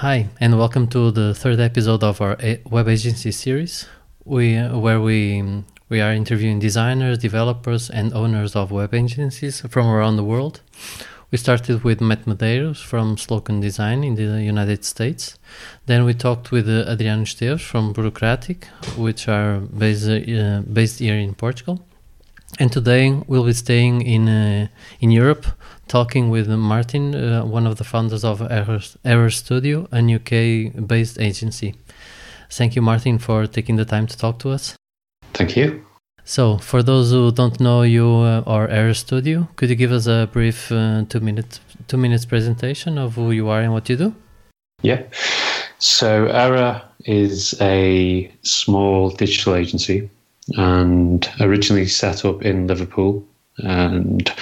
Hi, 0.00 0.28
and 0.40 0.58
welcome 0.58 0.86
to 0.96 1.10
the 1.10 1.34
third 1.34 1.60
episode 1.60 2.02
of 2.02 2.22
our 2.22 2.34
web 2.70 2.88
agency 2.88 3.30
series, 3.32 3.84
we, 4.24 4.56
where 4.56 4.98
we 4.98 5.62
we 5.90 6.00
are 6.00 6.14
interviewing 6.14 6.58
designers, 6.58 7.18
developers, 7.18 7.90
and 7.90 8.14
owners 8.14 8.56
of 8.56 8.70
web 8.70 8.94
agencies 8.94 9.60
from 9.68 9.86
around 9.86 10.16
the 10.16 10.24
world. 10.24 10.62
We 11.30 11.36
started 11.36 11.84
with 11.84 12.00
Matt 12.00 12.24
Medeiros 12.24 12.82
from 12.82 13.18
Slocum 13.18 13.60
Design 13.60 14.02
in 14.02 14.14
the 14.14 14.42
United 14.42 14.86
States. 14.86 15.38
Then 15.84 16.06
we 16.06 16.14
talked 16.14 16.50
with 16.50 16.66
uh, 16.66 16.90
Adriano 16.90 17.24
Esteves 17.24 17.60
from 17.60 17.92
Burocratik, 17.92 18.64
which 18.96 19.28
are 19.28 19.58
based, 19.60 20.08
uh, 20.08 20.62
based 20.62 21.00
here 21.00 21.18
in 21.18 21.34
Portugal. 21.34 21.84
And 22.58 22.72
today 22.72 23.12
we'll 23.26 23.44
be 23.44 23.52
staying 23.52 24.00
in 24.00 24.28
uh, 24.28 24.68
in 25.00 25.10
Europe, 25.10 25.46
talking 25.90 26.30
with 26.30 26.48
Martin, 26.48 27.14
uh, 27.14 27.44
one 27.44 27.66
of 27.66 27.76
the 27.76 27.84
founders 27.84 28.24
of 28.24 28.40
Error, 28.40 28.80
Error 29.04 29.30
Studio, 29.30 29.88
a 29.90 30.00
UK-based 30.00 31.18
agency. 31.20 31.74
Thank 32.48 32.76
you, 32.76 32.82
Martin, 32.82 33.18
for 33.18 33.46
taking 33.46 33.74
the 33.76 33.84
time 33.84 34.06
to 34.06 34.16
talk 34.16 34.38
to 34.38 34.50
us. 34.50 34.76
Thank 35.34 35.56
you. 35.56 35.84
So, 36.24 36.58
for 36.58 36.84
those 36.84 37.10
who 37.10 37.32
don't 37.32 37.58
know 37.60 37.82
you 37.82 38.06
uh, 38.06 38.44
or 38.46 38.68
Error 38.68 38.94
Studio, 38.94 39.48
could 39.56 39.68
you 39.68 39.74
give 39.74 39.90
us 39.90 40.06
a 40.06 40.28
brief 40.32 40.70
uh, 40.70 41.04
two 41.08 41.20
minute 41.20 41.58
two 41.88 41.96
minutes 41.96 42.24
presentation 42.24 42.96
of 42.96 43.16
who 43.16 43.32
you 43.32 43.48
are 43.48 43.60
and 43.60 43.72
what 43.72 43.88
you 43.88 43.96
do? 43.96 44.14
Yeah. 44.82 45.02
So, 45.78 46.26
Error 46.26 46.82
is 47.04 47.60
a 47.60 48.30
small 48.42 49.10
digital 49.10 49.56
agency 49.56 50.08
and 50.56 51.28
originally 51.40 51.86
set 51.86 52.24
up 52.24 52.42
in 52.42 52.68
Liverpool. 52.68 53.24
And 53.58 54.32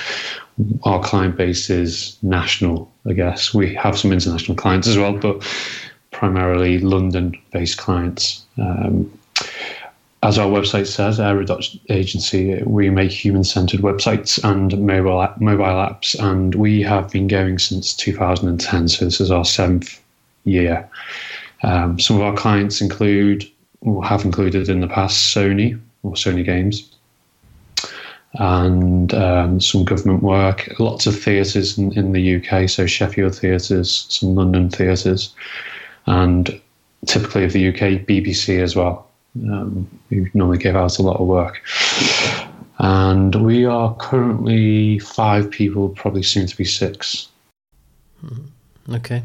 our 0.85 1.03
client 1.03 1.37
base 1.37 1.71
is 1.71 2.17
national, 2.23 2.91
I 3.07 3.13
guess. 3.13 3.55
We 3.55 3.75
have 3.75 3.99
some 3.99 4.13
international 4.13 4.57
clients 4.57 4.89
as 4.89 4.97
well, 4.97 5.13
but 5.13 5.47
primarily 6.11 6.79
London 6.79 7.37
based 7.53 7.79
clients. 7.79 8.45
Um, 8.59 9.11
as 10.23 10.37
our 10.37 10.49
website 10.49 10.89
says, 10.89 11.21
Error 11.21 11.45
Agency, 11.91 12.61
we 12.65 12.91
make 12.91 13.13
human 13.13 13.45
centered 13.45 13.81
websites 13.81 14.43
and 14.43 14.85
mobile, 14.85 15.29
mobile 15.39 15.65
apps, 15.65 16.19
and 16.19 16.57
we 16.57 16.83
have 16.83 17.11
been 17.13 17.29
going 17.29 17.59
since 17.59 17.95
2010, 17.95 18.89
so 18.89 19.05
this 19.05 19.21
is 19.21 19.31
our 19.31 19.45
seventh 19.45 20.01
year. 20.45 20.89
Um, 21.63 22.01
some 22.01 22.17
of 22.17 22.23
our 22.23 22.37
clients 22.37 22.81
include, 22.81 23.49
or 23.81 24.05
have 24.05 24.25
included 24.25 24.69
in 24.69 24.81
the 24.81 24.89
past, 24.89 25.35
Sony, 25.35 25.81
or 26.03 26.13
Sony 26.15 26.45
Games, 26.45 26.98
and 28.35 29.15
um, 29.15 29.61
some 29.61 29.85
government 29.85 30.23
work, 30.23 30.69
lots 30.79 31.07
of 31.07 31.19
theatres 31.19 31.79
in, 31.79 31.93
in, 31.99 32.13
the 32.13 32.37
UK, 32.37 32.69
so 32.69 32.87
Sheffield 32.87 33.35
theatres, 33.35 34.07
some 34.11 34.35
London 34.35 34.69
theatres, 34.69 35.35
and 36.07 36.61
typically 37.07 37.45
of 37.45 37.53
the 37.53 37.69
UK, 37.69 38.05
BBC 38.07 38.61
as 38.63 38.77
well, 38.77 39.09
um, 39.51 39.89
who 40.11 40.27
normally 40.35 40.59
give 40.59 40.77
out 40.77 40.99
a 40.99 41.03
lot 41.03 41.19
of 41.19 41.27
work. 41.27 41.63
And 42.79 43.35
we 43.45 43.65
are 43.65 43.95
currently 43.97 44.99
five 45.01 45.51
people, 45.51 45.89
probably 45.89 46.23
soon 46.23 46.47
to 46.47 46.57
be 46.57 46.65
six. 46.65 47.29
Mm-hmm. 48.25 48.95
Okay. 48.95 49.23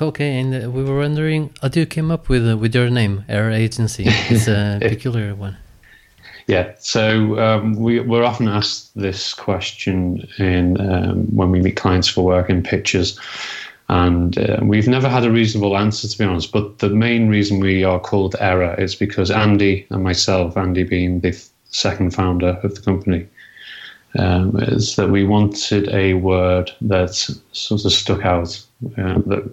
Okay, 0.00 0.40
and 0.40 0.64
uh, 0.64 0.70
we 0.70 0.82
were 0.82 0.98
wondering 0.98 1.50
how 1.60 1.68
do 1.68 1.80
you 1.80 1.86
came 1.86 2.10
up 2.10 2.30
with 2.30 2.48
uh, 2.48 2.56
with 2.56 2.74
your 2.74 2.88
name, 2.88 3.24
Error 3.28 3.50
Agency? 3.50 4.04
It's 4.06 4.48
a 4.48 4.78
peculiar 4.80 5.34
one. 5.34 5.58
Yeah, 6.50 6.74
so 6.80 7.38
um, 7.38 7.76
we, 7.76 8.00
we're 8.00 8.24
often 8.24 8.48
asked 8.48 8.90
this 8.96 9.34
question 9.34 10.28
in 10.36 10.80
um, 10.80 11.26
when 11.26 11.52
we 11.52 11.60
meet 11.60 11.76
clients 11.76 12.08
for 12.08 12.24
work 12.24 12.50
in 12.50 12.60
pictures, 12.60 13.16
and 13.88 14.36
uh, 14.36 14.58
we've 14.60 14.88
never 14.88 15.08
had 15.08 15.24
a 15.24 15.30
reasonable 15.30 15.76
answer 15.76 16.08
to 16.08 16.18
be 16.18 16.24
honest. 16.24 16.50
But 16.50 16.80
the 16.80 16.88
main 16.88 17.28
reason 17.28 17.60
we 17.60 17.84
are 17.84 18.00
called 18.00 18.34
Error 18.40 18.74
is 18.80 18.96
because 18.96 19.30
Andy 19.30 19.86
and 19.90 20.02
myself, 20.02 20.56
Andy 20.56 20.82
being 20.82 21.20
the 21.20 21.40
second 21.66 22.16
founder 22.16 22.58
of 22.64 22.74
the 22.74 22.80
company, 22.80 23.28
um, 24.18 24.56
is 24.60 24.96
that 24.96 25.08
we 25.08 25.22
wanted 25.22 25.88
a 25.94 26.14
word 26.14 26.72
that 26.80 27.14
sort 27.52 27.84
of 27.84 27.92
stuck 27.92 28.24
out 28.24 28.60
uh, 28.98 29.20
that 29.26 29.48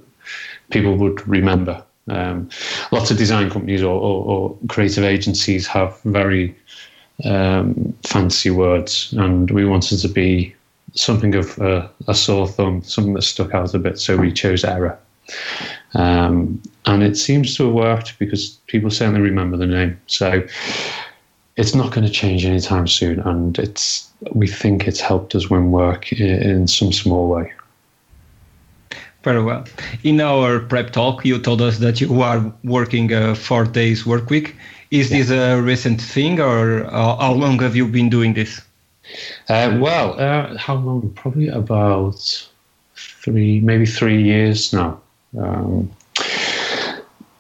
people 0.71 0.95
would 0.95 1.27
remember. 1.27 1.83
Um, 2.09 2.49
lots 2.91 3.11
of 3.11 3.17
design 3.17 3.51
companies 3.51 3.83
or, 3.83 3.93
or, 3.93 4.25
or, 4.25 4.57
creative 4.69 5.03
agencies 5.03 5.67
have 5.67 6.01
very 6.03 6.55
um, 7.23 7.93
fancy 8.03 8.49
words, 8.49 9.13
and 9.13 9.49
we 9.51 9.65
wanted 9.65 9.97
to 9.99 10.07
be 10.07 10.55
something 10.93 11.35
of 11.35 11.57
a, 11.59 11.89
a, 12.07 12.15
sore 12.15 12.47
thumb, 12.47 12.81
something 12.83 13.13
that 13.13 13.23
stuck 13.23 13.53
out 13.53 13.73
a 13.73 13.79
bit. 13.79 13.99
So 13.99 14.17
we 14.17 14.31
chose 14.31 14.63
error, 14.63 14.97
um, 15.93 16.61
and 16.85 17.03
it 17.03 17.17
seems 17.17 17.55
to 17.57 17.65
have 17.65 17.73
worked 17.73 18.19
because 18.19 18.57
people 18.67 18.89
certainly 18.89 19.21
remember 19.21 19.57
the 19.57 19.65
name. 19.65 19.99
So 20.07 20.43
it's 21.55 21.73
not 21.73 21.91
going 21.91 22.05
to 22.05 22.13
change 22.13 22.45
anytime 22.45 22.87
soon, 22.87 23.19
and 23.21 23.57
it's 23.57 24.09
we 24.33 24.47
think 24.47 24.87
it's 24.87 25.01
helped 25.01 25.35
us 25.35 25.49
win 25.49 25.71
work 25.71 26.11
in, 26.13 26.27
in 26.27 26.67
some 26.67 26.91
small 26.91 27.27
way. 27.27 27.51
Very 29.23 29.43
well. 29.43 29.65
In 30.03 30.21
our 30.21 30.59
prep 30.59 30.91
talk, 30.91 31.25
you 31.25 31.39
told 31.39 31.61
us 31.61 31.79
that 31.79 31.99
you 31.99 32.21
are 32.21 32.53
working 32.63 33.11
a 33.11 33.35
four 33.35 33.65
days 33.65 34.05
work 34.05 34.29
week. 34.29 34.55
Is 34.91 35.11
yeah. 35.11 35.17
this 35.17 35.29
a 35.31 35.61
recent 35.61 36.01
thing, 36.01 36.39
or 36.39 36.85
uh, 36.85 37.17
how 37.17 37.33
long 37.33 37.59
have 37.59 37.75
you 37.75 37.87
been 37.87 38.09
doing 38.09 38.33
this? 38.33 38.61
Uh, 39.49 39.77
well, 39.79 40.19
uh, 40.19 40.57
how 40.57 40.75
long? 40.75 41.09
Probably 41.11 41.47
about 41.47 42.49
three, 42.95 43.59
maybe 43.61 43.85
three 43.85 44.21
years 44.21 44.73
now. 44.73 44.99
Um, 45.37 45.91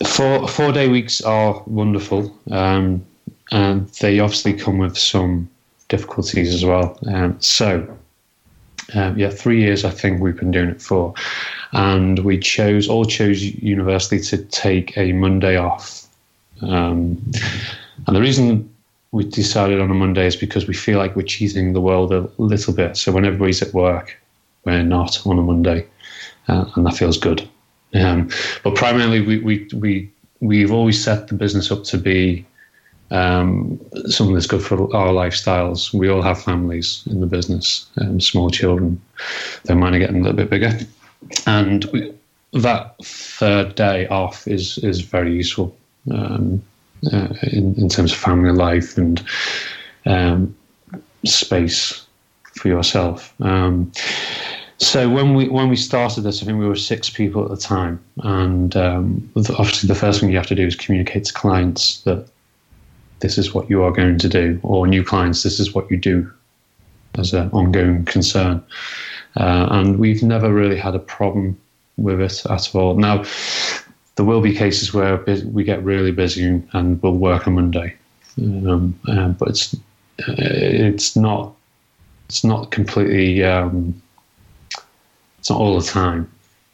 four 0.05 0.47
four 0.47 0.71
day 0.71 0.87
weeks 0.87 1.21
are 1.21 1.61
wonderful, 1.65 2.35
um, 2.51 3.05
and 3.51 3.87
they 4.01 4.19
obviously 4.19 4.53
come 4.53 4.77
with 4.77 4.97
some 4.97 5.49
difficulties 5.87 6.53
as 6.53 6.65
well. 6.65 6.99
Um, 7.07 7.39
so, 7.39 7.97
um, 8.93 9.17
yeah, 9.17 9.29
three 9.29 9.61
years 9.61 9.85
I 9.85 9.89
think 9.89 10.21
we've 10.21 10.37
been 10.37 10.51
doing 10.51 10.69
it 10.69 10.81
for 10.81 11.13
and 11.73 12.19
we 12.19 12.37
chose 12.37 12.87
all 12.87 13.05
chose 13.05 13.43
university 13.43 14.19
to 14.19 14.37
take 14.45 14.97
a 14.97 15.13
Monday 15.13 15.57
off. 15.57 16.06
Um, 16.61 17.21
and 18.05 18.15
the 18.15 18.21
reason 18.21 18.73
we 19.11 19.23
decided 19.25 19.79
on 19.79 19.89
a 19.91 19.93
Monday 19.93 20.25
is 20.25 20.35
because 20.35 20.67
we 20.67 20.73
feel 20.73 20.97
like 20.97 21.15
we're 21.15 21.23
cheating 21.23 21.73
the 21.73 21.81
world 21.81 22.13
a 22.13 22.29
little 22.37 22.73
bit. 22.73 22.97
So 22.97 23.11
when 23.11 23.25
everybody's 23.25 23.61
at 23.61 23.73
work, 23.73 24.19
we're 24.65 24.83
not 24.83 25.25
on 25.25 25.39
a 25.39 25.41
Monday, 25.41 25.87
uh, 26.47 26.65
and 26.75 26.85
that 26.85 26.95
feels 26.95 27.17
good. 27.17 27.47
Um, 27.93 28.29
but 28.63 28.75
primarily, 28.75 29.21
we, 29.21 29.39
we 29.39 29.69
we 29.73 30.11
we've 30.41 30.71
always 30.71 31.01
set 31.01 31.29
the 31.29 31.35
business 31.35 31.71
up 31.71 31.83
to 31.85 31.97
be 31.97 32.45
um, 33.11 33.79
something 34.07 34.33
that's 34.33 34.45
good 34.45 34.61
for 34.61 34.93
our 34.95 35.09
lifestyles. 35.09 35.93
We 35.93 36.09
all 36.09 36.21
have 36.21 36.41
families 36.41 37.03
in 37.09 37.21
the 37.21 37.27
business, 37.27 37.87
um, 38.01 38.19
small 38.19 38.49
children. 38.49 39.01
Though 39.63 39.75
mine 39.75 39.95
are 39.95 39.99
getting 39.99 40.17
a 40.17 40.19
little 40.19 40.35
bit 40.35 40.49
bigger 40.49 40.77
and 41.45 41.85
we, 41.85 42.13
that 42.53 42.95
third 43.03 43.75
day 43.75 44.07
off 44.07 44.47
is 44.47 44.77
is 44.79 45.01
very 45.01 45.33
useful 45.33 45.75
um, 46.11 46.61
uh, 47.11 47.27
in 47.51 47.75
in 47.75 47.89
terms 47.89 48.11
of 48.11 48.17
family 48.17 48.51
life 48.51 48.97
and 48.97 49.23
um, 50.05 50.55
space 51.25 52.05
for 52.55 52.67
yourself. 52.67 53.33
Um, 53.41 53.91
so 54.77 55.09
when 55.09 55.33
we 55.33 55.47
when 55.49 55.69
we 55.69 55.75
started 55.75 56.21
this, 56.21 56.41
I 56.41 56.45
think 56.45 56.59
we 56.59 56.67
were 56.67 56.75
six 56.75 57.09
people 57.09 57.43
at 57.43 57.49
the 57.49 57.57
time, 57.57 57.99
and 58.17 58.75
um, 58.75 59.31
obviously 59.35 59.87
the 59.87 59.95
first 59.95 60.19
thing 60.19 60.29
you 60.29 60.37
have 60.37 60.47
to 60.47 60.55
do 60.55 60.67
is 60.67 60.75
communicate 60.75 61.25
to 61.25 61.33
clients 61.33 62.01
that 62.01 62.27
this 63.19 63.37
is 63.37 63.53
what 63.53 63.69
you 63.69 63.83
are 63.83 63.91
going 63.91 64.19
to 64.19 64.29
do, 64.29 64.59
or 64.63 64.85
new 64.85 65.03
clients, 65.03 65.43
this 65.43 65.59
is 65.59 65.73
what 65.73 65.89
you 65.89 65.97
do 65.97 66.31
as 67.17 67.33
an 67.33 67.49
ongoing 67.49 68.05
concern. 68.05 68.63
Uh, 69.35 69.67
and 69.71 69.99
we've 69.99 70.23
never 70.23 70.53
really 70.53 70.77
had 70.77 70.95
a 70.95 70.99
problem 70.99 71.57
with 71.97 72.21
it 72.21 72.45
at 72.49 72.75
all. 72.75 72.95
Now, 72.95 73.23
there 74.17 74.25
will 74.25 74.41
be 74.41 74.53
cases 74.53 74.93
where 74.93 75.23
we 75.45 75.63
get 75.63 75.83
really 75.83 76.11
busy 76.11 76.61
and 76.73 77.01
we'll 77.01 77.13
work 77.13 77.47
on 77.47 77.53
Monday, 77.53 77.95
um, 78.39 78.99
um, 79.07 79.33
but 79.33 79.49
it's 79.49 79.75
it's 80.27 81.15
not 81.15 81.53
it's 82.27 82.43
not 82.43 82.71
completely 82.71 83.43
um, 83.43 83.99
it's 85.39 85.49
not 85.49 85.59
all 85.59 85.79
the 85.79 85.85
time. 85.85 86.29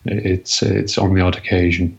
It's 0.06 0.64
it's 0.64 0.98
on 0.98 1.14
the 1.14 1.22
odd 1.22 1.36
occasion. 1.36 1.98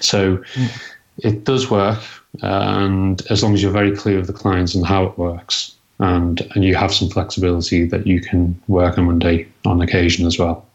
So 0.00 0.38
mm. 0.38 0.82
it 1.18 1.44
does 1.44 1.70
work, 1.70 2.02
and 2.40 3.22
as 3.28 3.42
long 3.42 3.52
as 3.52 3.62
you're 3.62 3.72
very 3.72 3.94
clear 3.94 4.16
with 4.16 4.26
the 4.26 4.32
clients 4.32 4.74
and 4.74 4.86
how 4.86 5.04
it 5.04 5.18
works, 5.18 5.76
and 5.98 6.40
and 6.54 6.64
you 6.64 6.74
have 6.76 6.94
some 6.94 7.10
flexibility 7.10 7.84
that 7.88 8.06
you 8.06 8.22
can 8.22 8.58
work 8.68 8.96
on 8.96 9.04
Monday 9.04 9.46
on 9.66 9.82
occasion 9.82 10.26
as 10.26 10.38
well. 10.38 10.66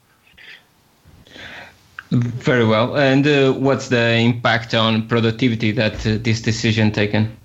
Very 2.11 2.65
well. 2.65 2.97
And 2.97 3.27
uh, 3.27 3.53
what's 3.53 3.89
the 3.89 4.15
impact 4.15 4.73
on 4.73 5.07
productivity 5.07 5.71
that 5.73 6.05
uh, 6.07 6.17
this 6.19 6.41
decision 6.41 6.91
taken? 6.91 7.37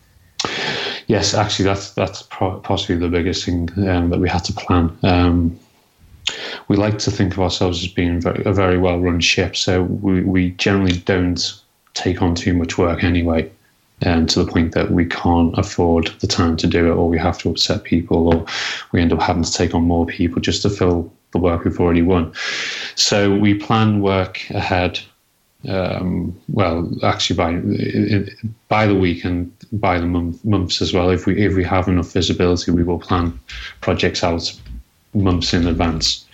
Yes, 1.07 1.35
actually, 1.35 1.67
that's 1.67 1.91
that's 1.91 2.23
possibly 2.23 2.97
the 2.97 3.09
biggest 3.09 3.45
thing 3.45 3.69
um, 3.87 4.09
that 4.09 4.21
we 4.21 4.29
had 4.29 4.45
to 4.45 4.55
plan. 4.55 4.97
Um, 5.03 5.59
we 6.69 6.77
like 6.77 6.99
to 7.01 7.11
think 7.11 7.35
of 7.35 7.41
ourselves 7.41 7.83
as 7.83 7.93
being 7.93 8.23
very, 8.23 8.43
a 8.45 8.53
very 8.55 8.79
well 8.79 8.99
run 8.99 9.21
ship. 9.21 9.55
So 9.55 9.83
we, 9.83 10.23
we 10.23 10.51
generally 10.53 10.97
don't 10.97 11.61
take 11.93 12.23
on 12.23 12.35
too 12.35 12.55
much 12.55 12.79
work 12.79 13.05
anyway, 13.05 13.51
um, 14.07 14.27
to 14.29 14.43
the 14.43 14.51
point 14.51 14.73
that 14.73 14.91
we 14.91 15.05
can't 15.05 15.57
afford 15.59 16.09
the 16.21 16.27
time 16.27 16.57
to 16.57 16.67
do 16.67 16.91
it, 16.91 16.97
or 16.97 17.09
we 17.09 17.19
have 17.19 17.39
to 17.41 17.51
upset 17.51 17.85
people, 17.85 18.35
or 18.35 18.47
we 18.93 19.03
end 19.03 19.13
up 19.13 19.21
having 19.21 19.45
to 19.45 19.53
take 19.53 19.75
on 19.75 19.83
more 19.83 20.07
people 20.07 20.41
just 20.41 20.63
to 20.63 20.71
fill 20.71 21.13
the 21.35 21.39
work 21.39 21.65
we've 21.65 21.79
already 21.79 22.01
won. 22.01 22.33
So 22.95 23.35
we 23.35 23.55
plan 23.55 24.01
work 24.01 24.41
ahead. 24.51 25.01
Um, 25.69 26.39
well, 26.49 26.91
actually, 27.03 27.37
by 27.37 27.51
by 28.69 28.87
the 28.87 28.95
week 28.95 29.25
and 29.25 29.53
by 29.73 29.99
the 29.99 30.07
month, 30.07 30.45
months 30.45 30.81
as 30.81 30.93
well. 30.95 31.11
If 31.11 31.27
we 31.27 31.45
if 31.45 31.55
we 31.55 31.65
have 31.65 31.89
enough 31.89 32.13
visibility, 32.13 32.71
we 32.71 32.85
will 32.85 32.99
plan 32.99 33.39
projects 33.81 34.23
out 34.25 34.45
months 35.13 35.53
in 35.53 35.67
advance. 35.67 36.25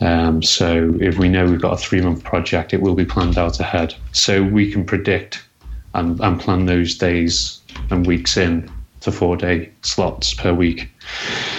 Um, 0.00 0.42
so 0.42 0.94
if 1.00 1.18
we 1.18 1.28
know 1.28 1.46
we've 1.46 1.60
got 1.60 1.72
a 1.72 1.76
three 1.76 2.00
month 2.00 2.22
project, 2.22 2.72
it 2.72 2.82
will 2.82 2.94
be 2.94 3.04
planned 3.04 3.38
out 3.38 3.58
ahead. 3.58 3.94
So 4.12 4.42
we 4.42 4.70
can 4.70 4.84
predict 4.84 5.44
and, 5.94 6.20
and 6.20 6.40
plan 6.40 6.66
those 6.66 6.96
days 6.96 7.60
and 7.90 8.06
weeks 8.06 8.36
in 8.36 8.70
to 9.00 9.12
four 9.12 9.36
day 9.36 9.70
slots 9.82 10.34
per 10.34 10.52
week. 10.52 10.90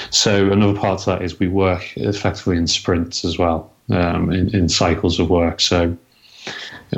So 0.10 0.52
another 0.52 0.78
part 0.78 1.00
of 1.00 1.06
that 1.06 1.22
is 1.22 1.40
we 1.40 1.48
work 1.48 1.96
effectively 1.98 2.58
in 2.58 2.68
sprints 2.68 3.24
as 3.24 3.38
well, 3.38 3.72
um, 3.90 4.32
in, 4.32 4.54
in 4.56 4.70
cycles 4.70 5.20
of 5.20 5.30
work. 5.30 5.60
So 5.60 5.98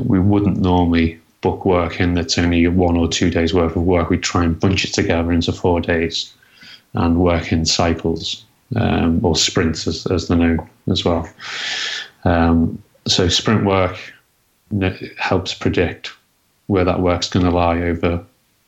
we 0.03 0.19
wouldn't 0.19 0.57
normally 0.57 1.19
book 1.41 1.65
work 1.65 1.99
in 1.99 2.13
that's 2.13 2.38
only 2.38 2.67
one 2.67 2.95
or 2.95 3.07
two 3.07 3.29
days 3.29 3.53
worth 3.53 3.75
of 3.75 3.83
work. 3.83 4.09
We 4.09 4.17
try 4.17 4.43
and 4.43 4.59
bunch 4.59 4.85
it 4.85 4.93
together 4.93 5.31
into 5.31 5.51
four 5.51 5.81
days 5.81 6.33
and 6.93 7.19
work 7.19 7.51
in 7.51 7.65
cycles 7.65 8.45
um, 8.75 9.23
or 9.25 9.35
sprints 9.35 9.88
as, 9.88 10.05
as 10.07 10.27
they're 10.27 10.38
known 10.38 10.69
as 10.89 11.03
well. 11.03 11.27
Um, 12.23 12.81
so 13.07 13.27
sprint 13.27 13.65
work 13.65 13.97
helps 15.17 15.53
predict 15.53 16.11
where 16.67 16.85
that 16.85 17.01
work's 17.01 17.27
going 17.27 17.45
to 17.45 17.51
lie 17.51 17.81
over 17.81 18.23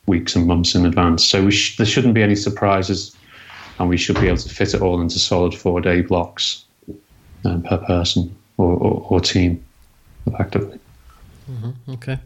weeks 0.05 0.35
and 0.35 0.47
months 0.47 0.75
in 0.75 0.85
advance. 0.85 1.25
So 1.25 1.49
sh- 1.49 1.77
there 1.77 1.85
shouldn't 1.85 2.13
be 2.13 2.23
any 2.23 2.35
surprises, 2.35 3.15
and 3.79 3.89
we 3.89 3.97
should 3.97 4.19
be 4.19 4.27
able 4.27 4.37
to 4.37 4.49
fit 4.49 4.73
it 4.73 4.81
all 4.81 5.01
into 5.01 5.19
solid 5.19 5.53
four-day 5.53 6.01
blocks 6.01 6.65
um, 7.45 7.63
per 7.63 7.77
person 7.77 8.35
or, 8.57 8.73
or, 8.73 9.07
or 9.09 9.19
team, 9.19 9.63
effectively. 10.25 10.79
Mm-hmm. 11.49 11.91
Okay 11.93 12.19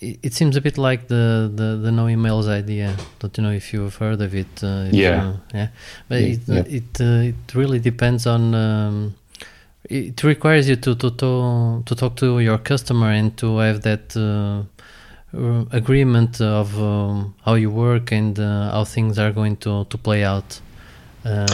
it 0.00 0.34
seems 0.34 0.56
a 0.56 0.60
bit 0.60 0.76
like 0.78 1.08
the, 1.08 1.50
the, 1.54 1.76
the 1.76 1.92
no 1.92 2.06
emails 2.06 2.48
idea. 2.48 2.96
Don't 3.18 3.36
you 3.36 3.42
know 3.42 3.52
if 3.52 3.72
you've 3.72 3.96
heard 3.96 4.20
of 4.20 4.34
it? 4.34 4.62
Uh, 4.62 4.88
yeah, 4.90 5.28
uh, 5.28 5.36
yeah. 5.52 5.68
But 6.08 6.20
yeah, 6.20 6.28
it 6.28 6.40
yeah. 6.46 6.64
it 6.66 7.00
uh, 7.00 7.32
it 7.32 7.54
really 7.54 7.78
depends 7.78 8.26
on. 8.26 8.54
Um, 8.54 9.14
it 9.84 10.24
requires 10.24 10.68
you 10.68 10.76
to, 10.76 10.94
to 10.94 11.10
to 11.10 11.82
to 11.84 11.94
talk 11.94 12.16
to 12.16 12.40
your 12.40 12.58
customer 12.58 13.10
and 13.10 13.36
to 13.36 13.58
have 13.58 13.82
that 13.82 14.16
uh, 14.16 14.64
agreement 15.72 16.40
of 16.40 16.80
um, 16.80 17.34
how 17.44 17.54
you 17.54 17.70
work 17.70 18.12
and 18.12 18.38
uh, 18.38 18.70
how 18.72 18.84
things 18.84 19.18
are 19.18 19.32
going 19.32 19.56
to 19.58 19.84
to 19.84 19.98
play 19.98 20.24
out. 20.24 20.60
Um, 21.24 21.46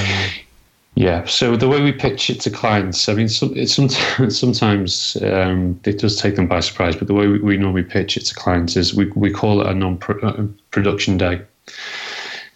yeah. 0.94 1.24
So 1.24 1.56
the 1.56 1.68
way 1.68 1.80
we 1.80 1.92
pitch 1.92 2.30
it 2.30 2.40
to 2.40 2.50
clients, 2.50 3.08
I 3.08 3.14
mean, 3.14 3.28
some, 3.28 3.54
sometimes, 3.66 4.38
sometimes 4.38 5.16
um, 5.22 5.80
it 5.84 5.98
does 5.98 6.16
take 6.16 6.36
them 6.36 6.46
by 6.46 6.60
surprise. 6.60 6.96
But 6.96 7.08
the 7.08 7.14
way 7.14 7.26
we, 7.26 7.38
we 7.38 7.56
normally 7.56 7.84
pitch 7.84 8.16
it 8.16 8.26
to 8.26 8.34
clients 8.34 8.76
is 8.76 8.94
we 8.94 9.06
we 9.14 9.30
call 9.30 9.60
it 9.60 9.68
a 9.68 9.74
non-production 9.74 11.18
day. 11.18 11.42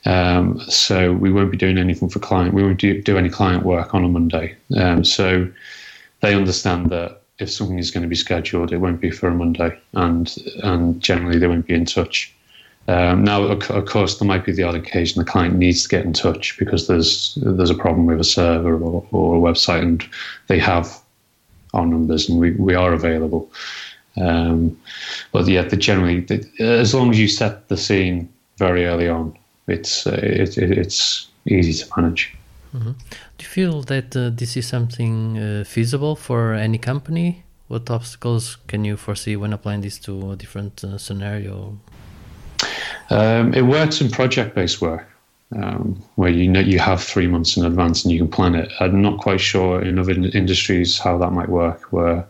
Um, 0.07 0.61
so 0.69 1.13
we 1.15 1.33
won't 1.33 1.51
be 1.51 1.57
doing 1.57 1.79
anything 1.79 2.11
for 2.11 2.19
client. 2.19 2.53
We 2.53 2.63
won't 2.63 2.79
do, 2.79 3.01
do 3.01 3.17
any 3.17 3.31
client 3.31 3.65
work 3.65 3.95
on 3.95 4.05
a 4.05 4.09
Monday. 4.09 4.55
Um, 4.77 5.05
so 5.05 5.51
they 6.21 6.35
understand 6.35 6.91
that 6.91 7.23
if 7.39 7.51
something 7.51 7.79
is 7.79 7.91
going 7.91 8.03
to 8.03 8.09
be 8.09 8.15
scheduled, 8.15 8.73
it 8.73 8.79
won't 8.79 9.01
be 9.01 9.11
for 9.11 9.29
a 9.29 9.35
Monday, 9.35 9.79
and 9.95 10.37
and 10.63 11.01
generally 11.01 11.39
they 11.39 11.47
won't 11.47 11.67
be 11.67 11.75
in 11.75 11.85
touch. 11.85 12.33
Um, 12.87 13.25
now, 13.25 13.43
of 13.45 13.87
course, 13.87 14.19
there 14.19 14.29
might 14.29 14.45
be 14.45 14.53
the 14.53 14.63
odd 14.63 14.75
occasion 14.75 15.19
the 15.19 15.31
client 15.31 15.57
needs 15.57 15.85
to 15.85 15.89
get 15.89 16.05
in 16.05 16.13
touch 16.13 16.59
because 16.59 16.87
there's 16.87 17.39
there's 17.41 17.71
a 17.71 17.75
problem 17.75 18.07
with 18.07 18.21
a 18.21 18.25
server 18.25 18.75
or, 18.75 19.07
or 19.11 19.37
a 19.37 19.53
website, 19.53 19.83
and 19.83 20.07
they 20.49 20.59
have 20.59 21.01
our 21.73 21.87
numbers, 21.87 22.29
and 22.29 22.39
we, 22.39 22.53
we 22.53 22.75
are 22.75 22.93
available. 22.93 23.51
Um, 24.21 24.79
but 25.33 25.49
yeah, 25.49 25.63
the 25.63 25.77
generally, 25.77 26.21
the, 26.21 26.49
as 26.61 26.95
long 26.95 27.11
as 27.11 27.19
you 27.19 27.27
set 27.27 27.69
the 27.69 27.77
scene 27.77 28.33
very 28.59 28.87
early 28.87 29.09
on, 29.09 29.37
it's 29.67 30.07
uh, 30.07 30.21
it, 30.23 30.59
it, 30.59 30.79
it's 30.79 31.27
easy 31.47 31.85
to 31.85 31.91
manage. 31.97 32.37
Mm-hmm. 32.75 32.91
Do 32.91 33.45
you 33.45 33.47
feel 33.47 33.83
that 33.83 34.17
uh, 34.17 34.31
this 34.31 34.57
is 34.57 34.67
something 34.67 35.39
uh, 35.39 35.65
feasible 35.65 36.17
for 36.17 36.55
any 36.55 36.79
company? 36.79 37.45
What 37.69 37.89
obstacles 37.89 38.59
can 38.67 38.85
you 38.85 38.97
foresee 38.97 39.37
when 39.37 39.53
applying 39.53 39.81
this 39.81 39.99
to 40.01 40.33
a 40.33 40.37
different 40.37 40.83
uh, 40.83 40.99
scenario? 40.99 41.79
Um, 43.11 43.55
it 43.55 43.63
works 43.63 44.01
in 44.01 44.11
project-based 44.11 44.81
work, 44.81 45.09
um, 45.55 46.03
where 46.17 46.31
you 46.31 46.49
know 46.49 46.61
you 46.61 46.79
have 46.79 47.03
three 47.03 47.27
months 47.27 47.57
in 47.57 47.65
advance 47.65 48.05
and 48.05 48.13
you 48.13 48.19
can 48.19 48.29
plan 48.29 48.55
it. 48.55 48.73
I'm 48.81 49.01
not 49.01 49.19
quite 49.19 49.41
sure 49.41 49.81
in 49.81 49.99
other 49.99 50.13
industries 50.13 50.99
how 50.99 51.17
that 51.19 51.33
might 51.33 51.49
work, 51.49 51.93
where 51.93 52.27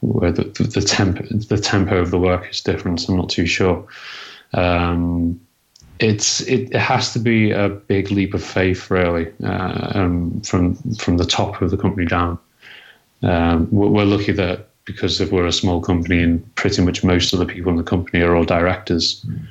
where 0.00 0.32
the, 0.32 0.44
the, 0.44 0.80
tempo 0.80 1.22
the 1.22 1.58
tempo 1.58 1.98
of 1.98 2.10
the 2.10 2.18
work 2.18 2.48
is 2.50 2.60
different. 2.60 3.08
I'm 3.08 3.16
not 3.16 3.28
too 3.28 3.46
sure. 3.46 3.86
Um, 4.52 5.40
it's 6.00 6.40
it, 6.42 6.74
has 6.74 7.12
to 7.12 7.18
be 7.18 7.50
a 7.50 7.68
big 7.68 8.10
leap 8.10 8.34
of 8.34 8.42
faith, 8.42 8.90
really, 8.90 9.32
uh, 9.44 9.92
um, 9.94 10.40
from 10.40 10.74
from 10.94 11.18
the 11.18 11.26
top 11.26 11.62
of 11.62 11.70
the 11.70 11.76
company 11.76 12.06
down. 12.06 12.38
Um, 13.22 13.68
we're, 13.70 13.88
we're 13.88 14.04
lucky 14.04 14.32
that 14.32 14.68
because 14.84 15.20
if 15.20 15.30
we're 15.30 15.46
a 15.46 15.52
small 15.52 15.80
company 15.80 16.22
and 16.22 16.54
pretty 16.56 16.82
much 16.82 17.04
most 17.04 17.32
of 17.32 17.38
the 17.38 17.46
people 17.46 17.70
in 17.70 17.76
the 17.76 17.84
company 17.84 18.22
are 18.22 18.34
all 18.34 18.44
directors. 18.44 19.22
Mm 19.24 19.46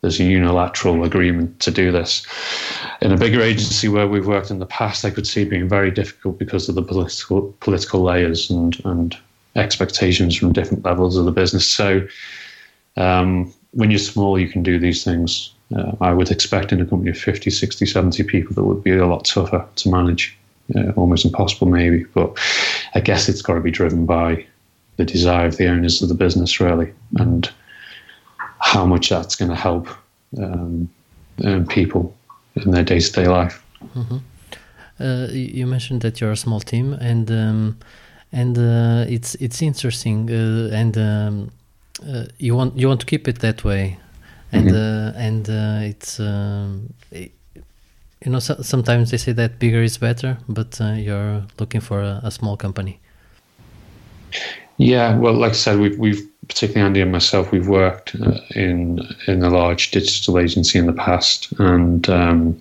there's 0.00 0.20
a 0.20 0.24
unilateral 0.24 1.02
agreement 1.04 1.58
to 1.60 1.70
do 1.70 1.90
this. 1.90 2.26
In 3.00 3.12
a 3.12 3.16
bigger 3.16 3.40
agency 3.40 3.88
where 3.88 4.06
we've 4.06 4.26
worked 4.26 4.50
in 4.50 4.58
the 4.58 4.66
past, 4.66 5.04
I 5.04 5.10
could 5.10 5.26
see 5.26 5.44
being 5.44 5.68
very 5.68 5.90
difficult 5.90 6.38
because 6.38 6.68
of 6.68 6.74
the 6.74 6.82
political 6.82 7.52
political 7.60 8.02
layers 8.02 8.50
and 8.50 8.80
and 8.84 9.16
expectations 9.56 10.36
from 10.36 10.52
different 10.52 10.84
levels 10.84 11.16
of 11.16 11.24
the 11.24 11.32
business. 11.32 11.68
So 11.68 12.06
um, 12.96 13.52
when 13.72 13.90
you're 13.90 13.98
small, 13.98 14.38
you 14.38 14.48
can 14.48 14.62
do 14.62 14.78
these 14.78 15.02
things. 15.02 15.52
Uh, 15.74 15.92
I 16.00 16.12
would 16.12 16.30
expect 16.30 16.72
in 16.72 16.80
a 16.80 16.86
company 16.86 17.10
of 17.10 17.18
50, 17.18 17.50
60, 17.50 17.86
70 17.86 18.22
people 18.24 18.54
that 18.54 18.64
would 18.64 18.82
be 18.82 18.96
a 18.96 19.06
lot 19.06 19.24
tougher 19.24 19.66
to 19.76 19.88
manage, 19.90 20.36
uh, 20.74 20.92
almost 20.96 21.24
impossible 21.24 21.68
maybe. 21.68 22.04
But 22.14 22.38
I 22.94 23.00
guess 23.00 23.28
it's 23.28 23.42
got 23.42 23.54
to 23.54 23.60
be 23.60 23.70
driven 23.70 24.06
by 24.06 24.46
the 24.96 25.04
desire 25.04 25.46
of 25.46 25.56
the 25.56 25.68
owners 25.68 26.02
of 26.02 26.08
the 26.08 26.14
business, 26.14 26.58
really. 26.60 26.92
And 27.16 27.50
how 28.60 28.84
much 28.84 29.10
that's 29.10 29.36
going 29.36 29.50
to 29.50 29.56
help 29.56 29.88
um, 30.36 30.88
um, 31.44 31.66
people 31.66 32.14
in 32.56 32.70
their 32.70 32.84
day 32.84 33.00
to 33.00 33.12
day 33.12 33.26
life. 33.26 33.62
Mm-hmm. 33.94 34.18
Uh, 35.00 35.28
you 35.30 35.66
mentioned 35.66 36.00
that 36.02 36.20
you're 36.20 36.32
a 36.32 36.36
small 36.36 36.60
team, 36.60 36.92
and 36.94 37.30
um, 37.30 37.78
and 38.32 38.58
uh, 38.58 39.04
it's 39.08 39.36
it's 39.36 39.62
interesting, 39.62 40.28
uh, 40.30 40.70
and 40.72 40.98
um, 40.98 41.50
uh, 42.06 42.24
you 42.38 42.56
want 42.56 42.76
you 42.76 42.88
want 42.88 43.00
to 43.00 43.06
keep 43.06 43.28
it 43.28 43.38
that 43.38 43.62
way, 43.62 43.98
and 44.52 44.68
mm-hmm. 44.68 44.76
Uh, 44.76 45.20
and 45.20 45.48
uh, 45.48 45.88
it's. 45.88 46.20
Um, 46.20 46.92
it, 47.10 47.32
you 48.24 48.32
know, 48.32 48.40
so, 48.40 48.56
sometimes 48.62 49.12
they 49.12 49.16
say 49.16 49.30
that 49.32 49.60
bigger 49.60 49.80
is 49.80 49.96
better, 49.96 50.38
but 50.48 50.80
you're 50.80 51.44
looking 51.60 51.80
for 51.80 52.00
a, 52.00 52.20
a 52.24 52.32
small 52.32 52.56
company. 52.56 52.98
Yeah, 54.76 55.16
well, 55.16 55.34
like 55.34 55.50
I 55.50 55.54
said, 55.54 55.78
we've 55.78 55.98
we've 55.98 56.28
particularly 56.48 56.86
Andy 56.86 57.00
and 57.00 57.12
myself, 57.12 57.52
we've 57.52 57.68
worked 57.68 58.16
uh, 58.20 58.40
in 58.54 59.00
in 59.26 59.42
a 59.42 59.50
large 59.50 59.90
digital 59.90 60.38
agency 60.38 60.78
in 60.78 60.86
the 60.86 60.92
past, 60.92 61.52
and 61.58 62.08
um, 62.08 62.60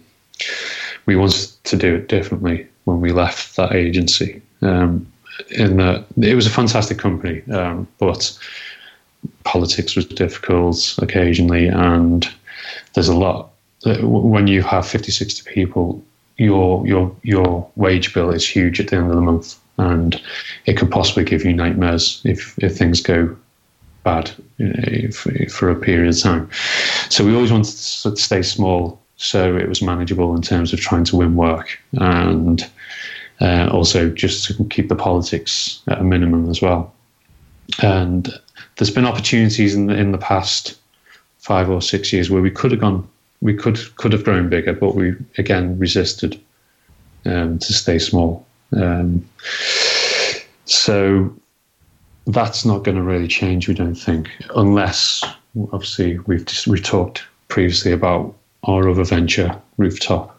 we 1.05 1.15
wanted 1.15 1.49
to 1.63 1.77
do 1.77 1.95
it 1.95 2.07
differently 2.07 2.67
when 2.83 3.01
we 3.01 3.11
left 3.11 3.55
that 3.55 3.73
agency. 3.73 4.41
Um, 4.61 5.11
in 5.51 5.77
that 5.77 6.05
it 6.21 6.35
was 6.35 6.47
a 6.47 6.51
fantastic 6.51 6.97
company, 6.97 7.43
um, 7.51 7.87
but 7.99 8.37
politics 9.47 9.95
was 9.95 10.05
difficult 10.05 10.97
occasionally, 11.01 11.67
and 11.67 12.29
there's 12.93 13.07
a 13.07 13.15
lot. 13.15 13.49
When 13.85 14.47
you 14.47 14.61
have 14.63 14.87
50, 14.87 15.11
60 15.11 15.49
people, 15.51 16.03
your 16.37 16.85
your 16.85 17.15
your 17.23 17.69
wage 17.75 18.13
bill 18.13 18.31
is 18.31 18.47
huge 18.47 18.79
at 18.79 18.89
the 18.89 18.97
end 18.97 19.09
of 19.09 19.15
the 19.15 19.21
month, 19.21 19.55
and 19.77 20.21
it 20.65 20.77
could 20.77 20.91
possibly 20.91 21.23
give 21.23 21.45
you 21.45 21.53
nightmares 21.53 22.21
if 22.25 22.57
if 22.59 22.77
things 22.77 23.01
go 23.01 23.35
bad 24.03 24.31
know, 24.59 25.11
for, 25.11 25.31
for, 25.49 25.69
a 25.69 25.75
period 25.75 26.09
of 26.09 26.19
time. 26.19 26.49
So 27.09 27.25
we 27.25 27.35
always 27.35 27.51
wanted 27.51 27.75
to 27.75 28.15
stay 28.15 28.41
small 28.41 29.01
so 29.17 29.57
it 29.57 29.67
was 29.67 29.81
manageable 29.81 30.35
in 30.35 30.41
terms 30.41 30.71
of 30.73 30.79
trying 30.79 31.03
to 31.05 31.15
win 31.17 31.35
work 31.35 31.77
and 31.93 32.69
uh, 33.41 33.67
also 33.71 34.09
just 34.09 34.45
to 34.45 34.63
keep 34.65 34.89
the 34.89 34.95
politics 34.95 35.81
at 35.87 35.99
a 35.99 36.03
minimum 36.03 36.49
as 36.49 36.61
well. 36.61 36.93
And 37.81 38.29
there's 38.77 38.91
been 38.91 39.05
opportunities 39.05 39.75
in 39.75 39.87
the, 39.87 39.95
in 39.95 40.11
the 40.11 40.17
past 40.17 40.77
five 41.39 41.69
or 41.69 41.81
six 41.81 42.11
years 42.11 42.29
where 42.29 42.41
we 42.41 42.51
could 42.51 42.71
have 42.71 42.81
gone, 42.81 43.07
we 43.41 43.53
could 43.53 43.79
could 43.95 44.13
have 44.13 44.23
grown 44.23 44.49
bigger, 44.49 44.73
but 44.73 44.95
we 44.95 45.15
again 45.37 45.77
resisted 45.79 46.39
um, 47.25 47.59
to 47.59 47.73
stay 47.73 47.99
small. 47.99 48.45
Um, 48.75 49.27
so 50.65 51.33
that's 52.27 52.65
not 52.65 52.83
going 52.83 52.97
to 52.97 53.03
really 53.03 53.27
change, 53.27 53.67
we 53.67 53.73
don't 53.73 53.95
think, 53.95 54.29
unless 54.55 55.23
obviously 55.71 56.19
we've 56.19 56.45
just 56.45 56.67
we 56.67 56.79
talked 56.79 57.23
previously 57.47 57.91
about 57.91 58.35
our 58.63 58.89
other 58.89 59.03
venture, 59.03 59.59
Rooftop. 59.77 60.33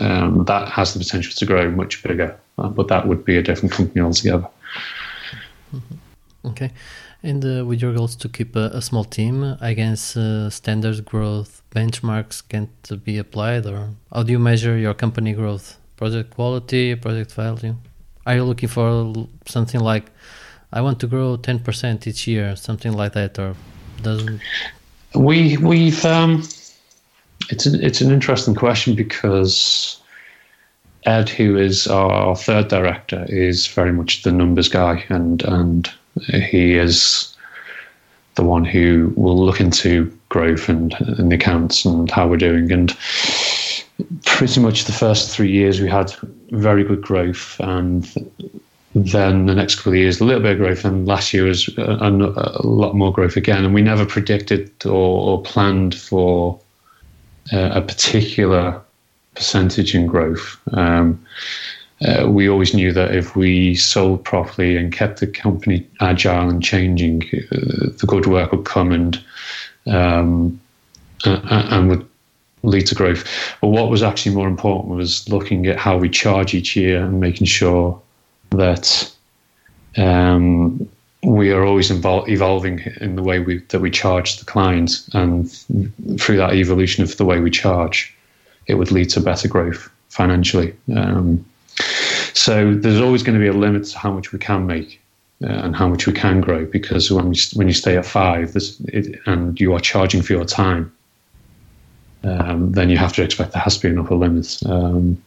Um, 0.00 0.44
that 0.44 0.68
has 0.68 0.94
the 0.94 0.98
potential 0.98 1.32
to 1.36 1.46
grow 1.46 1.70
much 1.70 2.02
bigger, 2.02 2.36
but 2.56 2.88
that 2.88 3.06
would 3.06 3.24
be 3.24 3.36
a 3.36 3.42
different 3.42 3.72
company 3.72 4.00
altogether. 4.00 4.48
Okay. 6.44 6.70
And 7.24 7.44
uh, 7.44 7.64
with 7.64 7.80
your 7.80 7.92
goals 7.92 8.16
to 8.16 8.28
keep 8.28 8.56
a, 8.56 8.70
a 8.72 8.82
small 8.82 9.04
team, 9.04 9.56
I 9.60 9.74
guess 9.74 10.16
uh, 10.16 10.50
standard 10.50 11.04
growth 11.04 11.62
benchmarks 11.70 12.42
can't 12.48 13.04
be 13.04 13.18
applied, 13.18 13.66
or 13.66 13.90
how 14.12 14.24
do 14.24 14.32
you 14.32 14.40
measure 14.40 14.76
your 14.76 14.94
company 14.94 15.32
growth? 15.32 15.78
Project 15.96 16.34
quality, 16.34 16.96
project 16.96 17.32
value? 17.32 17.76
Are 18.26 18.34
you 18.34 18.44
looking 18.44 18.68
for 18.68 19.14
something 19.46 19.80
like, 19.80 20.10
I 20.72 20.80
want 20.80 20.98
to 21.00 21.06
grow 21.06 21.36
10% 21.36 22.06
each 22.06 22.26
year, 22.26 22.56
something 22.56 22.92
like 22.92 23.12
that, 23.12 23.38
or 23.38 23.54
doesn't? 24.02 24.40
We, 25.14 25.56
we've, 25.58 26.04
um, 26.04 26.42
it's, 27.50 27.66
an, 27.66 27.82
it's 27.84 28.00
an 28.00 28.10
interesting 28.10 28.56
question 28.56 28.96
because 28.96 30.02
Ed, 31.04 31.28
who 31.28 31.56
is 31.56 31.86
our 31.86 32.34
third 32.34 32.68
director, 32.68 33.26
is 33.28 33.66
very 33.66 33.92
much 33.92 34.22
the 34.22 34.32
numbers 34.32 34.68
guy, 34.68 35.04
and 35.08 35.42
and 35.42 35.90
he 36.20 36.74
is 36.74 37.36
the 38.34 38.44
one 38.44 38.64
who 38.64 39.12
will 39.16 39.44
look 39.44 39.60
into 39.60 40.16
growth 40.28 40.68
and, 40.68 40.94
and 41.00 41.30
the 41.30 41.36
accounts 41.36 41.84
and 41.84 42.10
how 42.10 42.26
we're 42.26 42.36
doing. 42.36 42.72
And 42.72 42.96
pretty 44.24 44.60
much 44.60 44.84
the 44.84 44.92
first 44.92 45.30
three 45.30 45.50
years 45.50 45.80
we 45.80 45.88
had 45.88 46.14
very 46.50 46.84
good 46.84 47.02
growth, 47.02 47.60
and 47.60 48.04
then 48.94 49.46
the 49.46 49.54
next 49.54 49.76
couple 49.76 49.92
of 49.92 49.98
years 49.98 50.20
a 50.20 50.24
little 50.24 50.42
bit 50.42 50.52
of 50.52 50.58
growth, 50.58 50.84
and 50.84 51.06
last 51.06 51.32
year 51.32 51.44
was 51.44 51.68
a, 51.78 51.82
a 51.82 52.66
lot 52.66 52.94
more 52.94 53.12
growth 53.12 53.36
again. 53.36 53.64
And 53.64 53.74
we 53.74 53.82
never 53.82 54.06
predicted 54.06 54.70
or, 54.84 54.90
or 54.90 55.42
planned 55.42 55.94
for 55.94 56.58
uh, 57.52 57.70
a 57.74 57.82
particular 57.82 58.80
percentage 59.34 59.94
in 59.94 60.06
growth. 60.06 60.58
Um, 60.72 61.24
uh, 62.04 62.28
we 62.28 62.48
always 62.48 62.74
knew 62.74 62.92
that 62.92 63.14
if 63.14 63.36
we 63.36 63.74
sold 63.74 64.24
properly 64.24 64.76
and 64.76 64.92
kept 64.92 65.20
the 65.20 65.26
company 65.26 65.86
agile 66.00 66.48
and 66.48 66.62
changing, 66.62 67.22
uh, 67.52 67.90
the 67.98 68.06
good 68.06 68.26
work 68.26 68.52
would 68.52 68.64
come 68.64 68.92
and 68.92 69.22
um, 69.86 70.60
and 71.24 71.88
would 71.88 72.06
lead 72.62 72.86
to 72.86 72.94
growth. 72.94 73.24
But 73.60 73.68
what 73.68 73.90
was 73.90 74.02
actually 74.02 74.34
more 74.34 74.48
important 74.48 74.94
was 74.94 75.28
looking 75.28 75.66
at 75.66 75.78
how 75.78 75.96
we 75.96 76.08
charge 76.08 76.54
each 76.54 76.76
year 76.76 77.04
and 77.04 77.20
making 77.20 77.46
sure 77.46 78.00
that 78.50 79.12
um, 79.96 80.88
we 81.22 81.52
are 81.52 81.64
always 81.64 81.90
evol- 81.90 82.28
evolving 82.28 82.80
in 83.00 83.16
the 83.16 83.22
way 83.22 83.38
we, 83.38 83.58
that 83.58 83.80
we 83.80 83.90
charge 83.90 84.38
the 84.38 84.44
clients, 84.44 85.08
and 85.14 85.50
through 86.20 86.36
that 86.36 86.54
evolution 86.54 87.04
of 87.04 87.16
the 87.16 87.24
way 87.24 87.40
we 87.40 87.50
charge, 87.50 88.14
it 88.66 88.74
would 88.74 88.90
lead 88.90 89.10
to 89.10 89.20
better 89.20 89.48
growth 89.48 89.90
financially. 90.08 90.74
Um, 90.94 91.44
so 92.34 92.74
there's 92.74 93.00
always 93.00 93.22
going 93.22 93.38
to 93.38 93.40
be 93.40 93.48
a 93.48 93.52
limit 93.52 93.84
to 93.84 93.98
how 93.98 94.12
much 94.12 94.32
we 94.32 94.38
can 94.38 94.66
make 94.66 95.00
uh, 95.42 95.46
and 95.46 95.76
how 95.76 95.88
much 95.88 96.06
we 96.06 96.12
can 96.12 96.40
grow 96.40 96.64
because 96.64 97.10
when 97.10 97.30
we, 97.30 97.36
when 97.54 97.66
you 97.66 97.74
stay 97.74 97.96
at 97.96 98.06
five 98.06 98.56
it, 98.56 99.20
and 99.26 99.60
you 99.60 99.74
are 99.74 99.80
charging 99.80 100.22
for 100.22 100.32
your 100.32 100.44
time, 100.44 100.92
um, 102.24 102.72
then 102.72 102.88
you 102.88 102.96
have 102.96 103.12
to 103.14 103.22
expect 103.22 103.52
there 103.52 103.62
has 103.62 103.78
to 103.78 103.88
be 103.88 103.92
an 103.92 103.98
upper 103.98 104.14
limit. 104.14 104.58
Um, 104.66 105.22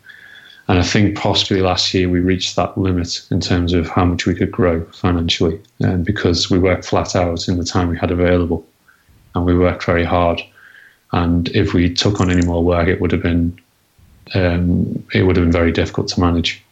and 0.67 0.79
I 0.79 0.83
think 0.83 1.17
possibly 1.17 1.61
last 1.61 1.93
year 1.93 2.09
we 2.09 2.19
reached 2.19 2.55
that 2.55 2.77
limit 2.77 3.21
in 3.29 3.39
terms 3.39 3.73
of 3.73 3.87
how 3.87 4.05
much 4.05 4.25
we 4.25 4.33
could 4.33 4.51
grow 4.51 4.83
financially, 4.85 5.61
and 5.79 6.05
because 6.05 6.49
we 6.49 6.57
worked 6.57 6.85
flat 6.85 7.15
out 7.15 7.47
in 7.47 7.57
the 7.57 7.65
time 7.65 7.89
we 7.89 7.97
had 7.97 8.11
available, 8.11 8.65
and 9.35 9.45
we 9.45 9.55
worked 9.55 9.83
very 9.83 10.03
hard. 10.03 10.41
And 11.11 11.49
if 11.49 11.73
we 11.73 11.93
took 11.93 12.19
on 12.19 12.31
any 12.31 12.45
more 12.45 12.63
work, 12.63 12.87
it 12.87 12.99
would 12.99 13.11
have 13.11 13.21
been 13.21 13.59
um, 14.33 15.05
it 15.13 15.23
would 15.23 15.35
have 15.35 15.45
been 15.45 15.51
very 15.51 15.71
difficult 15.71 16.07
to 16.09 16.19
manage. 16.19 16.63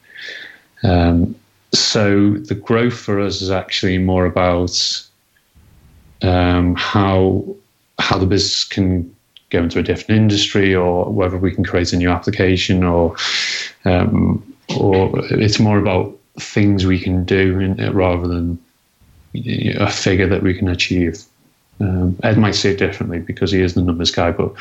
Um, 0.83 1.35
so 1.73 2.33
the 2.33 2.55
growth 2.55 2.93
for 2.93 3.19
us 3.19 3.41
is 3.41 3.49
actually 3.49 3.97
more 3.97 4.25
about 4.25 5.07
um, 6.21 6.75
how 6.75 7.45
how 7.99 8.17
the 8.17 8.25
business 8.25 8.63
can 8.63 9.15
go 9.49 9.63
into 9.63 9.79
a 9.79 9.83
different 9.83 10.21
industry, 10.21 10.73
or 10.75 11.05
whether 11.11 11.37
we 11.37 11.53
can 11.53 11.63
create 11.63 11.93
a 11.93 11.97
new 11.97 12.09
application, 12.09 12.83
or 12.83 13.15
um, 13.85 14.55
or 14.77 15.11
it's 15.31 15.59
more 15.59 15.79
about 15.79 16.15
things 16.39 16.85
we 16.85 16.99
can 16.99 17.23
do 17.23 17.59
in, 17.59 17.93
rather 17.93 18.27
than 18.27 18.59
a 19.35 19.91
figure 19.91 20.27
that 20.27 20.43
we 20.43 20.53
can 20.53 20.67
achieve. 20.67 21.23
Um, 21.79 22.17
Ed 22.23 22.37
might 22.37 22.55
say 22.55 22.71
it 22.71 22.77
differently 22.77 23.19
because 23.19 23.51
he 23.51 23.61
is 23.61 23.73
the 23.73 23.81
numbers 23.81 24.11
guy, 24.11 24.31
but 24.31 24.53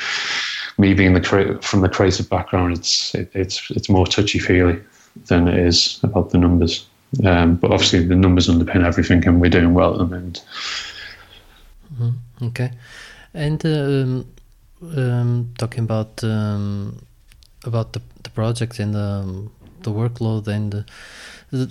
me 0.79 0.95
being 0.95 1.13
the 1.13 1.59
from 1.61 1.83
the 1.83 1.89
creative 1.89 2.29
background, 2.29 2.79
it's 2.79 3.15
it, 3.15 3.31
it's 3.35 3.71
it's 3.71 3.91
more 3.91 4.07
touchy 4.07 4.39
feely 4.39 4.81
than 5.27 5.49
it 5.49 5.59
is 5.59 5.99
about 6.03 6.31
the 6.31 6.39
numbers. 6.39 6.87
Um, 7.25 7.57
but 7.57 7.71
obviously, 7.71 8.07
the 8.07 8.17
numbers 8.17 8.49
underpin 8.49 8.85
everything, 8.85 9.27
and 9.27 9.41
we're 9.41 9.51
doing 9.51 9.75
well 9.75 9.93
at 9.93 9.99
the 9.99 10.07
moment. 10.07 10.45
Mm-hmm. 11.95 12.47
Okay, 12.47 12.71
and 13.35 13.65
um, 13.67 14.27
um, 14.97 15.53
talking 15.59 15.85
about 15.85 16.25
um, 16.25 17.05
about 17.65 17.93
the, 17.93 18.01
the 18.23 18.31
project 18.31 18.79
and 18.79 18.95
the 18.95 19.49
the 19.83 19.91
workload 19.91 20.49
and 20.49 20.85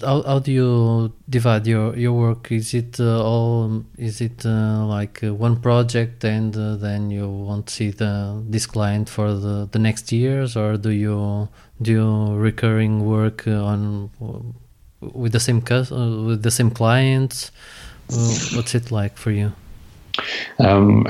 how, 0.01 0.21
how 0.21 0.39
do 0.39 0.51
you 0.51 1.11
divide 1.27 1.65
your, 1.65 1.95
your 1.95 2.13
work? 2.13 2.51
Is 2.51 2.73
it 2.73 2.99
uh, 2.99 3.23
all? 3.23 3.83
Is 3.97 4.21
it 4.21 4.45
uh, 4.45 4.85
like 4.85 5.23
uh, 5.23 5.33
one 5.33 5.59
project 5.59 6.23
and 6.23 6.55
uh, 6.55 6.75
then 6.75 7.09
you 7.09 7.27
won't 7.27 7.69
see 7.69 7.89
the 7.89 8.43
this 8.47 8.67
client 8.67 9.09
for 9.09 9.33
the, 9.33 9.67
the 9.71 9.79
next 9.79 10.11
years, 10.11 10.55
or 10.55 10.77
do 10.77 10.91
you 10.91 11.49
do 11.81 12.35
recurring 12.35 13.05
work 13.05 13.47
on 13.47 14.11
with 15.01 15.31
the 15.31 15.39
same 15.39 15.63
uh, 15.71 16.25
with 16.25 16.43
the 16.43 16.51
same 16.51 16.69
clients? 16.69 17.51
what's 18.53 18.75
it 18.75 18.91
like 18.91 19.17
for 19.17 19.31
you? 19.31 19.53
Um, 20.59 21.07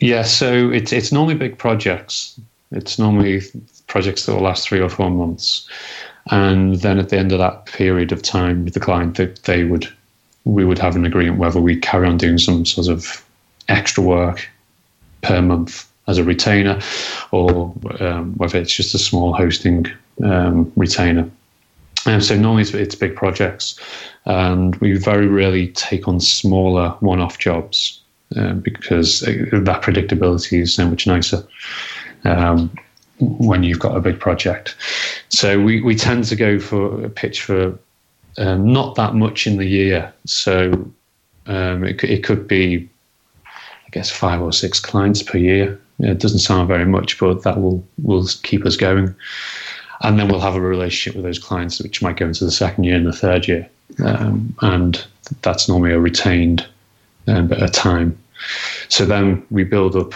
yeah, 0.00 0.22
so 0.22 0.70
it's 0.70 0.92
it's 0.92 1.12
normally 1.12 1.34
big 1.34 1.58
projects. 1.58 2.40
It's 2.72 2.98
normally 2.98 3.42
projects 3.86 4.26
that 4.26 4.34
will 4.34 4.42
last 4.42 4.66
three 4.66 4.80
or 4.80 4.88
four 4.88 5.10
months 5.10 5.68
and 6.30 6.76
then 6.76 6.98
at 6.98 7.08
the 7.08 7.18
end 7.18 7.32
of 7.32 7.38
that 7.38 7.66
period 7.66 8.12
of 8.12 8.22
time 8.22 8.64
with 8.64 8.74
the 8.74 8.80
client, 8.80 9.16
that 9.16 9.42
they 9.44 9.64
would 9.64 9.88
we 10.44 10.64
would 10.64 10.78
have 10.78 10.94
an 10.94 11.04
agreement 11.04 11.38
whether 11.38 11.60
we 11.60 11.76
carry 11.76 12.06
on 12.06 12.16
doing 12.16 12.38
some 12.38 12.64
sort 12.64 12.86
of 12.86 13.24
extra 13.68 14.02
work 14.02 14.48
per 15.22 15.42
month 15.42 15.90
as 16.08 16.18
a 16.18 16.24
retainer, 16.24 16.80
or 17.32 17.74
um, 17.98 18.32
whether 18.34 18.58
it's 18.58 18.72
just 18.72 18.94
a 18.94 18.98
small 18.98 19.32
hosting 19.32 19.86
um, 20.22 20.72
retainer. 20.76 21.28
And 22.06 22.22
so 22.22 22.36
normally 22.36 22.62
it's, 22.62 22.74
it's, 22.74 22.94
big 22.94 23.16
projects, 23.16 23.78
and 24.24 24.76
we 24.76 24.96
very 24.96 25.26
rarely 25.26 25.68
take 25.68 26.06
on 26.06 26.20
smaller 26.20 26.90
one-off 27.00 27.38
jobs 27.38 28.00
um, 28.36 28.60
because 28.60 29.20
that 29.20 29.82
predictability 29.82 30.60
is 30.60 30.72
so 30.72 30.88
much 30.88 31.08
nicer. 31.08 31.44
Um, 32.22 32.70
when 33.20 33.62
you've 33.62 33.78
got 33.78 33.96
a 33.96 34.00
big 34.00 34.20
project. 34.20 34.76
So 35.28 35.60
we, 35.60 35.80
we 35.80 35.94
tend 35.94 36.24
to 36.24 36.36
go 36.36 36.58
for 36.58 37.04
a 37.04 37.08
pitch 37.08 37.42
for 37.42 37.78
um, 38.38 38.72
not 38.72 38.94
that 38.96 39.14
much 39.14 39.46
in 39.46 39.56
the 39.56 39.66
year. 39.66 40.12
So 40.26 40.72
um, 41.46 41.84
it, 41.84 42.02
it 42.04 42.24
could 42.24 42.46
be, 42.46 42.88
I 43.46 43.90
guess, 43.92 44.10
five 44.10 44.40
or 44.40 44.52
six 44.52 44.80
clients 44.80 45.22
per 45.22 45.38
year. 45.38 45.80
It 45.98 46.18
doesn't 46.18 46.40
sound 46.40 46.68
very 46.68 46.84
much, 46.84 47.18
but 47.18 47.42
that 47.44 47.60
will 47.60 47.82
will 48.02 48.26
keep 48.42 48.66
us 48.66 48.76
going. 48.76 49.14
And 50.02 50.18
then 50.18 50.28
we'll 50.28 50.40
have 50.40 50.56
a 50.56 50.60
relationship 50.60 51.16
with 51.16 51.24
those 51.24 51.38
clients, 51.38 51.80
which 51.80 52.02
might 52.02 52.18
go 52.18 52.26
into 52.26 52.44
the 52.44 52.50
second 52.50 52.84
year 52.84 52.96
and 52.96 53.06
the 53.06 53.14
third 53.14 53.48
year. 53.48 53.68
Um, 54.04 54.54
and 54.60 55.02
that's 55.40 55.68
normally 55.68 55.92
a 55.92 55.98
retained 55.98 56.66
um, 57.28 57.50
a 57.52 57.68
time. 57.68 58.18
So 58.88 59.06
then 59.06 59.44
we 59.50 59.64
build 59.64 59.96
up 59.96 60.12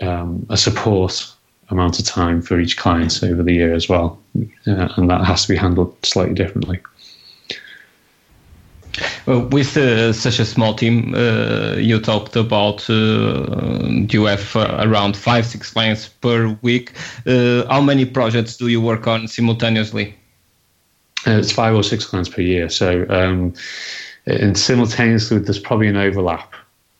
um, 0.00 0.46
a 0.48 0.56
support 0.56 1.34
amount 1.70 1.98
of 1.98 2.04
time 2.04 2.42
for 2.42 2.58
each 2.58 2.76
client 2.76 3.22
over 3.22 3.42
the 3.42 3.52
year 3.52 3.74
as 3.74 3.88
well, 3.88 4.18
uh, 4.66 4.88
and 4.96 5.10
that 5.10 5.24
has 5.24 5.42
to 5.42 5.48
be 5.48 5.56
handled 5.56 5.94
slightly 6.02 6.34
differently. 6.34 6.80
Well, 9.26 9.42
with 9.42 9.76
uh, 9.76 10.12
such 10.12 10.40
a 10.40 10.44
small 10.44 10.74
team, 10.74 11.14
uh, 11.14 11.74
you 11.76 12.00
talked 12.00 12.34
about 12.34 12.88
uh, 12.90 13.86
you 14.10 14.24
have 14.24 14.56
uh, 14.56 14.78
around 14.80 15.16
five, 15.16 15.46
six 15.46 15.70
clients 15.70 16.08
per 16.08 16.58
week. 16.62 16.92
Uh, 17.26 17.66
how 17.68 17.80
many 17.80 18.04
projects 18.04 18.56
do 18.56 18.68
you 18.68 18.80
work 18.80 19.06
on 19.06 19.28
simultaneously? 19.28 20.14
it's 21.26 21.52
five 21.52 21.74
or 21.74 21.82
six 21.82 22.06
clients 22.06 22.28
per 22.28 22.42
year. 22.42 22.68
So, 22.68 23.06
um, 23.08 23.52
and 24.26 24.56
simultaneously, 24.56 25.38
there's 25.38 25.58
probably 25.58 25.88
an 25.88 25.96
overlap, 25.96 26.54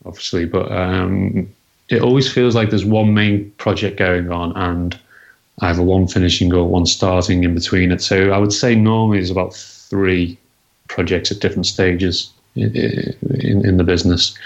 obviously, 0.05 0.45
but 0.45 0.71
um, 0.73 1.49
it 1.89 2.03
always 2.03 2.31
feels 2.31 2.55
like 2.55 2.71
there's 2.71 2.85
one 2.85 3.15
main 3.15 3.51
project 3.53 3.97
going 3.97 4.31
on 4.31 4.57
and 4.57 4.99
I 5.61 5.71
either 5.71 5.83
one 5.83 6.07
finishing 6.07 6.53
or 6.53 6.69
one 6.69 6.87
starting 6.87 7.45
in 7.45 7.55
between 7.55 7.91
it. 7.91 8.03
So 8.03 8.31
I 8.31 8.39
would 8.39 8.53
say 8.53 8.75
normally 8.75 9.19
there's 9.19 9.31
about 9.31 9.55
three 9.55 10.39
projects 10.89 11.31
at 11.31 11.41
different 11.41 11.67
stages 11.67 12.31
in, 12.55 12.75
in, 12.77 13.67
in 13.67 13.77
the 13.77 13.85
business. 13.85 14.37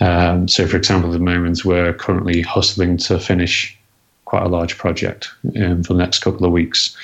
Um, 0.00 0.46
so, 0.46 0.66
for 0.66 0.76
example, 0.76 1.10
at 1.10 1.12
the 1.14 1.24
moment 1.24 1.64
we're 1.64 1.94
currently 1.94 2.42
hustling 2.42 2.96
to 2.98 3.18
finish 3.18 3.76
quite 4.26 4.42
a 4.42 4.48
large 4.48 4.76
project 4.76 5.30
um, 5.60 5.82
for 5.82 5.94
the 5.94 5.98
next 5.98 6.20
couple 6.20 6.44
of 6.44 6.52
weeks. 6.52 6.96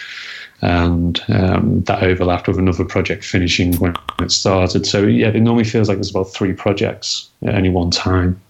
And 0.60 1.20
um, 1.28 1.82
that 1.84 2.04
overlapped 2.04 2.46
with 2.46 2.58
another 2.58 2.84
project 2.84 3.24
finishing 3.24 3.74
when 3.76 3.96
it 4.20 4.30
started. 4.30 4.86
So, 4.86 5.02
yeah, 5.02 5.28
it 5.28 5.40
normally 5.40 5.64
feels 5.64 5.88
like 5.88 5.96
there's 5.96 6.10
about 6.10 6.32
three 6.32 6.52
projects 6.52 7.28
at 7.42 7.54
any 7.54 7.68
one 7.68 7.90
time 7.90 8.40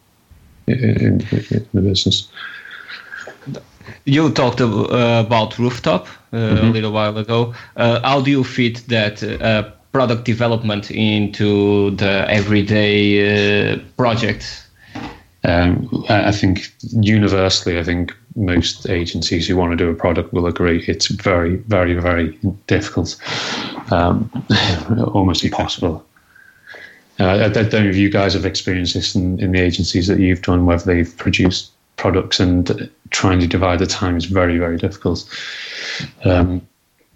in, 0.73 1.21
in, 1.21 1.67
the 1.73 1.81
business. 1.81 2.29
You 4.05 4.31
talked 4.31 4.61
uh, 4.61 5.25
about 5.26 5.59
rooftop 5.59 6.07
uh, 6.33 6.37
mm-hmm. 6.37 6.67
a 6.67 6.71
little 6.71 6.93
while 6.93 7.17
ago. 7.19 7.55
Uh, 7.76 8.00
how 8.00 8.21
do 8.21 8.31
you 8.31 8.45
fit 8.45 8.85
that 8.88 9.23
uh, 9.23 9.71
product 9.93 10.25
development 10.25 10.91
into 10.91 11.91
the 11.93 12.26
everyday 12.29 13.73
uh, 13.73 13.79
project? 13.97 14.67
Um, 15.45 16.05
I 16.09 16.31
think 16.31 16.73
universally, 16.93 17.79
I 17.79 17.83
think 17.83 18.14
most 18.37 18.88
agencies 18.88 19.49
who 19.49 19.57
want 19.57 19.73
to 19.73 19.76
do 19.76 19.91
a 19.91 19.95
product 19.95 20.33
will 20.33 20.47
agree 20.47 20.85
it's 20.87 21.09
very, 21.09 21.57
very, 21.57 21.95
very 21.95 22.38
difficult, 22.69 23.17
um, 23.91 24.31
almost 25.14 25.45
impossible. 25.45 26.05
Uh, 27.23 27.45
I, 27.45 27.49
don't 27.50 27.73
know 27.73 27.88
if 27.88 27.97
you 27.97 28.11
guys 28.11 28.35
have 28.35 28.45
experienced 28.45 28.95
this 28.95 29.14
in, 29.14 29.38
in 29.38 29.52
the 29.52 29.61
agencies 29.61 30.09
that 30.09 30.19
you've 30.19 30.43
done, 30.43 30.67
whether 30.67 30.85
they've 30.85 31.17
produced 31.19 31.71
products 31.97 32.41
and 32.41 32.91
trying 33.11 33.38
to 33.38 33.47
divide 33.47 33.79
the 33.79 33.87
time 33.87 34.17
is 34.17 34.25
very, 34.25 34.59
very 34.59 34.76
difficult. 34.76 35.25
Um, 36.25 36.67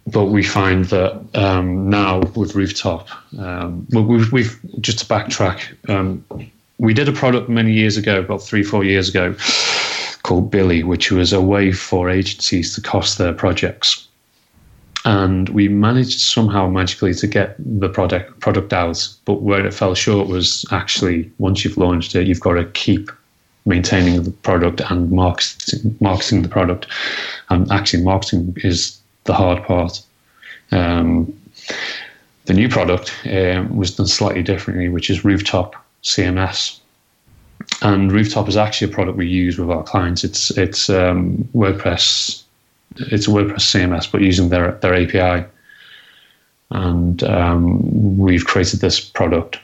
but 0.06 0.26
we 0.26 0.44
find 0.44 0.84
that 0.86 1.20
um, 1.34 1.90
now 1.90 2.20
with 2.36 2.54
Rooftop, 2.54 3.08
um, 3.36 3.84
we've, 3.90 4.30
we've, 4.30 4.60
just 4.80 5.00
to 5.00 5.06
backtrack, 5.06 5.90
um, 5.90 6.24
we 6.78 6.94
did 6.94 7.08
a 7.08 7.12
product 7.12 7.48
many 7.48 7.72
years 7.72 7.96
ago, 7.96 8.20
about 8.20 8.42
three, 8.42 8.62
four 8.62 8.84
years 8.84 9.08
ago, 9.08 9.34
called 10.22 10.52
Billy, 10.52 10.84
which 10.84 11.10
was 11.10 11.32
a 11.32 11.40
way 11.40 11.72
for 11.72 12.08
agencies 12.08 12.76
to 12.76 12.80
cost 12.80 13.18
their 13.18 13.32
projects. 13.32 14.05
And 15.06 15.48
we 15.50 15.68
managed 15.68 16.18
somehow 16.18 16.68
magically 16.68 17.14
to 17.14 17.28
get 17.28 17.54
the 17.58 17.88
product 17.88 18.40
product 18.40 18.72
out, 18.72 19.08
but 19.24 19.40
where 19.40 19.64
it 19.64 19.72
fell 19.72 19.94
short 19.94 20.26
was 20.26 20.64
actually 20.72 21.30
once 21.38 21.64
you've 21.64 21.78
launched 21.78 22.16
it, 22.16 22.26
you've 22.26 22.40
got 22.40 22.54
to 22.54 22.64
keep 22.64 23.12
maintaining 23.66 24.20
the 24.24 24.32
product 24.32 24.80
and 24.90 25.12
marketing, 25.12 25.96
marketing 26.00 26.42
the 26.42 26.48
product. 26.48 26.88
And 27.50 27.70
actually, 27.70 28.02
marketing 28.02 28.56
is 28.64 29.00
the 29.24 29.34
hard 29.34 29.62
part. 29.62 30.02
Um, 30.72 31.32
the 32.46 32.54
new 32.54 32.68
product 32.68 33.14
um, 33.26 33.76
was 33.76 33.94
done 33.94 34.08
slightly 34.08 34.42
differently, 34.42 34.88
which 34.88 35.08
is 35.08 35.24
Rooftop 35.24 35.76
CMS. 36.02 36.80
And 37.80 38.10
Rooftop 38.10 38.48
is 38.48 38.56
actually 38.56 38.90
a 38.90 38.94
product 38.94 39.16
we 39.16 39.28
use 39.28 39.56
with 39.56 39.70
our 39.70 39.84
clients. 39.84 40.24
It's 40.24 40.50
it's 40.58 40.90
um, 40.90 41.48
WordPress, 41.54 42.42
it's 42.98 43.26
a 43.26 43.30
WordPress 43.30 43.60
CMS, 43.60 44.10
but 44.10 44.20
using 44.20 44.48
their 44.48 44.72
their 44.72 44.94
API. 44.94 45.46
And 46.70 47.22
um, 47.22 48.18
we've 48.18 48.44
created 48.44 48.80
this 48.80 48.98
product, 48.98 49.60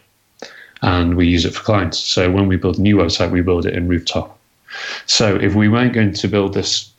and 0.82 1.16
we 1.16 1.26
use 1.26 1.44
it 1.44 1.54
for 1.54 1.62
clients. 1.62 1.98
So 1.98 2.30
when 2.30 2.46
we 2.46 2.56
build 2.56 2.78
a 2.78 2.82
new 2.82 2.96
website, 2.96 3.30
we 3.30 3.40
build 3.40 3.66
it 3.66 3.74
in 3.74 3.88
Rooftop. 3.88 4.38
So 5.06 5.36
if 5.36 5.54
we 5.54 5.68
weren't 5.68 5.92
going 5.92 6.12
to 6.12 6.28
build 6.28 6.54
this 6.54 6.92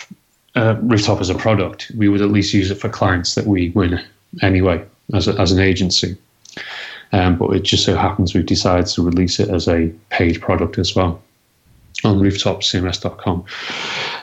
uh, 0.56 0.76
Rooftop 0.82 1.22
as 1.22 1.30
a 1.30 1.36
product, 1.36 1.92
we 1.98 2.10
would 2.10 2.22
at 2.22 2.30
least 2.30 2.54
use 2.54 2.70
it 2.70 2.76
for 2.76 2.90
clients 2.90 3.36
that 3.36 3.48
we 3.48 3.70
win 3.70 4.04
anyway 4.42 4.84
as, 5.14 5.28
a, 5.28 5.40
as 5.40 5.52
an 5.52 5.60
agency. 5.60 6.18
Um, 7.12 7.38
but 7.38 7.52
it 7.52 7.64
just 7.64 7.86
so 7.86 7.96
happens 7.96 8.34
we've 8.34 8.46
decided 8.46 8.88
to 8.88 9.04
release 9.04 9.40
it 9.40 9.50
as 9.50 9.68
a 9.68 9.94
paid 10.10 10.42
product 10.42 10.78
as 10.80 10.96
well 10.96 11.22
on 12.04 12.20
rooftopcms.com. 12.20 13.46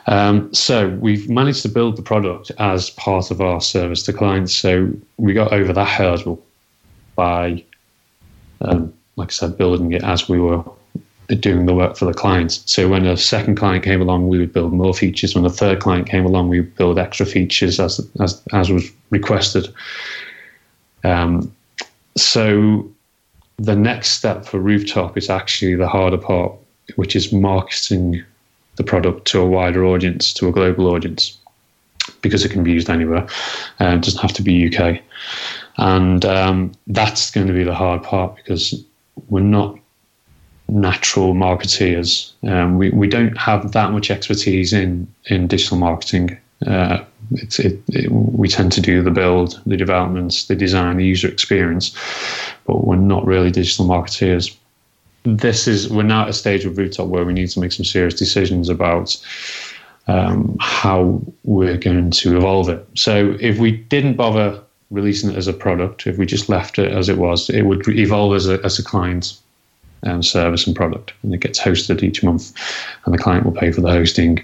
Um, 0.07 0.53
so 0.53 0.89
we've 1.01 1.29
managed 1.29 1.63
to 1.63 1.69
build 1.69 1.97
the 1.97 2.03
product 2.03 2.51
as 2.59 2.91
part 2.91 3.31
of 3.31 3.41
our 3.41 3.61
service 3.61 4.03
to 4.05 4.13
clients. 4.13 4.55
So 4.55 4.93
we 5.19 5.33
got 5.33 5.53
over 5.53 5.73
that 5.73 5.89
hurdle 5.89 6.43
by, 7.15 7.65
um, 8.63 8.93
like 9.17 9.29
I 9.29 9.33
said, 9.33 9.59
building 9.59 9.93
it 9.93 10.03
as 10.03 10.29
we 10.29 10.41
were 10.41 10.65
doing 11.39 11.67
the 11.67 11.75
work 11.75 11.97
for 11.97 12.07
the 12.07 12.15
clients. 12.15 12.63
So 12.67 12.89
when 12.89 13.07
a 13.07 13.17
second 13.17 13.57
client 13.57 13.85
came 13.85 14.01
along, 14.01 14.29
we 14.29 14.39
would 14.39 14.53
build 14.53 14.73
more 14.73 14.95
features. 14.95 15.35
When 15.35 15.45
a 15.45 15.51
third 15.51 15.81
client 15.81 16.09
came 16.09 16.27
along, 16.27 16.49
we 16.49 16.61
would 16.61 16.75
build 16.75 16.99
extra 16.99 17.27
features 17.27 17.79
as 17.79 18.01
as, 18.21 18.43
as 18.53 18.71
was 18.71 18.91
requested. 19.11 19.73
Um, 21.05 21.55
so 22.17 22.91
the 23.59 23.77
next 23.77 24.11
step 24.11 24.45
for 24.45 24.59
Rooftop 24.59 25.17
is 25.17 25.31
actually 25.31 25.75
the 25.77 25.89
harder 25.89 26.19
part, 26.19 26.53
which 26.97 27.15
is 27.15 27.33
marketing 27.33 28.25
the 28.77 28.85
product 28.85 29.27
to 29.29 29.41
a 29.41 29.47
wider 29.47 29.85
audience, 29.85 30.33
to 30.35 30.49
a 30.49 30.53
global 30.53 30.89
audience, 30.89 31.37
because 32.23 32.45
it 32.45 32.51
can 32.51 32.63
be 32.63 32.73
used 32.73 32.91
anywhere. 32.91 33.27
Um, 33.79 33.99
it 33.99 34.05
doesn't 34.05 34.21
have 34.21 34.33
to 34.35 34.43
be 34.43 34.67
UK. 34.67 35.01
And 35.77 36.25
um, 36.25 36.73
that's 36.87 37.31
going 37.31 37.47
to 37.47 37.53
be 37.53 37.65
the 37.65 37.75
hard 37.75 38.03
part 38.03 38.37
because 38.37 38.83
we're 39.29 39.41
not 39.41 39.79
natural 40.69 41.35
marketeers. 41.35 42.33
Um, 42.49 42.79
we, 42.79 42.91
we 42.91 43.09
don't 43.09 43.37
have 43.37 43.73
that 43.73 43.91
much 43.93 44.11
expertise 44.11 44.73
in, 44.73 45.07
in 45.27 45.47
digital 45.47 45.77
marketing. 45.77 46.39
Uh, 46.67 47.05
it, 47.33 47.59
it, 47.89 48.11
we 48.11 48.49
tend 48.49 48.73
to 48.73 48.81
do 48.81 49.03
the 49.03 49.11
build, 49.11 49.61
the 49.67 49.77
developments, 49.77 50.47
the 50.47 50.57
design, 50.57 50.97
the 50.97 51.05
user 51.05 51.29
experience, 51.29 51.97
but 52.67 52.87
we're 52.87 52.97
not 52.97 53.27
really 53.27 53.51
digital 53.51 53.87
marketeers. 53.87 54.55
This 55.25 55.69
is 55.69 55.91
we're 55.91 56.03
now 56.03 56.23
at 56.23 56.29
a 56.31 56.33
stage 56.33 56.65
of 56.65 56.79
Rooftop 56.79 57.09
where 57.09 57.25
we 57.25 57.33
need 57.33 57.51
to 57.51 57.61
make 57.61 57.73
some 57.73 57.85
serious 57.85 58.15
decisions 58.15 58.69
about 58.69 59.17
um, 60.09 60.57
how 60.61 61.21
we're 61.45 61.77
going 61.77 62.11
to 62.11 62.37
evolve 62.37 62.69
it. 62.69 62.87
So 62.95 63.37
if 63.39 63.59
we 63.59 63.73
didn't 63.73 64.15
bother 64.15 64.61
releasing 64.91 65.31
it 65.31 65.37
as 65.37 65.47
a 65.47 65.53
product, 65.53 66.07
if 66.07 66.19
we 66.19 66.27
just 66.27 66.49
left 66.49 66.79
it 66.79 66.91
as 66.91 67.09
it 67.09 67.19
was, 67.19 67.51
it 67.51 67.63
would 67.63 67.87
evolve 67.89 68.35
as 68.35 68.49
a, 68.49 68.61
as 68.65 68.79
a 68.79 68.83
client 68.83 69.39
um, 70.05 70.23
service 70.23 70.67
and 70.67 70.75
product, 70.75 71.13
and 71.23 71.35
it 71.35 71.39
gets 71.39 71.61
hosted 71.61 72.03
each 72.03 72.23
month, 72.23 72.53
and 73.05 73.15
the 73.15 73.19
client 73.19 73.45
will 73.45 73.53
pay 73.53 73.71
for 73.71 73.83
the 73.83 73.91
hosting. 73.91 74.43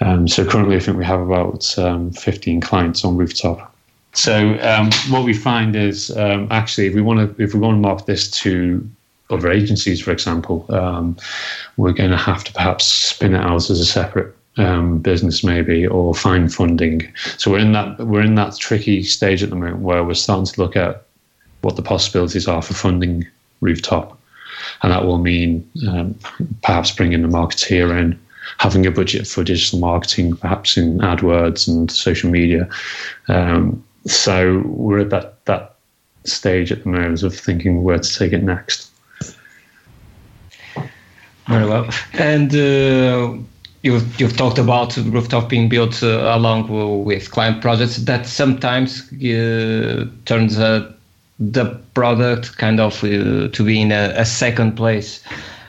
Um, 0.00 0.26
so 0.26 0.44
currently, 0.44 0.76
I 0.76 0.80
think 0.80 0.98
we 0.98 1.04
have 1.04 1.20
about 1.20 1.78
um, 1.78 2.10
15 2.10 2.60
clients 2.60 3.04
on 3.04 3.16
Rooftop. 3.16 3.72
So 4.14 4.58
um, 4.60 4.90
what 5.08 5.24
we 5.24 5.32
find 5.32 5.76
is 5.76 6.10
actually, 6.16 6.88
if 6.88 6.94
we 6.94 7.00
want 7.00 7.36
to, 7.36 7.42
if 7.42 7.54
we 7.54 7.60
want 7.60 7.76
to 7.76 7.80
market 7.80 8.06
this 8.06 8.30
to 8.42 8.86
other 9.32 9.50
agencies, 9.50 10.00
for 10.00 10.12
example, 10.12 10.66
um, 10.70 11.16
we're 11.76 11.92
going 11.92 12.10
to 12.10 12.16
have 12.16 12.44
to 12.44 12.52
perhaps 12.52 12.84
spin 12.84 13.34
it 13.34 13.40
out 13.40 13.70
as 13.70 13.80
a 13.80 13.86
separate 13.86 14.34
um, 14.58 14.98
business 14.98 15.42
maybe 15.42 15.86
or 15.86 16.14
find 16.14 16.52
funding. 16.52 17.12
So 17.38 17.50
we're 17.50 17.58
in 17.58 17.72
that 17.72 17.98
we're 17.98 18.22
in 18.22 18.34
that 18.34 18.56
tricky 18.58 19.02
stage 19.02 19.42
at 19.42 19.50
the 19.50 19.56
moment 19.56 19.78
where 19.78 20.04
we're 20.04 20.14
starting 20.14 20.46
to 20.46 20.60
look 20.60 20.76
at 20.76 21.04
what 21.62 21.76
the 21.76 21.82
possibilities 21.82 22.46
are 22.48 22.60
for 22.60 22.74
funding 22.74 23.26
rooftop 23.60 24.18
and 24.82 24.92
that 24.92 25.04
will 25.04 25.18
mean 25.18 25.68
um, 25.88 26.18
perhaps 26.62 26.90
bringing 26.90 27.22
the 27.22 27.28
marketeer 27.28 27.98
in, 27.98 28.18
having 28.58 28.86
a 28.86 28.90
budget 28.90 29.26
for 29.26 29.44
digital 29.44 29.78
marketing, 29.78 30.36
perhaps 30.36 30.76
in 30.76 30.98
AdWords 30.98 31.68
and 31.68 31.90
social 31.90 32.30
media. 32.30 32.68
Um, 33.28 33.82
so 34.06 34.62
we're 34.66 35.00
at 35.00 35.10
that 35.10 35.44
that 35.46 35.76
stage 36.24 36.70
at 36.70 36.84
the 36.84 36.88
moment 36.88 37.22
of 37.22 37.34
thinking 37.34 37.82
where 37.82 37.98
to 37.98 38.14
take 38.14 38.32
it 38.32 38.42
next. 38.42 38.91
Very 41.52 41.66
well, 41.66 41.88
and. 42.14 42.54
Uh, 42.54 43.42
you've, 43.82 44.20
you've 44.20 44.36
talked 44.36 44.58
about 44.58 44.96
rooftop 44.96 45.48
being 45.48 45.68
built 45.68 46.02
uh, 46.02 46.36
along 46.36 47.04
with 47.04 47.30
client 47.30 47.60
projects. 47.60 47.96
That 47.96 48.26
sometimes 48.26 49.12
uh, 49.12 50.06
turns 50.24 50.58
out 50.58 50.94
the 51.38 51.64
product 51.94 52.56
kind 52.56 52.80
of 52.80 53.02
uh, 53.02 53.48
to 53.48 53.64
be 53.64 53.80
in 53.80 53.92
a, 53.92 54.14
a, 54.16 54.24
second 54.24 54.76
place. 54.76 55.22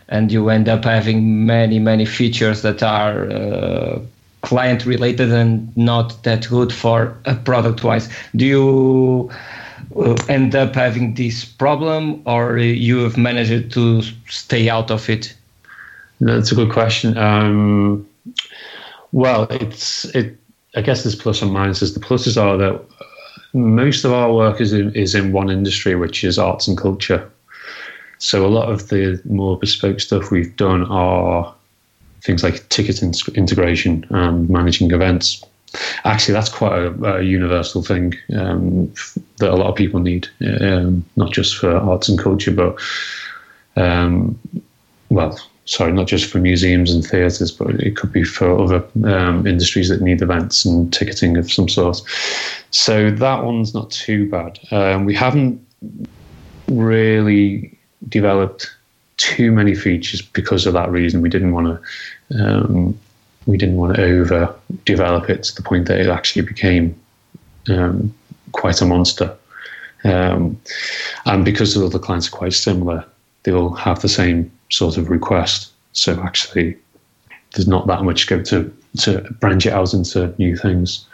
And 0.10 0.32
you 0.32 0.50
end 0.50 0.70
up 0.70 0.84
having 0.84 1.46
many 1.46 1.80
many 1.80 2.06
features 2.06 2.62
that 2.62 2.84
are 2.84 3.32
uh, 3.32 4.00
client 4.42 4.86
related 4.86 5.32
and 5.32 5.76
not 5.76 6.22
that 6.24 6.48
good 6.50 6.72
for 6.72 7.18
a 7.26 7.34
product 7.34 7.84
wise. 7.84 8.10
Do 8.36 8.46
you 8.46 9.32
uh, 9.96 10.16
end 10.30 10.56
up 10.56 10.76
having 10.76 11.16
this 11.16 11.46
problem 11.46 12.22
or 12.26 12.58
you 12.58 13.00
have 13.00 13.18
managed 13.18 13.72
to 13.74 14.04
stay 14.30 14.70
out 14.70 14.92
of 14.92 15.10
it 15.10 15.34
that's 16.26 16.52
a 16.52 16.56
good 16.56 16.72
question 16.72 17.18
um, 17.18 18.08
well 19.12 19.44
it's 19.50 20.06
it 20.16 20.38
i 20.76 20.82
guess 20.82 21.04
there's 21.04 21.16
plus 21.16 21.42
and 21.42 21.52
minuses 21.52 21.94
the 21.94 22.00
pluses 22.00 22.42
are 22.42 22.58
that 22.58 22.84
most 23.54 24.04
of 24.04 24.12
our 24.12 24.34
work 24.34 24.60
is 24.60 24.74
in, 24.74 24.94
is 24.94 25.16
in 25.16 25.32
one 25.32 25.50
industry, 25.50 25.96
which 25.96 26.24
is 26.24 26.40
arts 26.40 26.68
and 26.68 26.78
culture. 26.78 27.30
So 28.18 28.46
a 28.46 28.50
lot 28.50 28.72
of 28.72 28.90
the 28.90 29.22
more 29.26 29.58
bespoke 29.58 30.00
stuff 30.00 30.32
we've 30.32 30.56
done 30.56 30.86
are 30.86 31.54
things 32.22 32.44
like 32.44 32.68
ticket 32.70 33.02
in- 33.02 33.14
integration 33.36 34.06
and 34.10 34.50
managing 34.50 34.92
events. 34.92 35.44
actually, 36.04 36.34
that's 36.34 36.50
quite 36.50 36.80
a, 36.80 37.18
a 37.18 37.22
universal 37.22 37.84
thing 37.84 38.14
um, 38.36 38.92
that 39.38 39.52
a 39.52 39.56
lot 39.56 39.70
of 39.70 39.76
people 39.76 40.00
need, 40.00 40.28
um, 40.62 41.06
not 41.16 41.32
just 41.32 41.58
for 41.58 41.76
arts 41.76 42.10
and 42.10 42.18
culture, 42.18 42.52
but 42.52 42.80
um, 43.76 44.40
well, 45.10 45.40
sorry, 45.66 45.94
not 45.94 46.08
just 46.08 46.30
for 46.30 46.40
museums 46.40 46.94
and 46.94 47.06
theatres, 47.06 47.52
but 47.52 47.70
it 47.76 47.96
could 47.96 48.12
be 48.12 48.24
for 48.24 48.60
other 48.60 48.84
um, 49.06 49.48
industries 49.48 49.90
that 49.90 50.02
need 50.02 50.22
events 50.22 50.66
and 50.66 50.92
ticketing 50.94 51.38
of 51.38 51.52
some 51.52 51.70
sort. 51.70 52.02
So 52.72 53.12
that 53.12 53.44
one's 53.44 53.74
not 53.74 53.92
too 53.92 54.30
bad. 54.30 54.60
Um, 54.72 55.06
we 55.06 55.16
haven't 55.16 55.66
really 56.68 57.78
developed 58.10 58.70
too 59.18 59.52
many 59.52 59.76
features 59.76 60.22
because 60.22 60.66
of 60.66 60.74
that 60.74 60.92
reason. 60.92 61.22
We 61.22 61.30
didn't 61.30 61.54
want 61.54 61.68
to. 62.30 62.44
Um, 62.44 63.00
we 63.46 63.58
didn't 63.58 63.76
want 63.76 63.96
to 63.96 64.04
over 64.04 64.56
develop 64.86 65.30
it 65.30 65.44
to 65.44 65.56
the 65.56 65.62
point 65.62 65.88
that 65.88 66.00
it 66.00 66.08
actually 66.08 66.44
became 66.44 66.98
um, 67.70 68.14
quite 68.54 68.82
a 68.82 68.86
monster. 68.86 69.36
Um, 70.06 70.60
and 71.26 71.46
because 71.46 71.76
the 71.76 71.86
other 71.86 72.00
clients 72.00 72.28
are 72.28 72.38
quite 72.38 72.54
similar, 72.54 73.06
they 73.44 73.52
all 73.52 73.74
have 73.74 74.02
the 74.02 74.10
same 74.10 74.52
sort 74.72 74.98
of 74.98 75.10
request. 75.10 75.72
So 75.94 76.22
actually, 76.22 76.78
there's 77.54 77.68
not 77.68 77.88
that 77.88 78.04
much 78.04 78.22
scope 78.22 78.46
to 78.46 78.74
to 79.00 79.22
branch 79.40 79.66
it 79.66 79.74
out 79.74 79.94
into 79.94 80.34
new 80.38 80.56
things. 80.56 81.06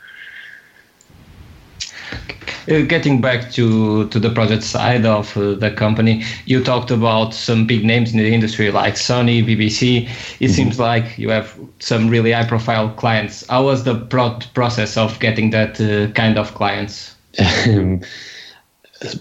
Uh, 2.70 2.82
getting 2.82 3.20
back 3.20 3.52
to, 3.52 4.08
to 4.10 4.20
the 4.20 4.30
project 4.30 4.64
side 4.64 5.06
of 5.06 5.36
uh, 5.38 5.56
the 5.56 5.72
company, 5.72 6.24
you 6.46 6.64
talked 6.64 6.92
about 6.92 7.34
some 7.34 7.66
big 7.66 7.84
names 7.84 8.12
in 8.12 8.20
the 8.20 8.32
industry 8.32 8.70
like 8.70 8.94
Sony, 8.94 9.44
BBC. 9.44 10.04
It 10.04 10.08
mm-hmm. 10.08 10.48
seems 10.54 10.80
like 10.80 11.18
you 11.18 11.30
have 11.30 11.58
some 11.80 12.10
really 12.10 12.32
high 12.32 12.46
profile 12.46 12.90
clients. 12.90 13.48
How 13.48 13.64
was 13.64 13.86
the 13.86 13.96
pro- 13.96 14.40
process 14.54 14.98
of 14.98 15.20
getting 15.20 15.50
that 15.52 15.82
uh, 15.82 16.12
kind 16.14 16.38
of 16.38 16.54
clients? 16.54 17.16
Um, 17.68 18.02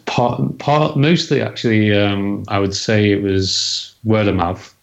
part, 0.06 0.58
part, 0.58 0.96
mostly 0.96 1.40
actually, 1.40 1.92
um, 1.96 2.44
I 2.48 2.58
would 2.58 2.74
say 2.74 3.10
it 3.10 3.22
was 3.22 3.94
word 4.04 4.28
of 4.28 4.36
mouth. 4.36 4.74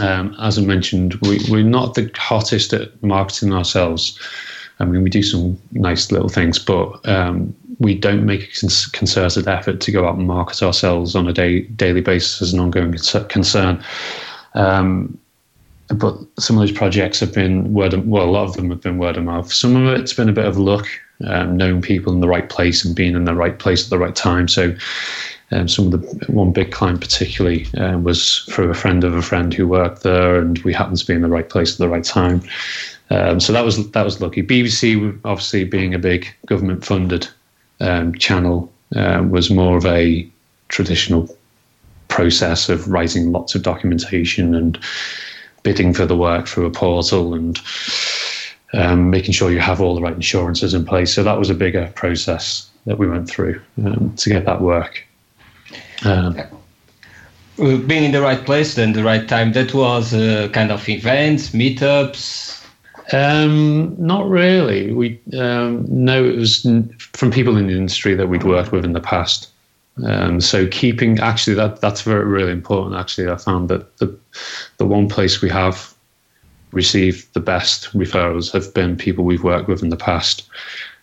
Um, 0.00 0.36
as 0.40 0.58
I 0.58 0.62
mentioned, 0.62 1.14
we, 1.22 1.40
we're 1.50 1.64
not 1.64 1.94
the 1.94 2.10
hottest 2.16 2.72
at 2.72 3.02
marketing 3.02 3.52
ourselves. 3.52 4.18
I 4.78 4.84
mean, 4.84 5.02
we 5.02 5.10
do 5.10 5.22
some 5.22 5.60
nice 5.72 6.10
little 6.10 6.28
things, 6.28 6.58
but 6.58 7.06
um, 7.06 7.54
we 7.80 7.94
don't 7.94 8.24
make 8.24 8.42
a 8.42 8.68
concerted 8.92 9.46
effort 9.46 9.80
to 9.80 9.92
go 9.92 10.06
out 10.08 10.16
and 10.16 10.26
market 10.26 10.62
ourselves 10.62 11.14
on 11.14 11.28
a 11.28 11.32
day, 11.32 11.62
daily 11.62 12.00
basis 12.00 12.40
as 12.40 12.52
an 12.52 12.60
ongoing 12.60 12.92
concern. 13.28 13.84
Um, 14.54 15.18
but 15.94 16.18
some 16.38 16.56
of 16.56 16.60
those 16.60 16.76
projects 16.76 17.20
have 17.20 17.34
been 17.34 17.72
word 17.72 17.94
of, 17.94 18.06
well, 18.06 18.24
a 18.24 18.30
lot 18.30 18.44
of 18.44 18.54
them 18.54 18.70
have 18.70 18.80
been 18.80 18.98
word 18.98 19.16
of 19.16 19.24
mouth. 19.24 19.52
Some 19.52 19.76
of 19.76 19.98
it's 19.98 20.12
been 20.12 20.28
a 20.28 20.32
bit 20.32 20.44
of 20.44 20.56
luck, 20.56 20.86
um, 21.26 21.56
knowing 21.56 21.82
people 21.82 22.12
in 22.12 22.20
the 22.20 22.28
right 22.28 22.48
place 22.48 22.84
and 22.84 22.94
being 22.94 23.14
in 23.14 23.24
the 23.24 23.34
right 23.34 23.58
place 23.58 23.84
at 23.84 23.90
the 23.90 23.98
right 23.98 24.14
time. 24.14 24.48
So, 24.48 24.74
um, 25.52 25.66
some 25.66 25.92
of 25.92 26.00
the 26.00 26.32
one 26.32 26.52
big 26.52 26.70
client 26.70 27.00
particularly 27.00 27.66
um, 27.76 28.04
was 28.04 28.44
through 28.50 28.70
a 28.70 28.74
friend 28.74 29.02
of 29.02 29.14
a 29.14 29.22
friend 29.22 29.52
who 29.52 29.66
worked 29.66 30.04
there, 30.04 30.36
and 30.36 30.58
we 30.58 30.72
happened 30.72 30.98
to 30.98 31.06
be 31.06 31.14
in 31.14 31.22
the 31.22 31.28
right 31.28 31.48
place 31.48 31.72
at 31.72 31.78
the 31.78 31.88
right 31.88 32.04
time. 32.04 32.42
Um, 33.10 33.40
so 33.40 33.52
that 33.52 33.64
was 33.64 33.90
that 33.90 34.04
was 34.04 34.20
lucky. 34.20 34.44
BBC, 34.44 35.18
obviously 35.24 35.64
being 35.64 35.92
a 35.92 35.98
big 35.98 36.28
government 36.46 36.84
funded 36.84 37.26
um, 37.80 38.14
channel, 38.14 38.72
uh, 38.94 39.24
was 39.28 39.50
more 39.50 39.76
of 39.76 39.86
a 39.86 40.28
traditional 40.68 41.28
process 42.06 42.68
of 42.68 42.88
writing 42.88 43.32
lots 43.32 43.54
of 43.54 43.62
documentation 43.62 44.54
and 44.54 44.78
bidding 45.62 45.94
for 45.94 46.06
the 46.06 46.16
work 46.16 46.48
through 46.48 46.66
a 46.66 46.70
portal 46.70 47.34
and 47.34 47.60
um, 48.72 49.10
making 49.10 49.32
sure 49.32 49.50
you 49.50 49.60
have 49.60 49.80
all 49.80 49.94
the 49.94 50.00
right 50.00 50.14
insurances 50.14 50.74
in 50.74 50.84
place. 50.84 51.12
So 51.12 51.22
that 51.22 51.38
was 51.38 51.50
a 51.50 51.54
bigger 51.54 51.90
process 51.94 52.68
that 52.86 52.98
we 52.98 53.08
went 53.08 53.28
through 53.28 53.60
um, 53.84 54.14
to 54.16 54.30
get 54.30 54.44
that 54.44 54.60
work. 54.60 55.04
Um, 56.04 56.36
being 57.56 58.04
in 58.04 58.12
the 58.12 58.22
right 58.22 58.44
place 58.44 58.78
and 58.78 58.94
the 58.94 59.04
right 59.04 59.28
time, 59.28 59.52
that 59.52 59.74
was 59.74 60.14
uh, 60.14 60.48
kind 60.52 60.70
of 60.70 60.88
events, 60.88 61.50
meetups, 61.50 62.60
um, 63.12 63.94
not 63.98 64.28
really. 64.28 64.92
We 64.92 65.20
um, 65.38 65.84
no, 65.88 66.24
it 66.24 66.36
was 66.36 66.66
from 66.98 67.30
people 67.30 67.56
in 67.56 67.66
the 67.66 67.76
industry 67.76 68.14
that 68.14 68.28
we'd 68.28 68.44
worked 68.44 68.72
with 68.72 68.84
in 68.84 68.92
the 68.92 69.00
past. 69.00 69.48
Um, 70.04 70.40
so 70.40 70.66
keeping 70.66 71.18
actually 71.18 71.54
that 71.54 71.80
that's 71.80 72.02
very 72.02 72.24
really 72.24 72.52
important. 72.52 72.96
Actually, 72.96 73.28
I 73.30 73.36
found 73.36 73.68
that 73.68 73.96
the 73.98 74.16
the 74.78 74.86
one 74.86 75.08
place 75.08 75.42
we 75.42 75.50
have 75.50 75.94
received 76.72 77.32
the 77.34 77.40
best 77.40 77.92
referrals 77.92 78.52
have 78.52 78.72
been 78.72 78.96
people 78.96 79.24
we've 79.24 79.42
worked 79.42 79.68
with 79.68 79.82
in 79.82 79.88
the 79.88 79.96
past. 79.96 80.48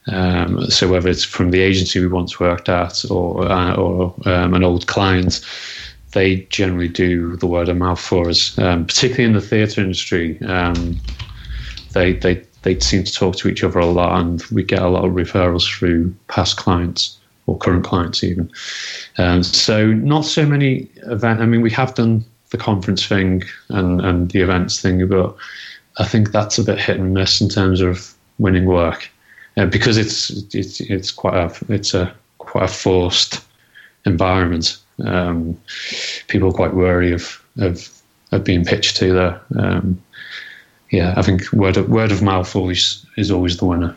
Um, 0.08 0.70
so 0.70 0.88
whether 0.88 1.10
it's 1.10 1.26
from 1.26 1.52
the 1.52 1.60
agency 1.60 2.00
we 2.00 2.08
once 2.08 2.40
worked 2.40 2.70
at 2.70 3.04
or 3.12 3.46
uh, 3.46 3.76
or 3.76 4.16
um, 4.26 4.54
an 4.54 4.64
old 4.64 4.88
client, 4.88 5.42
they 6.14 6.42
generally 6.50 6.88
do 6.88 7.36
the 7.38 7.48
word 7.48 7.70
of 7.70 7.78
mouth 7.78 8.00
for 8.00 8.30
us, 8.30 8.58
um, 8.58 8.86
particularly 8.86 9.26
in 9.26 9.34
the 9.34 9.42
theatre 9.42 9.82
industry. 9.82 10.42
Um, 10.44 10.98
they 11.92 12.14
they 12.14 12.44
they 12.62 12.80
seem 12.80 13.04
to 13.04 13.14
talk 13.14 13.36
to 13.38 13.50
each 13.50 13.64
other 13.64 13.80
a 13.80 13.86
lot, 13.86 14.20
and 14.20 14.44
we 14.52 14.64
get 14.64 14.82
a 14.82 14.90
lot 14.90 15.06
of 15.06 15.12
referrals 15.12 15.68
through 15.68 16.16
past 16.28 16.58
clients 16.58 17.17
or 17.48 17.58
current 17.58 17.84
clients 17.84 18.24
even. 18.24 18.52
Um, 19.18 19.42
so 19.42 19.88
not 19.88 20.26
so 20.26 20.46
many 20.46 20.90
event. 21.08 21.42
I 21.42 21.46
mean, 21.46 21.62
we 21.62 21.72
have 21.72 21.96
done 21.96 22.24
the 22.52 22.58
conference 22.58 23.06
thing 23.06 23.44
and 23.70 24.02
and 24.02 24.30
the 24.32 24.42
events 24.42 24.82
thing, 24.82 25.08
but 25.08 25.36
I 25.98 26.06
think 26.06 26.32
that's 26.32 26.60
a 26.60 26.64
bit 26.64 26.80
hit 26.80 27.00
and 27.00 27.14
miss 27.14 27.42
in 27.42 27.50
terms 27.50 27.82
of 27.82 28.14
winning 28.38 28.66
work, 28.66 29.10
uh, 29.58 29.66
because 29.66 29.98
it's 29.98 30.30
it's 30.54 30.80
it's 30.82 31.12
quite 31.12 31.36
a 31.36 31.74
it's 31.74 31.94
a 31.94 32.14
quite 32.38 32.66
a 32.66 32.74
forced 32.74 33.44
environment. 34.06 34.78
Um, 35.04 35.60
people 36.28 36.50
are 36.50 36.54
quite 36.54 36.74
wary 36.74 37.12
of 37.12 37.44
of 37.58 37.90
of 38.32 38.44
being 38.44 38.66
pitched 38.66 38.98
to 38.98 39.14
there. 39.14 39.42
Um, 39.58 40.02
yeah, 40.92 41.14
I 41.18 41.22
think 41.22 41.52
word 41.52 41.78
of, 41.78 41.90
word 41.90 42.12
of 42.12 42.22
mouth 42.22 42.56
always 42.56 43.06
is 43.18 43.32
always 43.32 43.58
the 43.58 43.66
winner. 43.66 43.96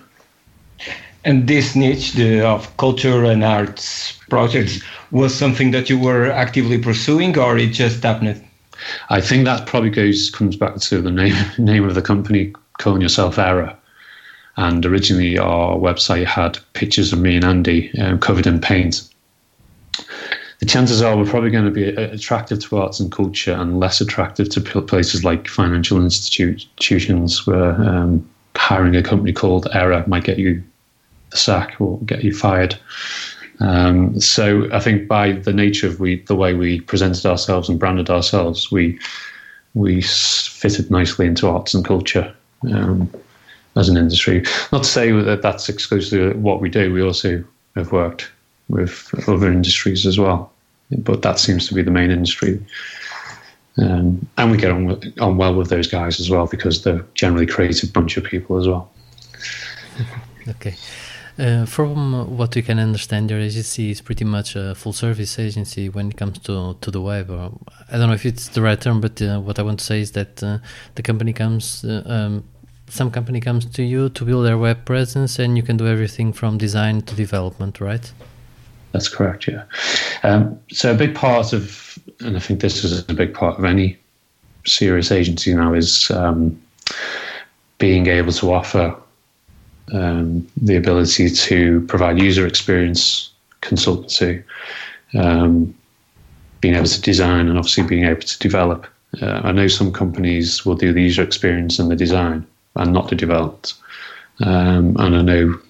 And 1.24 1.46
this 1.46 1.76
niche 1.76 2.12
the, 2.12 2.40
of 2.46 2.76
culture 2.76 3.24
and 3.24 3.44
arts 3.44 4.18
projects 4.30 4.80
was 5.10 5.34
something 5.34 5.70
that 5.72 5.90
you 5.90 5.98
were 5.98 6.30
actively 6.30 6.78
pursuing, 6.78 7.38
or 7.38 7.58
it 7.58 7.72
just 7.72 8.02
happened? 8.02 8.44
I 9.10 9.20
think 9.20 9.44
that 9.44 9.66
probably 9.66 9.90
goes 9.90 10.30
comes 10.30 10.56
back 10.56 10.76
to 10.76 11.02
the 11.02 11.10
name 11.10 11.34
name 11.58 11.84
of 11.84 11.94
the 11.94 12.02
company, 12.02 12.54
calling 12.78 13.02
yourself 13.02 13.38
Error. 13.38 13.76
And 14.56 14.84
originally, 14.84 15.38
our 15.38 15.76
website 15.76 16.26
had 16.26 16.58
pictures 16.72 17.12
of 17.12 17.20
me 17.20 17.36
and 17.36 17.44
Andy 17.44 17.98
um, 17.98 18.18
covered 18.18 18.46
in 18.46 18.60
paint 18.60 19.10
the 20.60 20.66
chances 20.66 21.00
are 21.02 21.16
we're 21.16 21.24
probably 21.24 21.50
going 21.50 21.64
to 21.64 21.70
be 21.70 21.96
uh, 21.96 22.12
attractive 22.12 22.60
to 22.60 22.78
arts 22.78 23.00
and 23.00 23.10
culture 23.10 23.52
and 23.52 23.80
less 23.80 24.00
attractive 24.00 24.48
to 24.50 24.60
places 24.60 25.24
like 25.24 25.48
financial 25.48 26.02
institutions 26.02 27.46
where 27.46 27.72
um, 27.82 28.28
hiring 28.54 28.94
a 28.94 29.02
company 29.02 29.32
called 29.32 29.66
Error 29.72 30.04
might 30.06 30.24
get 30.24 30.38
you 30.38 30.62
the 31.30 31.36
sack 31.36 31.80
or 31.80 31.98
get 32.00 32.24
you 32.24 32.34
fired. 32.34 32.78
Um, 33.60 34.18
so 34.20 34.68
I 34.72 34.80
think 34.80 35.06
by 35.06 35.32
the 35.32 35.52
nature 35.52 35.86
of 35.86 36.00
we 36.00 36.22
the 36.22 36.34
way 36.34 36.54
we 36.54 36.80
presented 36.80 37.26
ourselves 37.26 37.68
and 37.68 37.78
branded 37.78 38.10
ourselves, 38.10 38.70
we 38.72 38.98
we 39.74 40.02
fitted 40.02 40.90
nicely 40.90 41.26
into 41.26 41.48
arts 41.48 41.74
and 41.74 41.84
culture 41.84 42.34
um, 42.70 43.10
as 43.76 43.88
an 43.88 43.96
industry. 43.96 44.42
Not 44.72 44.82
to 44.82 44.88
say 44.88 45.12
that 45.12 45.42
that's 45.42 45.68
exclusively 45.68 46.38
what 46.40 46.60
we 46.60 46.68
do. 46.68 46.92
We 46.92 47.02
also 47.02 47.44
have 47.76 47.92
worked 47.92 48.30
with 48.68 49.12
other 49.28 49.50
industries 49.50 50.06
as 50.06 50.18
well. 50.18 50.52
But 50.90 51.22
that 51.22 51.38
seems 51.38 51.68
to 51.68 51.74
be 51.74 51.82
the 51.82 51.90
main 51.90 52.10
industry. 52.10 52.60
Um, 53.78 54.26
and 54.36 54.50
we 54.50 54.56
get 54.56 54.72
on, 54.72 54.86
with, 54.86 55.20
on 55.20 55.36
well 55.36 55.54
with 55.54 55.70
those 55.70 55.86
guys 55.86 56.18
as 56.18 56.28
well 56.28 56.46
because 56.46 56.82
they're 56.82 57.04
generally 57.14 57.46
creative 57.46 57.92
bunch 57.92 58.16
of 58.16 58.24
people 58.24 58.58
as 58.58 58.66
well. 58.66 58.90
okay. 60.48 60.74
Uh, 61.38 61.64
from 61.64 62.36
what 62.36 62.54
we 62.54 62.62
can 62.62 62.78
understand, 62.78 63.30
your 63.30 63.40
agency 63.40 63.90
is 63.90 64.00
pretty 64.00 64.24
much 64.24 64.56
a 64.56 64.74
full 64.74 64.92
service 64.92 65.38
agency 65.38 65.88
when 65.88 66.10
it 66.10 66.16
comes 66.16 66.38
to, 66.38 66.76
to 66.80 66.90
the 66.90 67.00
web. 67.00 67.30
Or, 67.30 67.52
I 67.90 67.96
don't 67.96 68.08
know 68.08 68.14
if 68.14 68.26
it's 68.26 68.48
the 68.48 68.60
right 68.60 68.80
term, 68.80 69.00
but 69.00 69.22
uh, 69.22 69.40
what 69.40 69.58
I 69.58 69.62
want 69.62 69.78
to 69.78 69.84
say 69.84 70.00
is 70.00 70.12
that 70.12 70.42
uh, 70.42 70.58
the 70.96 71.02
company 71.02 71.32
comes, 71.32 71.84
uh, 71.84 72.02
um, 72.06 72.44
some 72.88 73.10
company 73.10 73.40
comes 73.40 73.64
to 73.64 73.82
you 73.82 74.08
to 74.10 74.24
build 74.24 74.44
their 74.44 74.58
web 74.58 74.84
presence, 74.84 75.38
and 75.38 75.56
you 75.56 75.62
can 75.62 75.76
do 75.76 75.86
everything 75.86 76.32
from 76.32 76.58
design 76.58 77.02
to 77.02 77.14
development, 77.14 77.80
right? 77.80 78.12
That's 78.92 79.08
correct. 79.08 79.46
Yeah. 79.46 79.64
Um, 80.22 80.58
so 80.72 80.92
a 80.92 80.96
big 80.96 81.14
part 81.14 81.52
of, 81.52 81.98
and 82.20 82.36
I 82.36 82.40
think 82.40 82.60
this 82.60 82.84
is 82.84 83.08
a 83.08 83.14
big 83.14 83.32
part 83.32 83.58
of 83.58 83.64
any 83.64 83.96
serious 84.66 85.10
agency 85.12 85.54
now, 85.54 85.72
is 85.72 86.10
um, 86.10 86.60
being 87.78 88.08
able 88.08 88.32
to 88.32 88.52
offer 88.52 88.96
um, 89.92 90.46
the 90.56 90.76
ability 90.76 91.30
to 91.30 91.80
provide 91.86 92.18
user 92.18 92.46
experience 92.46 93.30
consultancy, 93.62 94.42
um, 95.14 95.74
being 96.60 96.74
able 96.74 96.86
to 96.86 97.00
design, 97.00 97.48
and 97.48 97.58
obviously 97.58 97.84
being 97.84 98.04
able 98.04 98.22
to 98.22 98.38
develop. 98.38 98.86
Uh, 99.20 99.40
I 99.44 99.52
know 99.52 99.66
some 99.66 99.92
companies 99.92 100.64
will 100.64 100.76
do 100.76 100.92
the 100.92 101.02
user 101.02 101.22
experience 101.22 101.78
and 101.78 101.90
the 101.90 101.96
design, 101.96 102.46
and 102.76 102.92
not 102.92 103.08
the 103.08 103.16
development. 103.16 103.74
Um, 104.40 104.96
and 104.98 105.16
I 105.16 105.22
know 105.22 105.60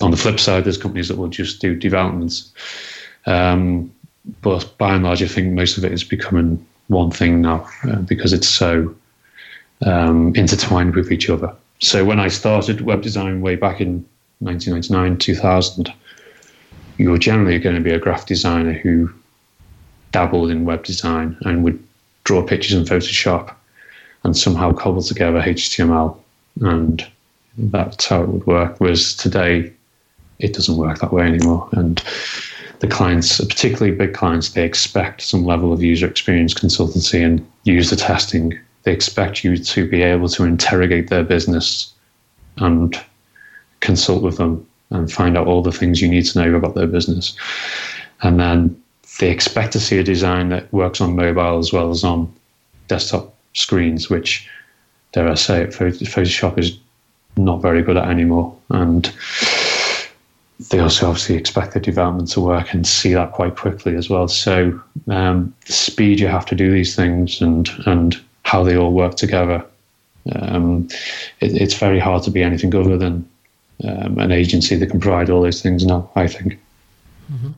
on 0.00 0.10
the 0.10 0.16
flip 0.16 0.38
side, 0.38 0.64
there's 0.64 0.78
companies 0.78 1.08
that 1.08 1.16
will 1.16 1.28
just 1.28 1.60
do 1.60 1.74
developments. 1.74 2.52
Um, 3.26 3.92
but 4.42 4.76
by 4.78 4.94
and 4.94 5.04
large, 5.04 5.22
I 5.22 5.28
think 5.28 5.52
most 5.52 5.78
of 5.78 5.84
it 5.84 5.92
is 5.92 6.04
becoming 6.04 6.64
one 6.88 7.10
thing 7.10 7.40
now 7.40 7.68
uh, 7.84 7.96
because 7.96 8.32
it's 8.32 8.48
so 8.48 8.94
um, 9.84 10.34
intertwined 10.34 10.94
with 10.94 11.10
each 11.10 11.30
other. 11.30 11.54
So 11.78 12.04
when 12.04 12.20
I 12.20 12.28
started 12.28 12.80
web 12.80 13.02
design 13.02 13.40
way 13.40 13.56
back 13.56 13.80
in 13.80 14.04
1999, 14.40 15.18
2000, 15.18 15.92
you 16.98 17.10
were 17.10 17.18
generally 17.18 17.58
going 17.58 17.76
to 17.76 17.82
be 17.82 17.92
a 17.92 17.98
graphic 17.98 18.26
designer 18.26 18.72
who 18.72 19.12
dabbled 20.12 20.50
in 20.50 20.64
web 20.64 20.84
design 20.84 21.36
and 21.42 21.62
would 21.64 21.82
draw 22.24 22.42
pictures 22.42 22.76
in 22.76 22.84
Photoshop 22.84 23.54
and 24.24 24.36
somehow 24.36 24.72
cobble 24.72 25.02
together 25.02 25.40
HTML. 25.40 26.18
And 26.60 27.06
that's 27.58 28.06
how 28.06 28.22
it 28.22 28.28
would 28.28 28.46
work. 28.46 28.76
Whereas 28.78 29.14
today, 29.14 29.72
it 30.38 30.54
doesn't 30.54 30.76
work 30.76 30.98
that 31.00 31.12
way 31.12 31.24
anymore. 31.24 31.68
And 31.72 32.02
the 32.80 32.88
clients, 32.88 33.38
particularly 33.38 33.96
big 33.96 34.14
clients, 34.14 34.50
they 34.50 34.64
expect 34.64 35.22
some 35.22 35.44
level 35.44 35.72
of 35.72 35.82
user 35.82 36.06
experience 36.06 36.54
consultancy 36.54 37.24
and 37.24 37.46
user 37.64 37.96
testing. 37.96 38.58
They 38.86 38.92
expect 38.92 39.42
you 39.42 39.56
to 39.56 39.88
be 39.88 40.02
able 40.02 40.28
to 40.28 40.44
interrogate 40.44 41.10
their 41.10 41.24
business 41.24 41.92
and 42.58 42.96
consult 43.80 44.22
with 44.22 44.36
them 44.36 44.64
and 44.90 45.10
find 45.10 45.36
out 45.36 45.48
all 45.48 45.60
the 45.60 45.72
things 45.72 46.00
you 46.00 46.08
need 46.08 46.24
to 46.26 46.38
know 46.38 46.54
about 46.54 46.76
their 46.76 46.86
business. 46.86 47.36
And 48.22 48.38
then 48.38 48.80
they 49.18 49.28
expect 49.28 49.72
to 49.72 49.80
see 49.80 49.98
a 49.98 50.04
design 50.04 50.50
that 50.50 50.72
works 50.72 51.00
on 51.00 51.16
mobile 51.16 51.58
as 51.58 51.72
well 51.72 51.90
as 51.90 52.04
on 52.04 52.32
desktop 52.86 53.34
screens, 53.54 54.08
which, 54.08 54.48
dare 55.10 55.28
I 55.28 55.34
say 55.34 55.62
it, 55.62 55.70
Photoshop 55.70 56.56
is 56.56 56.78
not 57.36 57.60
very 57.60 57.82
good 57.82 57.96
at 57.96 58.08
anymore. 58.08 58.56
And 58.68 59.12
they 60.70 60.78
also 60.78 61.08
obviously 61.08 61.34
expect 61.34 61.74
the 61.74 61.80
development 61.80 62.30
to 62.30 62.40
work 62.40 62.72
and 62.72 62.86
see 62.86 63.14
that 63.14 63.32
quite 63.32 63.56
quickly 63.56 63.96
as 63.96 64.08
well. 64.08 64.28
So 64.28 64.80
um, 65.08 65.52
the 65.66 65.72
speed 65.72 66.20
you 66.20 66.28
have 66.28 66.46
to 66.46 66.54
do 66.54 66.72
these 66.72 66.94
things 66.94 67.40
and 67.40 67.68
and 67.84 68.24
how 68.46 68.62
they 68.62 68.76
all 68.76 68.92
work 68.92 69.16
together, 69.16 69.58
um, 70.36 70.88
it, 71.40 71.52
it's 71.62 71.74
very 71.74 71.98
hard 71.98 72.22
to 72.22 72.30
be 72.30 72.42
anything 72.42 72.72
other 72.74 72.96
than 72.96 73.28
um, 73.84 74.18
an 74.18 74.30
agency 74.30 74.76
that 74.76 74.90
can 74.90 75.00
provide 75.00 75.28
all 75.30 75.42
those 75.42 75.60
things 75.60 75.84
now. 75.84 76.08
I 76.14 76.28
think. 76.28 76.58
Mm-hmm. 77.32 77.52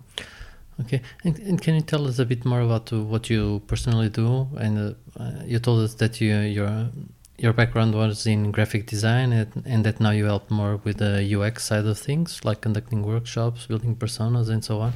Okay, 0.80 1.00
and, 1.24 1.38
and, 1.40 1.60
can 1.60 1.74
you 1.74 1.80
tell 1.80 2.06
us 2.06 2.20
a 2.20 2.24
bit 2.24 2.44
more 2.44 2.60
about 2.60 2.92
what 2.92 3.28
you 3.28 3.60
personally 3.66 4.08
do? 4.08 4.48
And 4.56 4.94
uh, 5.18 5.30
you 5.44 5.58
told 5.58 5.80
us 5.84 5.94
that 5.94 6.20
you 6.20 6.36
you're 6.38 6.88
your 7.36 7.52
background 7.52 7.94
was 7.94 8.26
in 8.26 8.50
graphic 8.50 8.86
design 8.86 9.32
and, 9.32 9.62
and, 9.64 9.84
that 9.84 10.00
now 10.00 10.10
you 10.10 10.24
help 10.24 10.50
more 10.50 10.76
with 10.84 10.96
the 10.96 11.14
UX 11.36 11.64
side 11.64 11.86
of 11.86 11.96
things, 11.96 12.44
like 12.44 12.60
conducting 12.60 13.02
workshops, 13.02 13.66
building 13.66 13.94
personas, 13.94 14.48
and 14.48 14.64
so 14.64 14.80
on? 14.80 14.92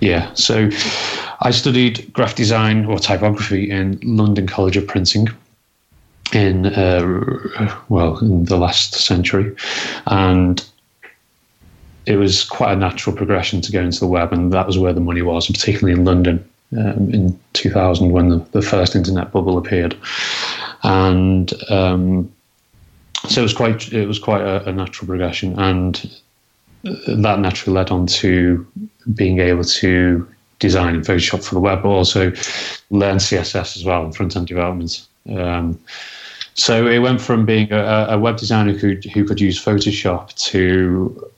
Yeah, 0.00 0.34
so 0.34 0.68
I 1.44 1.50
studied 1.50 2.12
graphic 2.12 2.36
design 2.36 2.86
or 2.86 2.98
typography 2.98 3.70
in 3.70 4.00
London 4.02 4.46
College 4.46 4.76
of 4.76 4.86
Printing 4.86 5.28
in, 6.32 6.66
uh, 6.66 7.80
well, 7.88 8.18
in 8.18 8.46
the 8.46 8.56
last 8.56 8.94
century. 8.94 9.54
And 10.06 10.64
it 12.06 12.16
was 12.16 12.44
quite 12.44 12.72
a 12.72 12.76
natural 12.76 13.14
progression 13.14 13.60
to 13.60 13.72
go 13.72 13.80
into 13.80 14.00
the 14.00 14.06
web, 14.06 14.32
and 14.32 14.52
that 14.52 14.66
was 14.66 14.78
where 14.78 14.92
the 14.92 15.00
money 15.00 15.22
was, 15.22 15.46
particularly 15.46 15.98
in 15.98 16.04
London 16.04 16.44
um, 16.76 17.10
in 17.14 17.38
2000 17.52 18.10
when 18.10 18.30
the, 18.30 18.38
the 18.50 18.62
first 18.62 18.96
internet 18.96 19.30
bubble 19.30 19.56
appeared 19.58 19.96
and 20.84 21.52
um, 21.70 22.30
so 23.26 23.40
it 23.40 23.42
was 23.42 23.54
quite 23.54 23.92
it 23.92 24.06
was 24.06 24.18
quite 24.18 24.42
a, 24.42 24.68
a, 24.68 24.72
natural 24.72 25.08
progression, 25.08 25.58
and 25.58 26.20
that 26.82 27.40
naturally 27.40 27.74
led 27.74 27.90
on 27.90 28.06
to 28.06 28.66
being 29.14 29.40
able 29.40 29.64
to 29.64 30.28
design 30.58 30.94
in 30.94 31.02
Photoshop 31.02 31.44
for 31.44 31.54
the 31.54 31.60
web, 31.60 31.82
but 31.82 31.88
also 31.88 32.32
learn 32.90 33.16
CSS 33.16 33.76
as 33.76 33.84
well, 33.84 34.04
in 34.04 34.12
front 34.12 34.36
end 34.36 34.46
development. 34.46 35.06
Um, 35.28 35.78
so 36.54 36.86
it 36.86 37.00
went 37.00 37.20
from 37.20 37.44
being 37.44 37.72
a, 37.72 38.06
a, 38.10 38.18
web 38.18 38.36
designer 38.36 38.72
who 38.72 38.96
who 39.12 39.24
could 39.24 39.40
use 39.40 39.62
Photoshop 39.62 40.34
to 40.50 41.30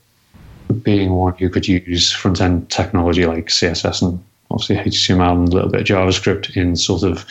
being 0.83 1.13
one 1.13 1.33
who 1.35 1.49
could 1.49 1.67
use 1.67 2.11
front 2.11 2.41
end 2.41 2.69
technology 2.69 3.25
like 3.25 3.47
CSS 3.47 4.01
and 4.01 4.23
obviously 4.51 4.75
HTML 4.77 5.39
and 5.39 5.49
a 5.49 5.51
little 5.51 5.69
bit 5.69 5.81
of 5.81 5.87
JavaScript 5.87 6.55
in 6.55 6.75
sort 6.75 7.03
of 7.03 7.25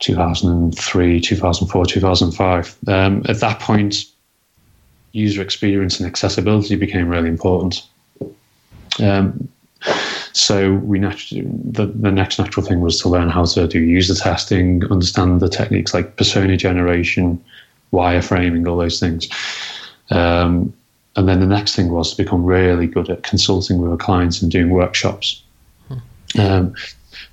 2003, 0.00 1.20
2004, 1.20 1.86
2005. 1.86 2.76
Um, 2.88 3.22
at 3.28 3.40
that 3.40 3.60
point, 3.60 4.04
user 5.12 5.42
experience 5.42 6.00
and 6.00 6.06
accessibility 6.06 6.74
became 6.76 7.08
really 7.08 7.28
important. 7.28 7.86
Um, 9.00 9.48
so 10.32 10.74
we 10.74 10.98
naturally, 10.98 11.46
the, 11.46 11.86
the 11.86 12.10
next 12.10 12.38
natural 12.38 12.64
thing 12.64 12.80
was 12.80 13.00
to 13.00 13.08
learn 13.08 13.28
how 13.28 13.44
to 13.44 13.68
do 13.68 13.80
user 13.80 14.14
testing, 14.14 14.84
understand 14.90 15.40
the 15.40 15.48
techniques 15.48 15.92
like 15.92 16.16
persona 16.16 16.56
generation, 16.56 17.42
wireframing, 17.92 18.68
all 18.68 18.78
those 18.78 18.98
things. 18.98 19.28
Um, 20.10 20.72
and 21.16 21.28
then 21.28 21.40
the 21.40 21.46
next 21.46 21.76
thing 21.76 21.90
was 21.90 22.14
to 22.14 22.22
become 22.22 22.44
really 22.44 22.86
good 22.86 23.10
at 23.10 23.22
consulting 23.22 23.78
with 23.78 23.90
our 23.90 23.98
clients 23.98 24.40
and 24.40 24.50
doing 24.50 24.70
workshops. 24.70 25.42
Um, 26.38 26.74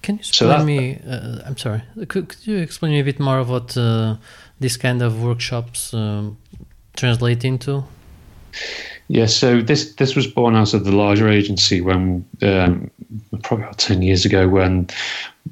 Can 0.02 0.16
you 0.16 0.20
explain 0.20 0.32
so 0.32 0.48
that, 0.50 0.66
me? 0.66 1.00
Uh, 1.08 1.40
I'm 1.46 1.58
sorry. 1.58 1.82
Could, 2.08 2.30
could, 2.30 2.46
you 2.46 2.58
explain 2.58 2.92
me 2.92 3.00
a 3.00 3.04
bit 3.04 3.20
more 3.20 3.40
of 3.40 3.50
what 3.50 3.78
uh, 3.78 4.18
this 4.60 4.76
kind 4.76 5.02
of 5.02 5.24
workshops 5.24 5.94
um, 5.94 6.38
translate 6.98 7.46
into? 7.46 7.86
Yeah, 9.10 9.26
so 9.26 9.62
this 9.62 9.94
this 9.96 10.16
was 10.16 10.28
born 10.28 10.56
out 10.56 10.74
of 10.74 10.86
the 10.86 10.92
larger 10.92 11.28
agency 11.28 11.82
when 11.82 12.26
um, 12.42 12.90
probably 13.44 13.66
about 13.66 13.80
ten 13.80 14.02
years 14.02 14.24
ago 14.24 14.48
when 14.48 14.88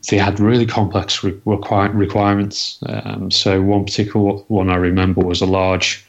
they 0.10 0.18
had 0.18 0.40
really 0.40 0.66
complex 0.66 1.24
re- 1.24 1.38
require- 1.46 1.92
requirements. 1.92 2.78
Um, 2.88 3.32
so 3.32 3.62
one 3.62 3.84
particular 3.86 4.34
one 4.48 4.70
I 4.70 4.76
remember 4.76 5.22
was 5.22 5.42
a 5.42 5.48
large 5.48 6.06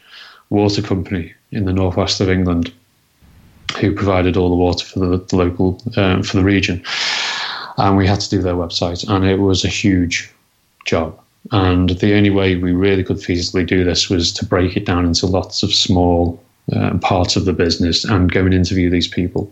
water 0.51 0.83
company 0.83 1.33
in 1.51 1.65
the 1.65 1.73
northwest 1.73 2.21
of 2.21 2.29
England 2.29 2.73
who 3.81 3.95
provided 3.95 4.37
all 4.37 4.51
the 4.51 4.57
water 4.57 4.85
for 4.85 4.99
the, 5.01 5.17
the 5.19 5.37
local 5.37 5.81
um, 5.97 6.23
for 6.23 6.37
the 6.37 6.45
region 6.45 6.83
and 7.79 7.97
we 7.97 8.07
had 8.07 8.21
to 8.21 8.29
do 8.29 8.43
their 8.43 8.55
website, 8.55 9.09
and 9.09 9.25
it 9.25 9.37
was 9.37 9.65
a 9.65 9.69
huge 9.69 10.31
job. 10.85 11.19
And 11.53 11.91
the 11.91 12.15
only 12.15 12.31
way 12.31 12.57
we 12.57 12.73
really 12.73 13.05
could 13.05 13.19
feasibly 13.19 13.67
do 13.67 13.85
this 13.85 14.11
was 14.11 14.33
to 14.35 14.45
break 14.45 14.77
it 14.77 14.85
down 14.85 15.07
into 15.07 15.27
lots 15.27 15.63
of 15.63 15.73
small 15.73 16.43
parts 17.01 17.37
of 17.37 17.45
the 17.45 17.53
business 17.53 18.05
and 18.05 18.33
go 18.33 18.45
and 18.45 18.55
interview 18.55 18.91
these 18.91 19.09
people. 19.09 19.51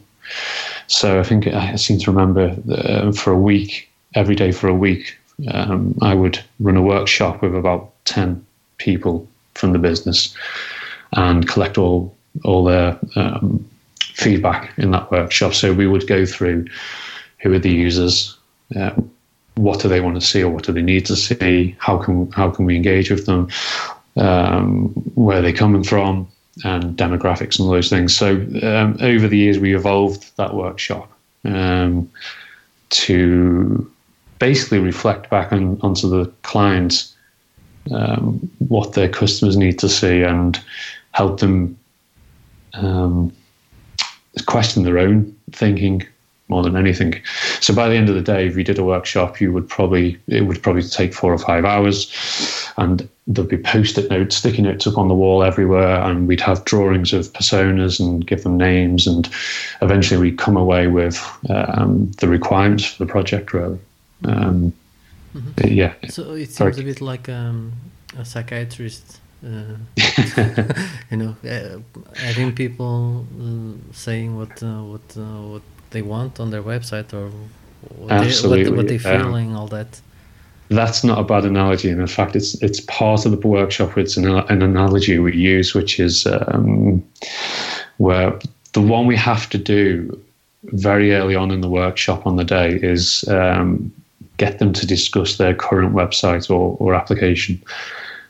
So 0.87 1.19
I 1.21 1.23
think 1.23 1.47
I 1.47 1.77
seem 1.77 1.99
to 2.01 2.11
remember 2.11 2.57
uh, 2.71 3.13
for 3.13 3.33
a 3.33 3.39
week, 3.39 3.89
every 4.15 4.35
day 4.35 4.53
for 4.53 4.69
a 4.69 4.75
week, 4.75 5.17
um, 5.53 5.97
I 6.01 6.15
would 6.15 6.43
run 6.61 6.77
a 6.77 6.83
workshop 6.83 7.43
with 7.43 7.55
about 7.55 7.93
10 8.07 8.45
people 8.79 9.29
from 9.55 9.73
the 9.73 9.79
business 9.79 10.35
and 11.13 11.49
collect 11.49 11.79
all 11.79 12.15
all 12.45 12.65
their 12.65 12.99
um, 13.15 13.67
feedback 14.01 14.77
in 14.79 14.91
that 14.91 15.11
workshop. 15.11 15.55
So 15.55 15.73
we 15.73 15.87
would 15.87 16.07
go 16.07 16.27
through 16.27 16.67
who 17.39 17.53
are 17.53 17.59
the 17.59 17.71
users, 17.71 18.37
uh, 18.75 18.93
what 19.55 19.81
do 19.81 19.89
they 19.89 20.01
want 20.01 20.17
to 20.17 20.21
see 20.21 20.43
or 20.43 20.51
what 20.51 20.65
do 20.65 20.73
they 20.73 20.83
need 20.83 21.07
to 21.07 21.17
see, 21.17 21.75
how 21.79 21.99
can 21.99 22.31
how 22.33 22.51
can 22.51 22.67
we 22.67 22.77
engage 22.77 23.11
with 23.11 23.27
them, 23.27 23.49
um, 24.17 24.89
where 25.15 25.39
are 25.39 25.43
they 25.43 25.53
coming 25.53 25.85
from, 25.85 26.29
and 26.65 26.97
demographics 26.97 27.59
and 27.59 27.67
all 27.67 27.73
those 27.73 27.91
things. 27.91 28.17
So 28.17 28.35
um, 28.63 28.97
over 29.01 29.29
the 29.29 29.37
years, 29.37 29.59
we 29.59 29.75
evolved 29.75 30.35
that 30.37 30.55
workshop 30.55 31.11
um, 31.45 32.11
to 32.91 33.91
basically 34.39 34.79
reflect 34.79 35.31
back 35.31 35.53
on, 35.53 35.79
onto 35.83 36.09
the 36.09 36.31
clients 36.43 37.15
um, 37.93 38.51
what 38.59 38.95
their 38.95 39.09
customers 39.09 39.57
need 39.57 39.79
to 39.79 39.89
see 39.89 40.23
and 40.23 40.61
help 41.13 41.41
them 41.41 41.79
um, 42.75 43.33
question 44.47 44.83
their 44.83 44.99
own 44.99 45.35
thinking 45.53 46.07
more 46.49 46.63
than 46.63 46.77
anything. 46.77 47.21
So 47.61 47.75
by 47.75 47.89
the 47.89 47.97
end 47.97 48.09
of 48.09 48.15
the 48.15 48.23
day, 48.23 48.47
if 48.47 48.57
you 48.57 48.65
did 48.65 48.79
a 48.79 48.85
workshop, 48.85 49.41
you 49.41 49.53
would 49.53 49.69
probably 49.69 50.19
it 50.29 50.43
would 50.43 50.63
probably 50.63 50.83
take 50.83 51.13
four 51.13 51.33
or 51.33 51.39
five 51.39 51.65
hours, 51.65 52.11
and 52.79 53.09
there'd 53.27 53.49
be 53.49 53.57
post-it 53.57 54.11
notes, 54.11 54.37
sticky 54.37 54.63
notes 54.63 54.87
up 54.87 54.99
on 54.99 55.09
the 55.09 55.15
wall 55.15 55.43
everywhere, 55.43 56.01
and 56.03 56.29
we'd 56.29 56.41
have 56.41 56.65
drawings 56.65 57.13
of 57.13 57.33
personas 57.33 57.99
and 57.99 58.27
give 58.27 58.43
them 58.43 58.57
names, 58.57 59.07
and 59.07 59.29
eventually 59.83 60.21
we'd 60.21 60.39
come 60.39 60.57
away 60.57 60.87
with 60.87 61.19
um, 61.49 62.11
the 62.19 62.29
requirements 62.29 62.85
for 62.85 63.05
the 63.05 63.11
project. 63.11 63.53
Really, 63.53 63.79
um, 64.25 64.73
mm-hmm. 65.35 65.69
yeah. 65.69 65.95
So 66.09 66.33
it 66.33 66.51
seems 66.51 66.79
a 66.79 66.83
bit 66.83 67.01
like 67.01 67.29
um, 67.29 67.73
a 68.17 68.25
psychiatrist. 68.25 69.21
Uh, 69.45 69.77
you 71.11 71.17
know, 71.17 71.37
uh, 71.49 71.79
having 72.17 72.55
people 72.55 73.27
uh, 73.41 73.93
saying 73.93 74.37
what 74.37 74.63
uh, 74.63 74.83
what 74.83 75.17
uh, 75.17 75.43
what 75.53 75.63
they 75.91 76.03
want 76.03 76.41
on 76.41 76.51
their 76.51 76.63
website 76.63 77.13
or 77.15 77.31
what, 77.97 78.11
Absolutely. 78.11 78.65
they, 78.65 78.71
what, 78.71 78.77
what 78.77 78.89
they're 78.89 78.99
feeling, 78.99 79.55
all 79.57 79.69
that. 79.69 80.01
That's 80.69 81.05
not 81.05 81.19
a 81.19 81.25
bad 81.25 81.45
analogy, 81.45 81.91
and 81.91 82.01
in 82.01 82.07
fact, 82.07 82.35
it's 82.35 82.61
it's 82.63 82.81
part 82.81 83.25
of 83.27 83.33
the 83.33 83.49
workshop. 83.49 83.97
It's 83.97 84.17
an, 84.17 84.27
an 84.27 84.63
analogy 84.63 85.19
we 85.19 85.37
use, 85.37 85.75
which 85.75 86.01
is 86.01 86.27
um, 86.27 87.05
where 87.99 88.39
the 88.73 88.81
one 88.81 89.07
we 89.07 89.17
have 89.17 89.49
to 89.51 89.59
do 89.59 90.21
very 90.65 91.15
early 91.15 91.35
on 91.35 91.51
in 91.51 91.61
the 91.61 91.69
workshop 91.69 92.27
on 92.27 92.37
the 92.37 92.45
day 92.45 92.75
is 92.83 93.25
um, 93.29 93.93
get 94.37 94.59
them 94.59 94.73
to 94.73 94.87
discuss 94.87 95.37
their 95.37 95.55
current 95.55 95.95
website 95.95 96.51
or, 96.51 96.77
or 96.79 96.95
application. 96.95 97.63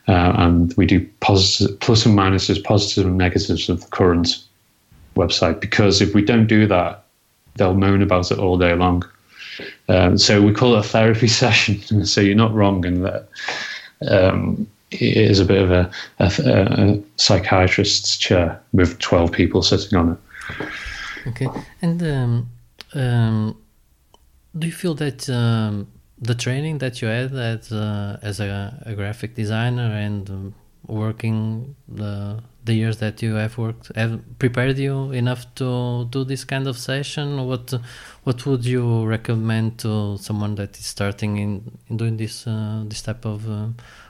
Uh, 0.07 0.33
and 0.37 0.73
we 0.77 0.85
do 0.85 1.05
positive, 1.19 1.77
plus 1.79 2.05
and 2.05 2.17
minuses, 2.17 2.63
positives 2.63 3.05
and 3.05 3.17
negatives 3.17 3.67
of 3.67 3.81
the 3.81 3.87
current 3.87 4.41
website. 5.15 5.59
Because 5.59 6.01
if 6.01 6.13
we 6.13 6.21
don't 6.21 6.47
do 6.47 6.65
that, 6.67 7.03
they'll 7.55 7.73
moan 7.73 8.01
about 8.01 8.31
it 8.31 8.39
all 8.39 8.57
day 8.57 8.73
long. 8.73 9.03
Um, 9.89 10.17
so 10.17 10.41
we 10.41 10.53
call 10.53 10.75
it 10.75 10.79
a 10.79 10.83
therapy 10.83 11.27
session. 11.43 12.05
so 12.05 12.21
you're 12.21 12.35
not 12.35 12.53
wrong 12.53 12.85
in 12.85 13.03
that 13.03 13.27
um, 14.09 14.67
it 14.91 15.17
is 15.17 15.39
a 15.39 15.45
bit 15.45 15.61
of 15.61 15.71
a, 15.71 15.91
a, 16.19 16.31
a, 16.45 17.03
psychiatrist's 17.17 18.17
chair 18.17 18.61
with 18.73 18.99
12 18.99 19.31
people 19.31 19.61
sitting 19.61 19.97
on 19.97 20.11
it. 20.13 20.67
Okay. 21.27 21.47
And 21.81 22.01
um, 22.03 22.49
um 22.93 23.57
do 24.57 24.67
you 24.67 24.73
feel 24.73 24.95
that 24.95 25.29
um, 25.29 25.87
the 26.19 26.33
training 26.33 26.79
that 26.79 27.01
you 27.01 27.07
had 27.07 27.33
as, 27.33 27.71
uh, 27.71 28.17
as 28.21 28.39
a, 28.39 28.83
a, 28.85 28.95
graphic 28.95 29.35
designer 29.35 29.91
and 29.93 30.29
um, 30.29 30.55
working 30.87 31.75
the 31.87 32.41
the 32.63 32.73
years 32.73 32.97
that 32.97 33.21
you 33.21 33.35
have 33.35 33.57
worked 33.57 33.91
have 33.95 34.19
prepared 34.39 34.77
you 34.77 35.11
enough 35.11 35.43
to 35.55 36.05
do 36.11 36.23
this 36.23 36.43
kind 36.43 36.67
of 36.67 36.77
session? 36.77 37.47
What 37.47 37.73
what 38.23 38.45
would 38.45 38.65
you 38.65 39.05
recommend 39.05 39.79
to 39.79 40.17
someone 40.17 40.55
that 40.55 40.77
is 40.77 40.85
starting 40.85 41.37
in, 41.37 41.79
in 41.89 41.97
doing 41.97 42.17
this 42.17 42.45
uh, 42.47 42.83
this 42.87 43.01
type 43.01 43.25
of 43.25 43.49
uh, 43.49 43.67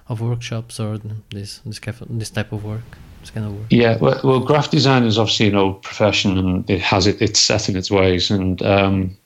of 0.09 0.21
workshops 0.21 0.79
or 0.79 0.97
this 1.29 1.61
this 1.65 1.81
this 2.09 2.29
type 2.29 2.51
of 2.51 2.63
work 2.63 2.97
this 3.21 3.29
kind 3.29 3.45
of 3.45 3.53
work? 3.53 3.67
Yeah 3.69 3.97
well, 3.97 4.19
well 4.23 4.39
graphic 4.39 4.71
design 4.71 5.03
is 5.03 5.17
obviously 5.17 5.49
an 5.49 5.55
old 5.55 5.83
profession 5.83 6.37
and 6.37 6.69
it 6.69 6.81
has 6.81 7.07
it 7.07 7.21
it's 7.21 7.39
set 7.39 7.69
in 7.69 7.75
its 7.75 7.91
ways. 7.91 8.31
And 8.31 8.61
um, 8.61 9.17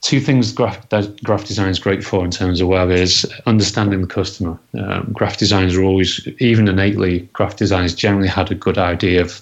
two 0.00 0.20
things 0.20 0.52
graph, 0.52 0.88
graphic 1.24 1.48
design 1.48 1.68
is 1.68 1.78
great 1.78 2.04
for 2.04 2.24
in 2.24 2.30
terms 2.30 2.60
of 2.60 2.68
web 2.68 2.90
is 2.90 3.30
understanding 3.46 4.00
the 4.00 4.06
customer. 4.06 4.58
Um, 4.78 5.10
graphic 5.12 5.38
designers 5.38 5.76
are 5.76 5.82
always, 5.82 6.26
even 6.38 6.68
innately, 6.68 7.20
graph 7.32 7.56
designers 7.56 7.94
generally 7.94 8.28
had 8.28 8.50
a 8.50 8.54
good 8.54 8.78
idea 8.78 9.20
of 9.20 9.40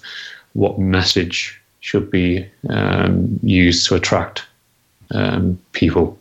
what 0.53 0.79
message 0.79 1.59
should 1.81 2.09
be 2.09 2.47
um, 2.69 3.39
used 3.43 3.87
to 3.87 3.95
attract 3.95 4.45
um, 5.11 5.59
people, 5.73 6.17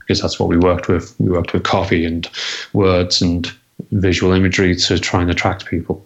because 0.00 0.20
that's 0.20 0.38
what 0.38 0.48
we 0.48 0.58
worked 0.58 0.88
with. 0.88 1.14
We 1.18 1.30
worked 1.30 1.54
with 1.54 1.62
copy 1.62 2.04
and 2.04 2.28
words 2.72 3.22
and 3.22 3.50
visual 3.92 4.32
imagery 4.32 4.76
to 4.76 4.98
try 4.98 5.22
and 5.22 5.30
attract 5.30 5.66
people. 5.66 6.04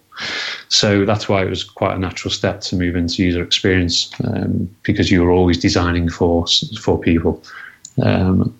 So 0.68 1.04
that's 1.04 1.28
why 1.28 1.42
it 1.42 1.50
was 1.50 1.64
quite 1.64 1.96
a 1.96 1.98
natural 1.98 2.30
step 2.30 2.60
to 2.62 2.76
move 2.76 2.96
into 2.96 3.22
user 3.22 3.42
experience 3.42 4.10
um, 4.24 4.74
because 4.82 5.10
you 5.10 5.22
were 5.22 5.30
always 5.30 5.58
designing 5.58 6.08
for 6.08 6.46
for 6.80 6.98
people. 6.98 7.42
Um, 8.02 8.58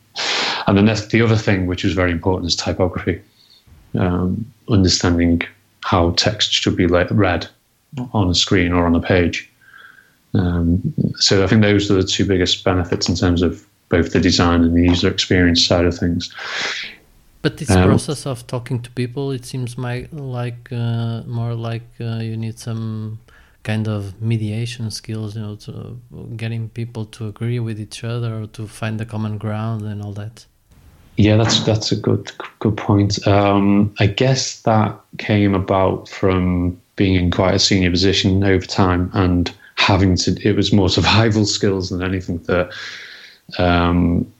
and 0.66 0.76
then 0.78 0.86
the 0.86 1.22
other 1.22 1.36
thing, 1.36 1.66
which 1.66 1.84
is 1.84 1.92
very 1.92 2.12
important, 2.12 2.46
is 2.46 2.56
typography. 2.56 3.20
Um, 3.98 4.46
understanding 4.68 5.42
how 5.82 6.12
text 6.12 6.52
should 6.52 6.76
be 6.76 6.86
read 6.86 7.48
on 8.12 8.30
a 8.30 8.34
screen 8.34 8.72
or 8.72 8.86
on 8.86 8.94
a 8.94 9.00
page. 9.00 9.48
Um, 10.34 10.94
so 11.16 11.44
I 11.44 11.46
think 11.46 11.62
those 11.62 11.90
are 11.90 11.94
the 11.94 12.02
two 12.02 12.26
biggest 12.26 12.64
benefits 12.64 13.08
in 13.08 13.14
terms 13.14 13.42
of 13.42 13.64
both 13.88 14.12
the 14.12 14.20
design 14.20 14.62
and 14.62 14.74
the 14.74 14.82
user 14.82 15.08
experience 15.08 15.64
side 15.64 15.84
of 15.84 15.96
things. 15.96 16.34
But 17.44 17.58
this 17.58 17.70
um, 17.70 17.84
process 17.84 18.24
of 18.24 18.46
talking 18.46 18.80
to 18.80 18.90
people, 18.92 19.30
it 19.30 19.44
seems 19.44 19.76
my, 19.76 20.08
like 20.12 20.72
uh, 20.72 21.24
more 21.26 21.52
like 21.52 21.86
uh, 22.00 22.20
you 22.22 22.38
need 22.38 22.58
some 22.58 23.18
kind 23.64 23.86
of 23.86 24.18
mediation 24.22 24.90
skills, 24.90 25.36
you 25.36 25.42
know, 25.42 25.56
to 25.56 26.00
getting 26.36 26.70
people 26.70 27.04
to 27.04 27.28
agree 27.28 27.58
with 27.58 27.78
each 27.78 28.02
other 28.02 28.40
or 28.40 28.46
to 28.46 28.66
find 28.66 28.98
the 28.98 29.04
common 29.04 29.36
ground 29.36 29.82
and 29.82 30.00
all 30.00 30.14
that. 30.14 30.46
Yeah, 31.18 31.36
that's 31.36 31.60
that's 31.64 31.92
a 31.92 31.96
good 31.96 32.32
good 32.60 32.78
point. 32.78 33.26
Um, 33.26 33.94
I 33.98 34.06
guess 34.06 34.62
that 34.62 34.98
came 35.18 35.54
about 35.54 36.08
from 36.08 36.80
being 36.96 37.14
in 37.14 37.30
quite 37.30 37.54
a 37.54 37.58
senior 37.58 37.90
position 37.90 38.42
over 38.42 38.64
time 38.64 39.10
and 39.12 39.52
having 39.76 40.16
to. 40.16 40.30
It 40.48 40.56
was 40.56 40.72
more 40.72 40.88
survival 40.98 41.44
skills 41.44 41.90
than 41.90 42.02
anything 42.02 42.38
that. 42.44 42.72
Um, 43.58 44.32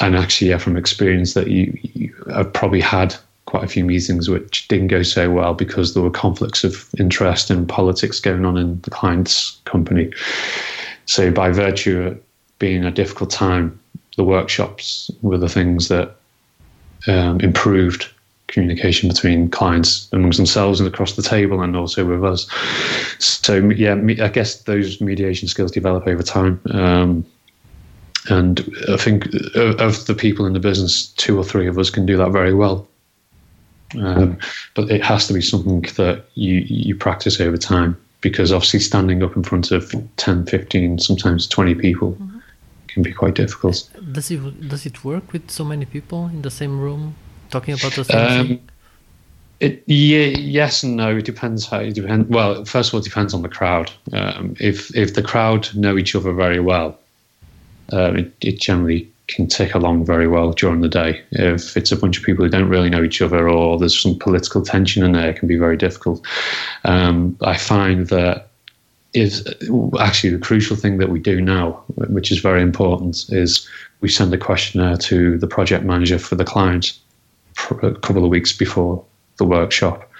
and 0.00 0.16
actually, 0.16 0.50
yeah, 0.50 0.58
from 0.58 0.76
experience 0.76 1.34
that 1.34 1.48
you, 1.48 1.76
you 1.82 2.14
have 2.32 2.52
probably 2.52 2.80
had 2.80 3.14
quite 3.46 3.64
a 3.64 3.68
few 3.68 3.84
meetings 3.84 4.28
which 4.28 4.68
didn't 4.68 4.88
go 4.88 5.02
so 5.02 5.30
well 5.30 5.54
because 5.54 5.94
there 5.94 6.02
were 6.02 6.10
conflicts 6.10 6.64
of 6.64 6.88
interest 6.98 7.50
and 7.50 7.66
politics 7.66 8.20
going 8.20 8.44
on 8.44 8.56
in 8.58 8.80
the 8.82 8.90
client's 8.90 9.58
company. 9.64 10.10
So, 11.06 11.30
by 11.30 11.50
virtue 11.50 12.02
of 12.02 12.22
being 12.58 12.84
a 12.84 12.90
difficult 12.90 13.30
time, 13.30 13.78
the 14.16 14.24
workshops 14.24 15.10
were 15.22 15.38
the 15.38 15.48
things 15.48 15.88
that 15.88 16.16
um, 17.06 17.40
improved 17.40 18.08
communication 18.48 19.08
between 19.08 19.48
clients 19.48 20.08
amongst 20.12 20.36
themselves 20.36 20.80
and 20.80 20.88
across 20.88 21.16
the 21.16 21.22
table 21.22 21.62
and 21.62 21.76
also 21.76 22.04
with 22.04 22.24
us. 22.24 22.46
So, 23.18 23.70
yeah, 23.70 23.94
I 23.94 24.28
guess 24.28 24.62
those 24.62 25.00
mediation 25.00 25.48
skills 25.48 25.70
develop 25.70 26.06
over 26.06 26.22
time. 26.22 26.60
Um, 26.70 27.26
and 28.28 28.60
I 28.88 28.96
think 28.96 29.26
of 29.54 30.06
the 30.06 30.14
people 30.16 30.46
in 30.46 30.52
the 30.52 30.60
business, 30.60 31.08
two 31.16 31.38
or 31.38 31.44
three 31.44 31.66
of 31.66 31.78
us 31.78 31.90
can 31.90 32.06
do 32.06 32.16
that 32.16 32.30
very 32.30 32.54
well. 32.54 32.86
Um, 33.98 34.38
but 34.74 34.90
it 34.90 35.02
has 35.02 35.26
to 35.28 35.32
be 35.32 35.40
something 35.40 35.82
that 35.96 36.24
you, 36.34 36.56
you 36.66 36.94
practice 36.94 37.40
over 37.40 37.56
time 37.56 37.96
because 38.20 38.52
obviously 38.52 38.80
standing 38.80 39.22
up 39.22 39.36
in 39.36 39.42
front 39.42 39.70
of 39.70 39.94
10, 40.16 40.46
15, 40.46 40.98
sometimes 40.98 41.46
20 41.46 41.74
people 41.76 42.12
mm-hmm. 42.12 42.38
can 42.88 43.02
be 43.02 43.12
quite 43.12 43.34
difficult. 43.34 43.88
Does 44.12 44.30
it, 44.30 44.68
does 44.68 44.84
it 44.84 45.04
work 45.04 45.32
with 45.32 45.50
so 45.50 45.64
many 45.64 45.86
people 45.86 46.26
in 46.26 46.42
the 46.42 46.50
same 46.50 46.78
room 46.78 47.14
talking 47.50 47.74
about 47.74 47.92
the 47.92 48.04
same 48.04 48.40
um, 48.40 48.46
thing? 48.46 48.68
It, 49.60 49.82
yeah, 49.86 50.26
yes 50.38 50.82
and 50.84 50.96
no. 50.96 51.16
It 51.16 51.24
depends 51.24 51.66
how 51.66 51.80
it 51.80 51.94
depends. 51.94 52.28
Well, 52.28 52.64
first 52.64 52.90
of 52.90 52.94
all, 52.94 53.00
it 53.00 53.04
depends 53.04 53.34
on 53.34 53.42
the 53.42 53.48
crowd. 53.48 53.90
Um, 54.12 54.54
if 54.60 54.94
if 54.94 55.14
the 55.14 55.22
crowd 55.22 55.68
know 55.74 55.98
each 55.98 56.14
other 56.14 56.32
very 56.32 56.60
well, 56.60 56.96
uh, 57.92 58.12
it, 58.14 58.32
it 58.40 58.60
generally 58.60 59.10
can 59.28 59.46
tick 59.46 59.74
along 59.74 60.04
very 60.04 60.26
well 60.26 60.52
during 60.52 60.80
the 60.80 60.88
day. 60.88 61.22
If 61.32 61.76
it's 61.76 61.92
a 61.92 61.96
bunch 61.96 62.18
of 62.18 62.24
people 62.24 62.44
who 62.44 62.50
don't 62.50 62.68
really 62.68 62.88
know 62.88 63.04
each 63.04 63.20
other 63.20 63.48
or 63.48 63.78
there's 63.78 64.00
some 64.00 64.18
political 64.18 64.62
tension 64.62 65.04
in 65.04 65.12
there, 65.12 65.30
it 65.30 65.38
can 65.38 65.48
be 65.48 65.56
very 65.56 65.76
difficult. 65.76 66.26
Um, 66.84 67.36
I 67.42 67.56
find 67.56 68.08
that 68.08 68.48
is 69.12 69.46
actually 70.00 70.30
the 70.30 70.38
crucial 70.38 70.76
thing 70.76 70.98
that 70.98 71.10
we 71.10 71.18
do 71.18 71.40
now, 71.40 71.82
which 72.08 72.30
is 72.30 72.38
very 72.38 72.62
important, 72.62 73.26
is 73.30 73.68
we 74.00 74.08
send 74.08 74.32
a 74.32 74.38
questionnaire 74.38 74.96
to 74.96 75.38
the 75.38 75.46
project 75.46 75.84
manager 75.84 76.18
for 76.18 76.34
the 76.34 76.44
client 76.44 76.98
a 77.82 77.92
couple 77.94 78.24
of 78.24 78.30
weeks 78.30 78.52
before 78.52 79.04
the 79.36 79.44
workshop. 79.44 80.10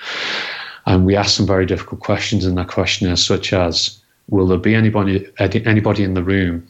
And 0.87 1.05
we 1.05 1.17
ask 1.17 1.37
some 1.37 1.47
very 1.47 1.67
difficult 1.67 2.01
questions 2.01 2.45
in 2.45 2.55
that 2.57 2.69
questionnaire, 2.69 3.17
such 3.17 3.53
as 3.53 3.99
Will 4.29 4.47
there 4.47 4.59
be 4.59 4.75
anybody, 4.75 5.27
anybody 5.39 6.05
in 6.05 6.15
the 6.15 6.23
room 6.23 6.67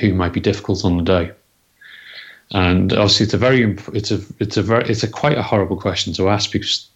who 0.00 0.14
might 0.14 0.32
be 0.32 0.40
difficult 0.40 0.84
on 0.84 0.96
the 0.96 1.04
day. 1.04 1.32
And 2.52 2.92
obviously, 2.92 3.24
it's 3.24 3.34
a 3.34 3.38
very 3.38 3.76
it's 3.94 4.10
a 4.10 4.20
it's 4.38 4.56
a 4.56 4.62
very 4.62 4.84
it's 4.88 5.02
a 5.02 5.08
quite 5.08 5.38
a 5.38 5.42
horrible 5.42 5.76
question 5.76 6.12
to 6.14 6.28
ask 6.28 6.52
because 6.52 6.86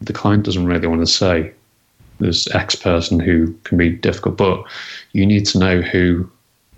the 0.00 0.12
client 0.12 0.44
doesn't 0.44 0.66
really 0.66 0.86
want 0.86 1.00
to 1.02 1.06
say 1.06 1.52
there's 2.20 2.48
X 2.48 2.74
person 2.74 3.20
who 3.20 3.52
can 3.64 3.78
be 3.78 3.90
difficult, 3.90 4.36
but 4.36 4.64
you 5.12 5.26
need 5.26 5.46
to 5.46 5.58
know 5.58 5.82
who 5.82 6.28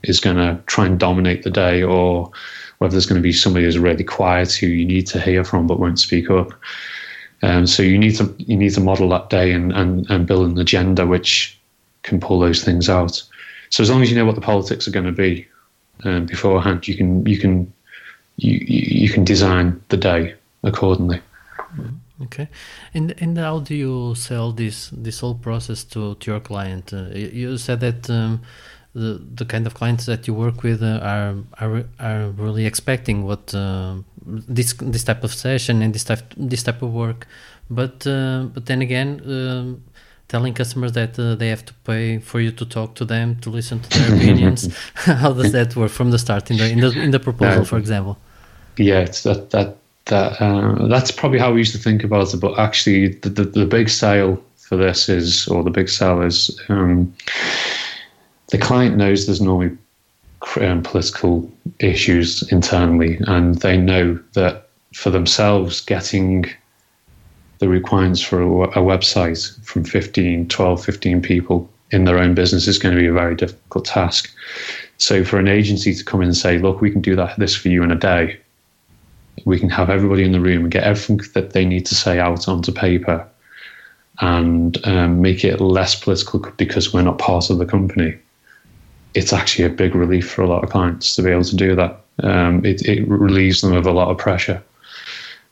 is 0.03 0.21
going 0.21 0.37
to 0.37 0.61
try 0.67 0.87
and 0.87 0.99
dominate 0.99 1.43
the 1.43 1.51
day, 1.51 1.83
or 1.83 2.31
whether 2.79 2.93
there's 2.93 3.07
going 3.07 3.21
to 3.21 3.23
be 3.23 3.33
somebody 3.33 3.65
who's 3.65 3.79
really 3.79 4.05
quiet 4.05 4.53
who 4.55 4.67
you 4.67 4.85
need 4.85 5.07
to 5.07 5.21
hear 5.21 5.45
from 5.45 5.67
but 5.67 5.79
won't 5.79 6.01
speak 6.01 6.31
up. 6.31 6.53
Um, 7.43 7.67
so 7.67 7.83
you 7.83 7.99
need 7.99 8.17
to 8.17 8.35
you 8.39 8.57
need 8.57 8.75
to 8.75 8.81
model 8.81 9.09
that 9.11 9.31
day 9.31 9.53
and, 9.53 9.73
and, 9.73 10.09
and 10.11 10.27
build 10.27 10.51
an 10.51 10.59
agenda 10.59 11.07
which 11.07 11.59
can 12.03 12.21
pull 12.21 12.41
those 12.41 12.65
things 12.65 12.89
out. 12.89 13.23
So 13.71 13.83
as 13.83 13.91
long 13.91 14.03
as 14.03 14.11
you 14.11 14.17
know 14.17 14.27
what 14.27 14.35
the 14.35 14.41
politics 14.41 14.87
are 14.87 14.91
going 14.91 15.07
to 15.07 15.13
be 15.13 15.47
um, 16.05 16.27
beforehand, 16.27 16.87
you 16.87 16.97
can 16.97 17.25
you 17.27 17.39
can 17.39 17.73
you 18.37 18.59
you 18.69 19.09
can 19.09 19.25
design 19.25 19.81
the 19.89 19.97
day 19.97 20.35
accordingly. 20.63 21.21
Mm-hmm. 21.59 22.25
Okay, 22.25 22.49
and 22.93 23.15
and 23.19 23.39
how 23.39 23.61
do 23.61 23.75
you 23.75 24.15
sell 24.15 24.53
this 24.53 24.91
this 24.93 25.21
whole 25.21 25.37
process 25.37 25.85
to 25.85 26.15
to 26.17 26.31
your 26.31 26.41
client? 26.41 26.93
Uh, 26.93 27.07
you 27.15 27.57
said 27.57 27.81
that. 27.81 28.11
Um, 28.11 28.41
the, 28.93 29.23
the 29.35 29.45
kind 29.45 29.69
of 29.69 29.75
clients 29.75 30.07
that 30.07 30.27
you 30.27 30.35
work 30.35 30.65
with 30.65 30.83
uh, 30.83 30.99
are, 31.01 31.37
are 31.61 31.85
are 32.01 32.31
really 32.31 32.67
expecting 32.67 33.25
what 33.25 33.55
uh, 33.55 33.95
this 34.27 34.73
this 34.75 35.05
type 35.05 35.23
of 35.23 35.33
session 35.33 35.81
and 35.83 35.95
this 35.95 36.03
type 36.03 36.35
this 36.37 36.65
type 36.65 36.83
of 36.83 36.93
work, 36.93 37.27
but 37.71 38.05
uh, 38.07 38.47
but 38.53 38.67
then 38.67 38.83
again, 38.83 39.21
um, 39.27 39.85
telling 40.35 40.53
customers 40.55 40.93
that 40.93 41.13
uh, 41.19 41.35
they 41.41 41.49
have 41.55 41.65
to 41.71 41.75
pay 41.91 42.19
for 42.31 42.39
you 42.45 42.53
to 42.61 42.65
talk 42.77 42.91
to 43.01 43.05
them 43.05 43.37
to 43.45 43.49
listen 43.59 43.77
to 43.81 43.89
their 43.99 44.11
opinions 44.17 44.61
how 44.95 45.33
does 45.33 45.53
that 45.53 45.77
work 45.81 45.93
from 45.99 46.09
the 46.15 46.21
start 46.27 46.51
in 46.51 46.57
the 46.57 46.67
in 46.75 46.81
the, 46.85 46.91
in 47.07 47.11
the 47.11 47.23
proposal 47.29 47.65
for 47.65 47.79
example 47.85 48.15
yeah, 48.81 49.01
it's 49.01 49.23
that 49.25 49.51
that 49.51 49.77
that 50.07 50.41
uh, 50.41 50.89
that's 50.89 51.11
probably 51.11 51.39
how 51.39 51.53
we 51.53 51.61
used 51.61 51.73
to 51.73 51.79
think 51.79 52.03
about 52.03 52.33
it. 52.33 52.41
But 52.41 52.59
actually, 52.59 53.09
the 53.09 53.29
the, 53.29 53.45
the 53.45 53.67
big 53.67 53.89
sale 53.89 54.43
for 54.57 54.77
this 54.77 55.09
is, 55.09 55.47
or 55.49 55.63
the 55.63 55.71
big 55.71 55.89
sale 55.89 56.23
is, 56.23 56.59
um, 56.69 57.13
the 58.49 58.59
client 58.59 58.97
knows 58.97 59.27
there's 59.27 59.41
normally 59.41 59.77
um, 60.61 60.83
political 60.83 61.51
issues 61.81 62.43
internally, 62.51 63.19
and 63.27 63.57
they 63.57 63.77
know 63.77 64.19
that 64.33 64.69
for 64.95 65.11
themselves, 65.11 65.81
getting 65.81 66.47
the 67.61 67.69
requirements 67.69 68.21
for 68.21 68.41
a, 68.41 68.47
a 68.47 68.83
website 68.83 69.63
from 69.65 69.85
15, 69.85 70.49
12, 70.49 70.85
15 70.85 71.23
people 71.23 71.71
in 71.93 72.05
their 72.05 72.19
own 72.19 72.35
business 72.35 72.67
is 72.67 72.79
going 72.79 72.95
to 72.95 73.01
be 73.01 73.07
a 73.07 73.13
very 73.13 73.35
difficult 73.35 73.85
task. 73.85 74.35
So 74.99 75.25
for 75.25 75.39
an 75.39 75.49
agency 75.49 75.95
to 75.95 76.05
come 76.05 76.23
in 76.23 76.29
and 76.29 76.37
say, 76.37 76.59
look, 76.59 76.81
we 76.81 76.91
can 76.91 77.01
do 77.01 77.15
that 77.17 77.39
this 77.39 77.55
for 77.55 77.69
you 77.69 77.83
in 77.83 77.91
a 77.91 77.97
day. 77.97 78.39
We 79.45 79.59
can 79.59 79.71
have 79.71 79.91
everybody 79.91 80.25
in 80.25 80.33
the 80.33 80.41
room 80.41 80.63
and 80.63 80.71
get 80.71 80.85
everything 80.85 81.21
that 81.35 81.53
they 81.53 81.65
need 81.65 81.87
to 81.87 81.95
say 81.95 82.19
out 82.19 82.49
onto 82.49 82.73
paper 82.73 83.27
and 84.21 84.79
um, 84.87 85.23
make 85.23 85.45
it 85.45 85.61
less 85.61 85.95
political 85.95 86.41
because 86.57 86.93
we're 86.93 87.03
not 87.03 87.19
part 87.19 87.51
of 87.51 87.59
the 87.59 87.67
company. 87.67 88.19
It's 89.15 89.33
actually 89.33 89.65
a 89.65 89.71
big 89.71 89.95
relief 89.95 90.31
for 90.31 90.43
a 90.43 90.47
lot 90.47 90.63
of 90.63 90.71
clients 90.71 91.17
to 91.17 91.23
be 91.23 91.31
able 91.31 91.45
to 91.45 91.57
do 91.57 91.75
that. 91.75 92.01
Um, 92.23 92.65
it, 92.65 92.83
it 92.83 93.09
relieves 93.09 93.63
them 93.63 93.73
of 93.73 93.87
a 93.87 93.93
lot 93.93 94.11
of 94.11 94.19
pressure. 94.19 94.63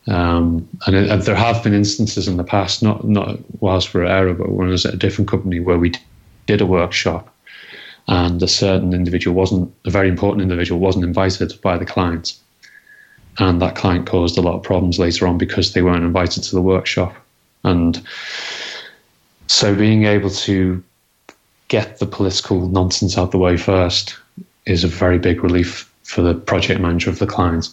Um, 0.08 0.66
and, 0.86 0.96
it, 0.96 1.10
and, 1.10 1.22
there 1.22 1.34
have 1.34 1.62
been 1.62 1.74
instances 1.74 2.28
in 2.28 2.38
the 2.38 2.44
past, 2.44 2.82
not 2.82 3.04
not 3.04 3.38
whilst 3.60 3.92
we're 3.92 4.04
at 4.04 4.10
Error, 4.10 4.34
but 4.34 4.50
when 4.50 4.68
I 4.68 4.70
was 4.70 4.86
at 4.86 4.94
a 4.94 4.98
different 4.98 5.28
company 5.28 5.60
where 5.60 5.78
we 5.78 5.92
did 6.46 6.62
a 6.62 6.66
workshop 6.66 7.34
and 8.06 8.42
a 8.42 8.48
certain 8.48 8.94
individual 8.94 9.36
wasn't, 9.36 9.72
a 9.84 9.90
very 9.90 10.08
important 10.08 10.42
individual 10.42 10.80
wasn't 10.80 11.04
invited 11.04 11.52
by 11.60 11.76
the 11.76 11.84
client. 11.84 12.34
And 13.38 13.60
that 13.60 13.76
client 13.76 14.06
caused 14.06 14.38
a 14.38 14.40
lot 14.40 14.56
of 14.56 14.62
problems 14.62 14.98
later 14.98 15.26
on 15.26 15.36
because 15.36 15.72
they 15.72 15.82
weren't 15.82 16.04
invited 16.04 16.42
to 16.44 16.54
the 16.54 16.62
workshop. 16.62 17.14
And 17.64 18.02
so 19.46 19.74
being 19.74 20.04
able 20.04 20.30
to 20.30 20.82
get 21.68 21.98
the 21.98 22.06
political 22.06 22.66
nonsense 22.68 23.18
out 23.18 23.30
the 23.30 23.38
way 23.38 23.58
first 23.58 24.16
is 24.64 24.84
a 24.84 24.88
very 24.88 25.18
big 25.18 25.42
relief 25.42 25.92
for 26.02 26.22
the 26.22 26.34
project 26.34 26.80
manager 26.80 27.10
of 27.10 27.18
the 27.18 27.26
client. 27.26 27.68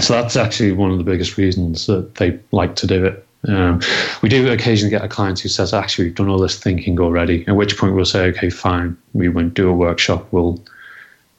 So 0.00 0.14
that's 0.14 0.36
actually 0.36 0.72
one 0.72 0.90
of 0.90 0.98
the 0.98 1.04
biggest 1.04 1.36
reasons 1.36 1.86
that 1.86 2.14
they 2.16 2.38
like 2.50 2.76
to 2.76 2.86
do 2.86 3.04
it. 3.04 3.26
Um, 3.48 3.80
we 4.22 4.28
do 4.28 4.50
occasionally 4.50 4.90
get 4.90 5.04
a 5.04 5.08
client 5.08 5.40
who 5.40 5.48
says, 5.48 5.74
actually, 5.74 6.06
we've 6.06 6.14
done 6.14 6.28
all 6.28 6.38
this 6.38 6.58
thinking 6.58 7.00
already, 7.00 7.44
at 7.48 7.56
which 7.56 7.76
point 7.76 7.94
we'll 7.94 8.04
say, 8.04 8.26
okay, 8.26 8.50
fine, 8.50 8.96
we 9.14 9.28
won't 9.28 9.54
do 9.54 9.68
a 9.68 9.74
workshop. 9.74 10.26
We'll 10.30 10.62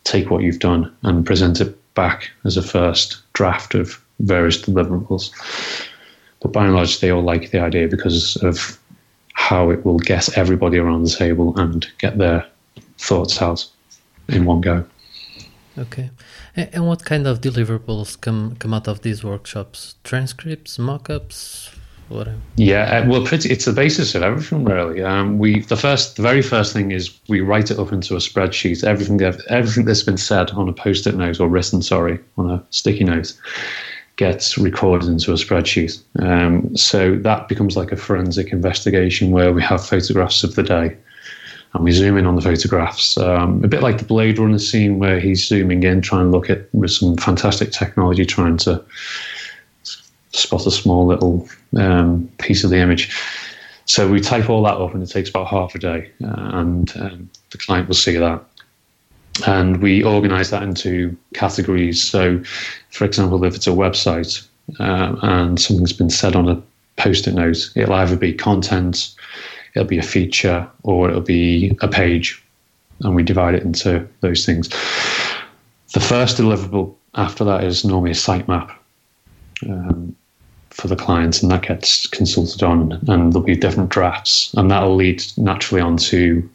take 0.03 0.29
what 0.29 0.43
you've 0.43 0.59
done 0.59 0.93
and 1.03 1.25
present 1.25 1.61
it 1.61 1.77
back 1.95 2.29
as 2.43 2.57
a 2.57 2.61
first 2.61 3.21
draft 3.33 3.73
of 3.73 4.01
various 4.19 4.61
deliverables. 4.61 5.31
But 6.41 6.51
by 6.51 6.65
and 6.65 6.75
large, 6.75 6.99
they 6.99 7.09
all 7.09 7.23
like 7.23 7.51
the 7.51 7.59
idea 7.59 7.87
because 7.87 8.35
of 8.37 8.77
how 9.33 9.69
it 9.69 9.85
will 9.85 9.99
get 9.99 10.37
everybody 10.37 10.77
around 10.77 11.03
the 11.03 11.09
table 11.09 11.57
and 11.57 11.87
get 11.99 12.17
their 12.17 12.45
thoughts 12.97 13.41
out 13.41 13.65
in 14.27 14.45
one 14.45 14.61
go. 14.61 14.85
Okay. 15.77 16.09
And 16.55 16.85
what 16.85 17.03
kind 17.03 17.25
of 17.25 17.41
deliverables 17.41 18.19
come 18.19 18.55
come 18.57 18.73
out 18.73 18.87
of 18.87 19.01
these 19.01 19.23
workshops? 19.23 19.95
Transcripts, 20.03 20.77
mock-ups, 20.77 21.71
whatever. 22.09 22.37
Yeah, 22.57 22.83
uh, 22.83 23.09
well, 23.09 23.25
pretty. 23.25 23.49
It's 23.49 23.65
the 23.65 23.73
basis 23.73 24.13
of 24.13 24.21
everything, 24.21 24.63
really. 24.63 25.01
Um, 25.01 25.39
we 25.39 25.61
the 25.61 25.75
first, 25.75 26.17
the 26.17 26.21
very 26.21 26.43
first 26.43 26.71
thing 26.71 26.91
is 26.91 27.19
we 27.27 27.41
write 27.41 27.71
it 27.71 27.79
up 27.79 27.91
into 27.91 28.13
a 28.13 28.19
spreadsheet. 28.19 28.83
Everything, 28.83 29.19
everything 29.49 29.85
that's 29.85 30.03
been 30.03 30.17
said 30.17 30.51
on 30.51 30.69
a 30.69 30.73
post-it 30.73 31.15
note 31.15 31.39
or 31.39 31.47
written, 31.47 31.81
sorry, 31.81 32.19
on 32.37 32.51
a 32.51 32.63
sticky 32.69 33.05
note, 33.05 33.33
gets 34.17 34.55
recorded 34.57 35.09
into 35.09 35.31
a 35.31 35.35
spreadsheet. 35.35 36.01
Um, 36.21 36.77
so 36.77 37.15
that 37.15 37.47
becomes 37.47 37.75
like 37.75 37.91
a 37.91 37.97
forensic 37.97 38.51
investigation 38.51 39.31
where 39.31 39.51
we 39.51 39.63
have 39.63 39.83
photographs 39.83 40.43
of 40.43 40.53
the 40.53 40.63
day 40.63 40.95
and 41.73 41.83
we 41.83 41.91
zoom 41.91 42.17
in 42.17 42.25
on 42.25 42.35
the 42.35 42.41
photographs. 42.41 43.17
Um, 43.17 43.63
a 43.63 43.67
bit 43.67 43.81
like 43.81 43.97
the 43.97 44.05
Blade 44.05 44.37
Runner 44.37 44.59
scene 44.59 44.99
where 44.99 45.19
he's 45.19 45.47
zooming 45.47 45.83
in, 45.83 46.01
trying 46.01 46.25
to 46.25 46.29
look 46.29 46.49
at 46.49 46.73
with 46.73 46.91
some 46.91 47.17
fantastic 47.17 47.71
technology, 47.71 48.25
trying 48.25 48.57
to 48.57 48.83
spot 50.31 50.65
a 50.65 50.71
small 50.71 51.05
little 51.05 51.47
um, 51.77 52.29
piece 52.39 52.63
of 52.63 52.69
the 52.69 52.77
image. 52.77 53.15
So 53.85 54.09
we 54.09 54.19
type 54.21 54.49
all 54.49 54.63
that 54.63 54.77
up, 54.77 54.93
and 54.93 55.03
it 55.03 55.09
takes 55.09 55.29
about 55.29 55.47
half 55.47 55.75
a 55.75 55.79
day, 55.79 56.11
uh, 56.23 56.51
and 56.53 56.95
um, 56.97 57.29
the 57.51 57.57
client 57.57 57.87
will 57.87 57.95
see 57.95 58.17
that. 58.17 58.43
And 59.47 59.81
we 59.81 60.03
organize 60.03 60.51
that 60.51 60.63
into 60.63 61.17
categories. 61.33 62.01
So, 62.01 62.41
for 62.91 63.03
example, 63.05 63.43
if 63.43 63.55
it's 63.55 63.67
a 63.67 63.71
website 63.71 64.47
uh, 64.79 65.15
and 65.23 65.59
something's 65.59 65.93
been 65.93 66.11
said 66.11 66.35
on 66.35 66.47
a 66.47 66.61
post 66.97 67.27
it 67.27 67.33
note, 67.33 67.71
it'll 67.75 67.95
either 67.95 68.15
be 68.15 68.33
content, 68.33 69.15
it'll 69.75 69.87
be 69.87 69.97
a 69.97 70.03
feature 70.03 70.67
or 70.83 71.09
it'll 71.09 71.21
be 71.21 71.77
a 71.81 71.87
page, 71.87 72.43
and 73.01 73.15
we 73.15 73.23
divide 73.23 73.55
it 73.55 73.63
into 73.63 74.07
those 74.21 74.45
things. 74.45 74.69
The 75.93 75.99
first 75.99 76.37
deliverable 76.37 76.95
after 77.15 77.43
that 77.43 77.63
is 77.63 77.85
normally 77.85 78.11
a 78.11 78.15
sitemap 78.15 78.73
um, 79.67 80.15
for 80.71 80.87
the 80.87 80.95
clients, 80.95 81.41
and 81.43 81.51
that 81.51 81.61
gets 81.61 82.07
consulted 82.07 82.63
on, 82.63 82.93
and 83.07 83.31
there'll 83.31 83.45
be 83.45 83.55
different 83.55 83.89
drafts, 83.89 84.53
and 84.55 84.71
that'll 84.71 84.95
lead 84.95 85.23
naturally 85.37 85.81
onto 85.81 86.47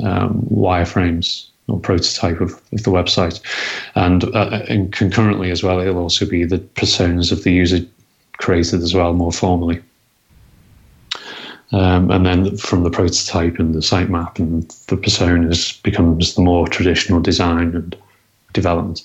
um, 0.00 0.46
wireframes 0.50 1.46
or 1.68 1.78
prototype 1.78 2.40
of, 2.40 2.52
of 2.72 2.82
the 2.82 2.90
website, 2.90 3.40
and, 3.94 4.24
uh, 4.34 4.62
and 4.68 4.92
concurrently 4.92 5.50
as 5.50 5.62
well, 5.62 5.80
it'll 5.80 5.98
also 5.98 6.26
be 6.26 6.44
the 6.44 6.58
personas 6.58 7.30
of 7.30 7.44
the 7.44 7.52
user 7.52 7.78
created 8.38 8.82
as 8.82 8.94
well 8.94 9.12
more 9.12 9.32
formally. 9.32 9.80
Um, 11.70 12.10
and 12.10 12.24
then 12.24 12.56
from 12.56 12.82
the 12.82 12.90
prototype 12.90 13.58
and 13.58 13.74
the 13.74 13.80
sitemap 13.80 14.38
and 14.38 14.62
the 14.86 14.96
personas 14.96 15.82
becomes 15.82 16.34
the 16.34 16.40
more 16.40 16.66
traditional 16.66 17.20
design 17.20 17.74
and 17.74 17.96
development. 18.54 19.02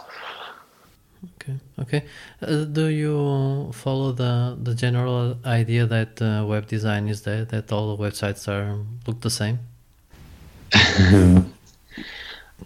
Okay. 1.36 1.60
Okay. 1.80 2.06
Uh, 2.42 2.64
do 2.64 2.88
you 2.88 3.70
follow 3.74 4.14
the 4.14 4.58
the 4.62 4.74
general 4.74 5.38
idea 5.46 5.86
that 5.86 6.22
uh, 6.22 6.46
web 6.46 6.68
design 6.68 7.10
is 7.10 7.24
that 7.24 7.50
that 7.50 7.72
all 7.72 7.96
the 7.96 8.02
websites 8.02 8.48
are 8.48 8.80
look 9.06 9.20
the 9.20 9.30
same? 9.30 9.60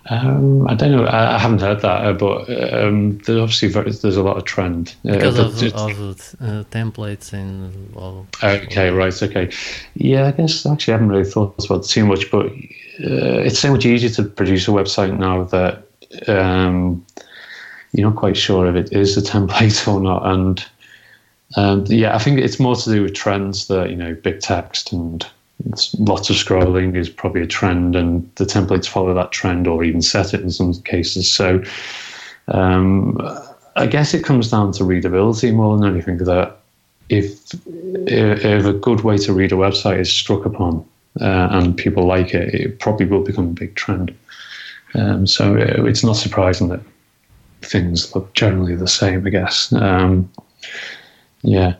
Um, 0.10 0.68
I 0.68 0.76
don't 0.76 0.92
know. 0.92 1.06
I, 1.06 1.36
I 1.36 1.38
haven't 1.38 1.62
heard 1.62 1.82
that, 1.82 2.06
uh, 2.06 2.14
but 2.14 2.50
um, 2.74 3.18
there's 3.20 3.40
obviously 3.40 3.70
very, 3.70 3.92
there's 3.92 4.18
a 4.18 4.24
lot 4.24 4.38
of 4.38 4.46
trend 4.46 4.96
uh, 5.08 5.14
because 5.14 5.40
of, 5.40 5.74
of 5.74 6.36
uh, 6.40 6.64
templates 6.72 7.34
and 7.34 7.96
all. 7.96 8.28
Okay, 8.44 8.90
right. 8.90 9.24
Okay, 9.24 9.52
yeah. 9.96 10.28
I 10.28 10.32
guess 10.32 10.66
actually 10.66 10.94
I 10.94 10.98
haven't 10.98 11.10
really 11.10 11.30
thought 11.30 11.64
about 11.66 11.84
too 11.86 12.06
much, 12.06 12.30
but 12.32 12.46
uh, 12.46 13.42
it's 13.44 13.60
so 13.60 13.72
much 13.72 13.86
easier 13.86 14.10
to 14.12 14.24
produce 14.24 14.68
a 14.68 14.72
website 14.72 15.18
now 15.18 15.44
that 15.46 15.84
um, 16.28 17.06
you're 17.92 18.10
not 18.10 18.18
quite 18.18 18.38
sure 18.38 18.68
if 18.68 18.76
it 18.76 18.94
is 18.94 19.18
a 19.18 19.22
template 19.32 19.88
or 19.92 20.00
not. 20.00 20.26
And 20.26 20.66
um, 21.56 21.86
yeah, 21.88 22.16
I 22.16 22.20
think 22.20 22.40
it's 22.40 22.60
more 22.60 22.76
to 22.76 22.90
do 22.90 23.04
with 23.04 23.14
trends 23.14 23.68
that 23.68 23.90
you 23.90 23.96
know, 23.96 24.14
big 24.16 24.40
text 24.42 24.92
and 24.92 25.26
lots 26.00 26.30
of 26.30 26.36
scrolling 26.36 26.96
is 26.96 27.10
probably 27.10 27.42
a 27.42 27.48
trend, 27.48 27.96
and 27.96 28.30
the 28.36 28.46
templates 28.46 28.88
follow 28.88 29.14
that 29.14 29.32
trend 29.32 29.68
or 29.68 29.84
even 29.84 30.02
set 30.02 30.34
it 30.34 30.42
in 30.42 30.52
some 30.52 30.74
cases. 30.84 31.30
So 31.32 31.64
um, 32.50 33.18
I 33.76 33.88
guess 33.88 34.14
it 34.14 34.24
comes 34.24 34.52
down 34.52 34.72
to 34.74 34.84
readability 34.84 35.52
more 35.52 35.78
than 35.78 35.90
anything. 35.92 36.18
That 36.20 36.58
if 37.10 37.54
if 37.66 38.66
a 38.66 38.74
good 38.74 39.02
way 39.02 39.18
to 39.18 39.34
read 39.34 39.52
a 39.52 39.56
website 39.56 40.00
is 40.00 40.12
struck 40.12 40.46
upon 40.46 40.86
uh, 41.22 41.48
and 41.52 41.76
people 41.76 42.06
like 42.06 42.34
it, 42.34 42.54
it 42.54 42.80
probably 42.80 43.06
will 43.06 43.24
become 43.24 43.50
a 43.50 43.54
big 43.54 43.76
trend. 43.76 44.16
Um, 44.94 45.28
so 45.28 45.56
it's 45.56 46.04
not 46.04 46.16
surprising 46.16 46.70
that 46.70 46.82
things 47.62 48.14
look 48.16 48.34
generally 48.34 48.76
the 48.76 48.88
same. 48.88 49.26
I 49.26 49.30
guess. 49.32 49.74
Um, 49.74 50.32
yeah. 51.42 51.76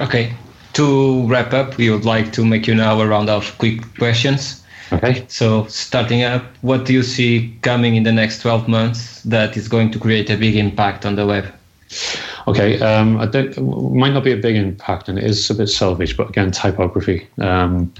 Okay 0.00 0.34
to 0.74 1.26
wrap 1.26 1.52
up, 1.52 1.76
we 1.76 1.90
would 1.90 2.04
like 2.04 2.32
to 2.34 2.44
make 2.44 2.66
you 2.66 2.74
now 2.74 3.00
a 3.00 3.06
round 3.06 3.30
of 3.30 3.56
quick 3.58 3.82
questions. 3.98 4.62
Okay. 4.92 5.24
So, 5.28 5.66
starting 5.66 6.22
up, 6.22 6.44
what 6.60 6.84
do 6.84 6.92
you 6.92 7.02
see 7.02 7.56
coming 7.62 7.96
in 7.96 8.02
the 8.02 8.12
next 8.12 8.42
12 8.42 8.68
months 8.68 9.22
that 9.22 9.56
is 9.56 9.66
going 9.66 9.90
to 9.92 9.98
create 9.98 10.30
a 10.30 10.36
big 10.36 10.56
impact 10.56 11.06
on 11.06 11.16
the 11.16 11.26
web? 11.26 11.52
Okay, 12.46 12.80
um, 12.80 13.18
I 13.18 13.26
don't, 13.26 13.94
might 13.94 14.12
not 14.12 14.24
be 14.24 14.32
a 14.32 14.36
big 14.36 14.56
impact, 14.56 15.08
and 15.08 15.18
it 15.18 15.24
is 15.24 15.48
a 15.50 15.54
bit 15.54 15.68
selfish, 15.68 16.16
but 16.16 16.28
again, 16.28 16.50
typography. 16.50 17.26
Um, 17.40 17.92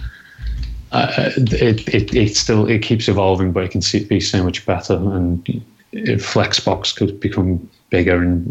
uh, 0.92 1.30
it, 1.36 1.88
it, 1.88 2.14
it 2.14 2.36
still 2.36 2.68
it 2.68 2.80
keeps 2.82 3.08
evolving, 3.08 3.52
but 3.52 3.64
it 3.64 3.70
can 3.70 3.82
see, 3.82 4.04
be 4.04 4.20
so 4.20 4.44
much 4.44 4.64
better, 4.66 4.94
and 4.94 5.44
Flexbox 5.92 6.94
could 6.94 7.18
become 7.18 7.68
bigger 7.90 8.22
and 8.22 8.44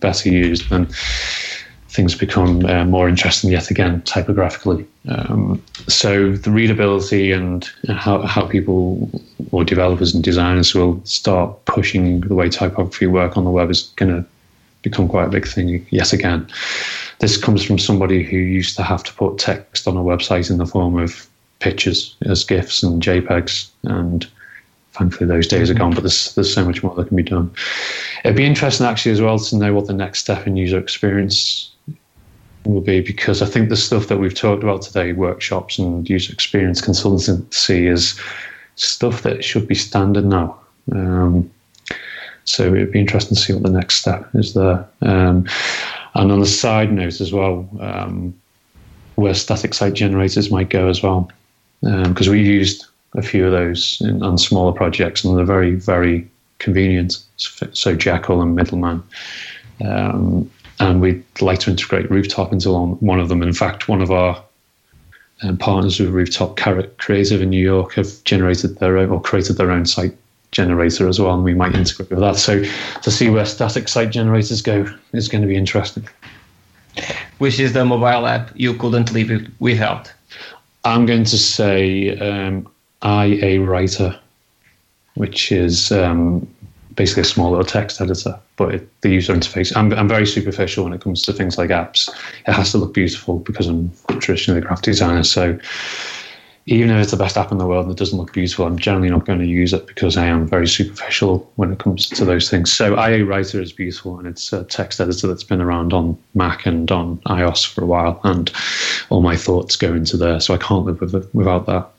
better 0.00 0.28
used. 0.28 0.70
And 0.70 0.92
things 1.90 2.14
become 2.14 2.64
uh, 2.66 2.84
more 2.84 3.08
interesting 3.08 3.50
yet 3.50 3.70
again 3.70 4.00
typographically. 4.02 4.86
Um, 5.08 5.62
so 5.88 6.32
the 6.32 6.50
readability 6.50 7.32
and 7.32 7.68
how, 7.88 8.22
how 8.22 8.46
people 8.46 9.10
or 9.50 9.64
developers 9.64 10.14
and 10.14 10.22
designers 10.22 10.72
will 10.72 11.04
start 11.04 11.64
pushing 11.64 12.20
the 12.20 12.34
way 12.34 12.48
typography 12.48 13.06
work 13.06 13.36
on 13.36 13.44
the 13.44 13.50
web 13.50 13.70
is 13.70 13.82
going 13.96 14.14
to 14.14 14.28
become 14.82 15.08
quite 15.08 15.26
a 15.26 15.30
big 15.30 15.48
thing 15.48 15.84
yet 15.90 16.12
again. 16.12 16.46
This 17.18 17.36
comes 17.36 17.64
from 17.64 17.78
somebody 17.78 18.22
who 18.22 18.36
used 18.36 18.76
to 18.76 18.84
have 18.84 19.02
to 19.04 19.12
put 19.14 19.38
text 19.38 19.88
on 19.88 19.96
a 19.96 20.00
website 20.00 20.48
in 20.48 20.58
the 20.58 20.66
form 20.66 20.96
of 20.96 21.26
pictures 21.58 22.14
as 22.22 22.44
GIFs 22.44 22.84
and 22.84 23.02
JPEGs, 23.02 23.68
and 23.82 24.26
thankfully 24.92 25.26
those 25.26 25.48
days 25.48 25.70
are 25.70 25.74
gone. 25.74 25.92
But 25.92 26.04
there's 26.04 26.34
there's 26.34 26.54
so 26.54 26.64
much 26.64 26.82
more 26.82 26.94
that 26.94 27.08
can 27.08 27.16
be 27.16 27.22
done. 27.24 27.52
It'd 28.24 28.36
be 28.36 28.46
interesting 28.46 28.86
actually 28.86 29.12
as 29.12 29.20
well 29.20 29.38
to 29.38 29.56
know 29.56 29.74
what 29.74 29.86
the 29.86 29.92
next 29.92 30.20
step 30.20 30.46
in 30.46 30.56
user 30.56 30.78
experience 30.78 31.70
will 32.64 32.80
be 32.80 33.00
because 33.00 33.42
I 33.42 33.46
think 33.46 33.68
the 33.68 33.76
stuff 33.76 34.08
that 34.08 34.18
we've 34.18 34.34
talked 34.34 34.62
about 34.62 34.82
today, 34.82 35.12
workshops 35.12 35.78
and 35.78 36.08
user 36.08 36.32
experience 36.32 36.80
consultancy, 36.80 37.90
is 37.90 38.18
stuff 38.76 39.22
that 39.22 39.44
should 39.44 39.66
be 39.66 39.74
standard 39.74 40.24
now. 40.24 40.58
Um, 40.92 41.50
so 42.44 42.74
it'd 42.74 42.92
be 42.92 43.00
interesting 43.00 43.36
to 43.36 43.40
see 43.40 43.52
what 43.52 43.62
the 43.62 43.70
next 43.70 43.96
step 43.96 44.28
is 44.34 44.54
there. 44.54 44.86
Um, 45.02 45.46
and 46.14 46.32
on 46.32 46.40
the 46.40 46.46
side 46.46 46.92
note 46.92 47.20
as 47.20 47.32
well, 47.32 47.68
um, 47.80 48.34
where 49.14 49.34
static 49.34 49.74
site 49.74 49.94
generators 49.94 50.50
might 50.50 50.70
go 50.70 50.88
as 50.88 51.02
well, 51.02 51.30
because 51.80 52.28
um, 52.28 52.32
we 52.32 52.42
used 52.42 52.86
a 53.14 53.22
few 53.22 53.46
of 53.46 53.52
those 53.52 54.00
in, 54.00 54.22
on 54.22 54.38
smaller 54.38 54.72
projects 54.72 55.24
and 55.24 55.36
they're 55.36 55.44
very, 55.44 55.74
very 55.74 56.28
convenient. 56.58 57.22
So 57.36 57.94
Jekyll 57.94 58.42
and 58.42 58.54
Middleman. 58.54 59.02
Um, 59.84 60.50
and 60.80 61.00
we'd 61.00 61.22
like 61.40 61.60
to 61.60 61.70
integrate 61.70 62.10
Rooftop 62.10 62.52
into 62.52 62.72
one 62.72 63.20
of 63.20 63.28
them. 63.28 63.42
In 63.42 63.52
fact, 63.52 63.88
one 63.88 64.00
of 64.00 64.10
our 64.10 64.42
um, 65.42 65.56
partners 65.58 66.00
with 66.00 66.10
Rooftop 66.10 66.56
Carrot 66.56 66.96
Creative 66.98 67.40
in 67.42 67.50
New 67.50 67.62
York 67.62 67.94
have 67.94 68.24
generated 68.24 68.78
their 68.78 68.96
own 68.98 69.10
or 69.10 69.20
created 69.20 69.56
their 69.56 69.70
own 69.70 69.86
site 69.86 70.16
generator 70.52 71.06
as 71.06 71.20
well, 71.20 71.34
and 71.34 71.44
we 71.44 71.54
might 71.54 71.74
integrate 71.74 72.10
with 72.10 72.20
that. 72.20 72.36
So 72.36 72.64
to 73.02 73.10
see 73.10 73.30
where 73.30 73.44
static 73.44 73.88
site 73.88 74.10
generators 74.10 74.62
go 74.62 74.86
is 75.12 75.28
going 75.28 75.42
to 75.42 75.48
be 75.48 75.56
interesting. 75.56 76.08
Which 77.38 77.60
is 77.60 77.72
the 77.72 77.84
mobile 77.84 78.26
app 78.26 78.50
you 78.54 78.74
couldn't 78.74 79.12
live 79.12 79.48
without? 79.60 80.12
I'm 80.84 81.06
going 81.06 81.24
to 81.24 81.38
say 81.38 82.18
um, 82.18 82.66
IA 83.04 83.60
Writer, 83.60 84.18
which 85.14 85.52
is 85.52 85.92
um, 85.92 86.48
basically 87.00 87.22
a 87.22 87.24
small 87.24 87.48
little 87.48 87.64
text 87.64 87.98
editor, 87.98 88.38
but 88.56 88.74
it, 88.74 89.00
the 89.00 89.08
user 89.08 89.32
interface. 89.32 89.74
I'm, 89.74 89.90
I'm 89.94 90.06
very 90.06 90.26
superficial 90.26 90.84
when 90.84 90.92
it 90.92 91.00
comes 91.00 91.22
to 91.22 91.32
things 91.32 91.56
like 91.56 91.70
apps. 91.70 92.10
It 92.46 92.52
has 92.52 92.72
to 92.72 92.78
look 92.78 92.92
beautiful 92.92 93.38
because 93.38 93.68
I'm 93.68 93.90
traditionally 94.18 94.60
a 94.60 94.62
graphic 94.62 94.84
designer. 94.84 95.22
So 95.22 95.58
even 96.66 96.90
if 96.90 97.00
it's 97.00 97.10
the 97.10 97.16
best 97.16 97.38
app 97.38 97.52
in 97.52 97.56
the 97.56 97.66
world 97.66 97.86
and 97.86 97.92
it 97.92 97.98
doesn't 97.98 98.18
look 98.18 98.34
beautiful, 98.34 98.66
I'm 98.66 98.78
generally 98.78 99.08
not 99.08 99.24
going 99.24 99.38
to 99.38 99.46
use 99.46 99.72
it 99.72 99.86
because 99.86 100.18
I 100.18 100.26
am 100.26 100.46
very 100.46 100.68
superficial 100.68 101.50
when 101.56 101.72
it 101.72 101.78
comes 101.78 102.06
to 102.10 102.26
those 102.26 102.50
things. 102.50 102.70
So 102.70 103.02
IA 103.02 103.24
Writer 103.24 103.62
is 103.62 103.72
beautiful 103.72 104.18
and 104.18 104.28
it's 104.28 104.52
a 104.52 104.64
text 104.64 105.00
editor 105.00 105.26
that's 105.26 105.42
been 105.42 105.62
around 105.62 105.94
on 105.94 106.18
Mac 106.34 106.66
and 106.66 106.92
on 106.92 107.16
iOS 107.28 107.66
for 107.66 107.82
a 107.82 107.86
while, 107.86 108.20
and 108.24 108.52
all 109.08 109.22
my 109.22 109.36
thoughts 109.38 109.74
go 109.74 109.94
into 109.94 110.18
there. 110.18 110.38
So 110.38 110.52
I 110.52 110.58
can't 110.58 110.84
live 110.84 111.00
with 111.00 111.14
it, 111.14 111.34
without 111.34 111.64
that. 111.64 111.90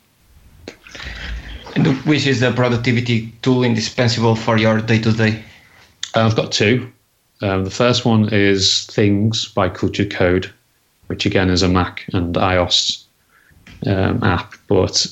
Which 2.06 2.28
is 2.28 2.40
the 2.40 2.52
productivity 2.52 3.32
tool 3.42 3.64
indispensable 3.64 4.36
for 4.36 4.58
your 4.58 4.82
day 4.82 5.00
to 5.00 5.12
day? 5.12 5.44
I've 6.14 6.36
got 6.36 6.52
two. 6.52 6.92
Um, 7.42 7.64
the 7.64 7.72
first 7.72 8.06
one 8.06 8.30
is 8.32 8.86
Things 8.88 9.48
by 9.48 9.70
Cultured 9.70 10.12
Code, 10.12 10.52
which 11.08 11.26
again 11.26 11.50
is 11.50 11.64
a 11.64 11.68
Mac 11.68 12.06
and 12.14 12.36
iOS 12.36 13.04
um, 13.88 14.24
app, 14.24 14.54
but 14.68 15.08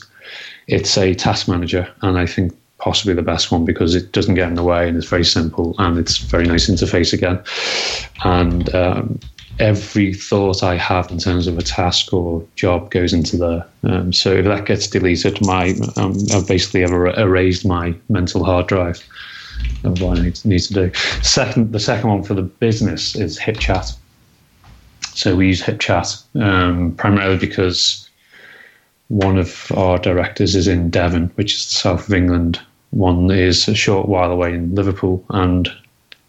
it's 0.68 0.98
a 0.98 1.16
task 1.16 1.48
manager, 1.48 1.92
and 2.02 2.18
I 2.18 2.26
think 2.26 2.54
possibly 2.78 3.14
the 3.14 3.22
best 3.22 3.52
one 3.52 3.66
because 3.66 3.96
it 3.96 4.12
doesn't 4.12 4.36
get 4.36 4.48
in 4.48 4.56
the 4.56 4.64
way 4.64 4.88
and 4.88 4.98
it's 4.98 5.08
very 5.08 5.26
simple 5.26 5.76
and 5.80 5.98
it's 5.98 6.18
very 6.18 6.46
nice 6.46 6.70
interface 6.70 7.14
again. 7.14 7.42
And 8.24 8.74
um, 8.74 9.20
every 9.60 10.14
thought 10.14 10.64
I 10.64 10.76
have 10.78 11.12
in 11.12 11.18
terms 11.18 11.48
of 11.48 11.58
a 11.58 11.62
task 11.62 12.14
or 12.14 12.46
job 12.56 12.92
goes 12.92 13.14
into 13.14 13.38
there. 13.38 13.66
Um, 13.84 14.14
so 14.14 14.34
if 14.34 14.46
that 14.46 14.66
gets 14.66 14.88
deleted, 14.88 15.46
my 15.46 15.76
um, 15.98 16.18
I've 16.34 16.48
basically 16.48 16.84
ever 16.84 17.08
erased 17.20 17.66
my 17.66 17.94
mental 18.08 18.44
hard 18.44 18.68
drive 18.68 19.06
of 19.84 20.02
what 20.02 20.18
I 20.18 20.24
need 20.24 20.36
to, 20.36 20.48
need 20.48 20.62
to 20.62 20.74
do. 20.74 20.94
Second, 21.22 21.74
the 21.74 21.80
second 21.80 22.10
one 22.10 22.24
for 22.24 22.34
the 22.34 22.44
business 22.44 23.16
is 23.16 23.38
HipChat. 23.38 23.96
So 25.14 25.36
we 25.36 25.48
use 25.48 25.62
HipChat 25.62 26.42
um, 26.42 26.96
primarily 26.96 27.38
because 27.38 28.10
one 29.10 29.38
of 29.38 29.72
our 29.76 29.98
directors 29.98 30.56
is 30.56 30.68
in 30.68 30.90
Devon, 30.90 31.32
which 31.36 31.56
is 31.56 31.68
the 31.68 31.76
south 31.76 32.08
of 32.08 32.14
England. 32.14 32.62
One 32.92 33.30
is 33.30 33.68
a 33.68 33.76
short 33.76 34.08
while 34.08 34.32
away 34.32 34.54
in 34.54 34.74
Liverpool, 34.74 35.24
and 35.30 35.70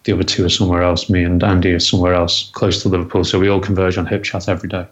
the 0.04 0.12
other 0.12 0.24
two 0.24 0.44
are 0.44 0.50
somewhere 0.50 0.82
else. 0.82 1.10
Me 1.10 1.22
and 1.22 1.42
Andy 1.42 1.72
are 1.72 1.80
somewhere 1.80 2.14
else 2.14 2.50
close 2.52 2.82
to 2.82 2.88
Liverpool. 2.88 3.24
So 3.24 3.38
we 3.38 3.48
all 3.48 3.60
converge 3.60 3.98
on 3.98 4.06
HipChat 4.06 4.48
every 4.48 4.68
day 4.68 4.86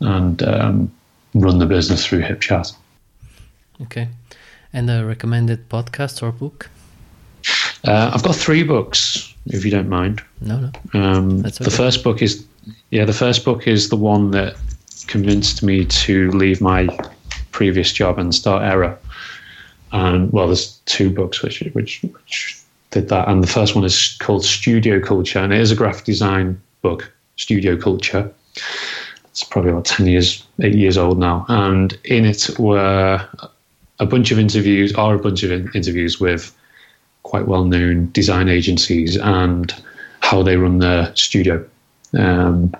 and 0.00 0.42
um, 0.42 0.92
run 1.34 1.58
the 1.58 1.66
business 1.66 2.04
through 2.04 2.22
HipChat. 2.22 2.74
Okay. 3.82 4.08
And 4.72 4.90
a 4.90 5.04
recommended 5.04 5.68
podcast 5.68 6.22
or 6.22 6.32
book? 6.32 6.68
Uh, 7.84 8.10
I've 8.14 8.22
got 8.22 8.36
three 8.36 8.62
books, 8.62 9.34
if 9.46 9.64
you 9.64 9.70
don't 9.70 9.88
mind. 9.88 10.22
No, 10.40 10.60
no. 10.60 10.70
Um, 10.94 11.40
okay. 11.40 11.64
The 11.64 11.70
first 11.70 12.04
book 12.04 12.22
is, 12.22 12.46
yeah, 12.90 13.04
the 13.04 13.12
first 13.12 13.44
book 13.44 13.66
is 13.66 13.88
the 13.88 13.96
one 13.96 14.30
that 14.32 14.56
convinced 15.08 15.62
me 15.62 15.84
to 15.84 16.30
leave 16.30 16.60
my 16.60 16.86
previous 17.50 17.92
job 17.92 18.18
and 18.18 18.34
start 18.34 18.62
Error. 18.62 18.98
And 19.90 20.32
well, 20.32 20.46
there's 20.46 20.78
two 20.86 21.10
books 21.10 21.42
which 21.42 21.60
which 21.74 22.00
which 22.02 22.61
did 22.92 23.08
that. 23.08 23.28
And 23.28 23.42
the 23.42 23.48
first 23.48 23.74
one 23.74 23.84
is 23.84 24.16
called 24.20 24.44
Studio 24.44 25.00
Culture, 25.00 25.40
and 25.40 25.52
it 25.52 25.60
is 25.60 25.72
a 25.72 25.76
graphic 25.76 26.04
design 26.04 26.60
book, 26.82 27.12
Studio 27.36 27.76
Culture. 27.76 28.32
It's 29.24 29.42
probably 29.42 29.70
about 29.70 29.86
10 29.86 30.06
years, 30.06 30.46
eight 30.60 30.74
years 30.74 30.96
old 30.96 31.18
now. 31.18 31.44
And 31.48 31.98
in 32.04 32.24
it 32.24 32.50
were 32.58 33.26
a 33.98 34.06
bunch 34.06 34.30
of 34.30 34.38
interviews, 34.38 34.94
are 34.94 35.14
a 35.14 35.18
bunch 35.18 35.42
of 35.42 35.50
interviews 35.74 36.20
with 36.20 36.54
quite 37.22 37.46
well 37.46 37.64
known 37.64 38.10
design 38.12 38.48
agencies 38.48 39.16
and 39.16 39.74
how 40.20 40.42
they 40.42 40.56
run 40.56 40.78
their 40.78 41.14
studio. 41.16 41.64
Um, 42.16 42.74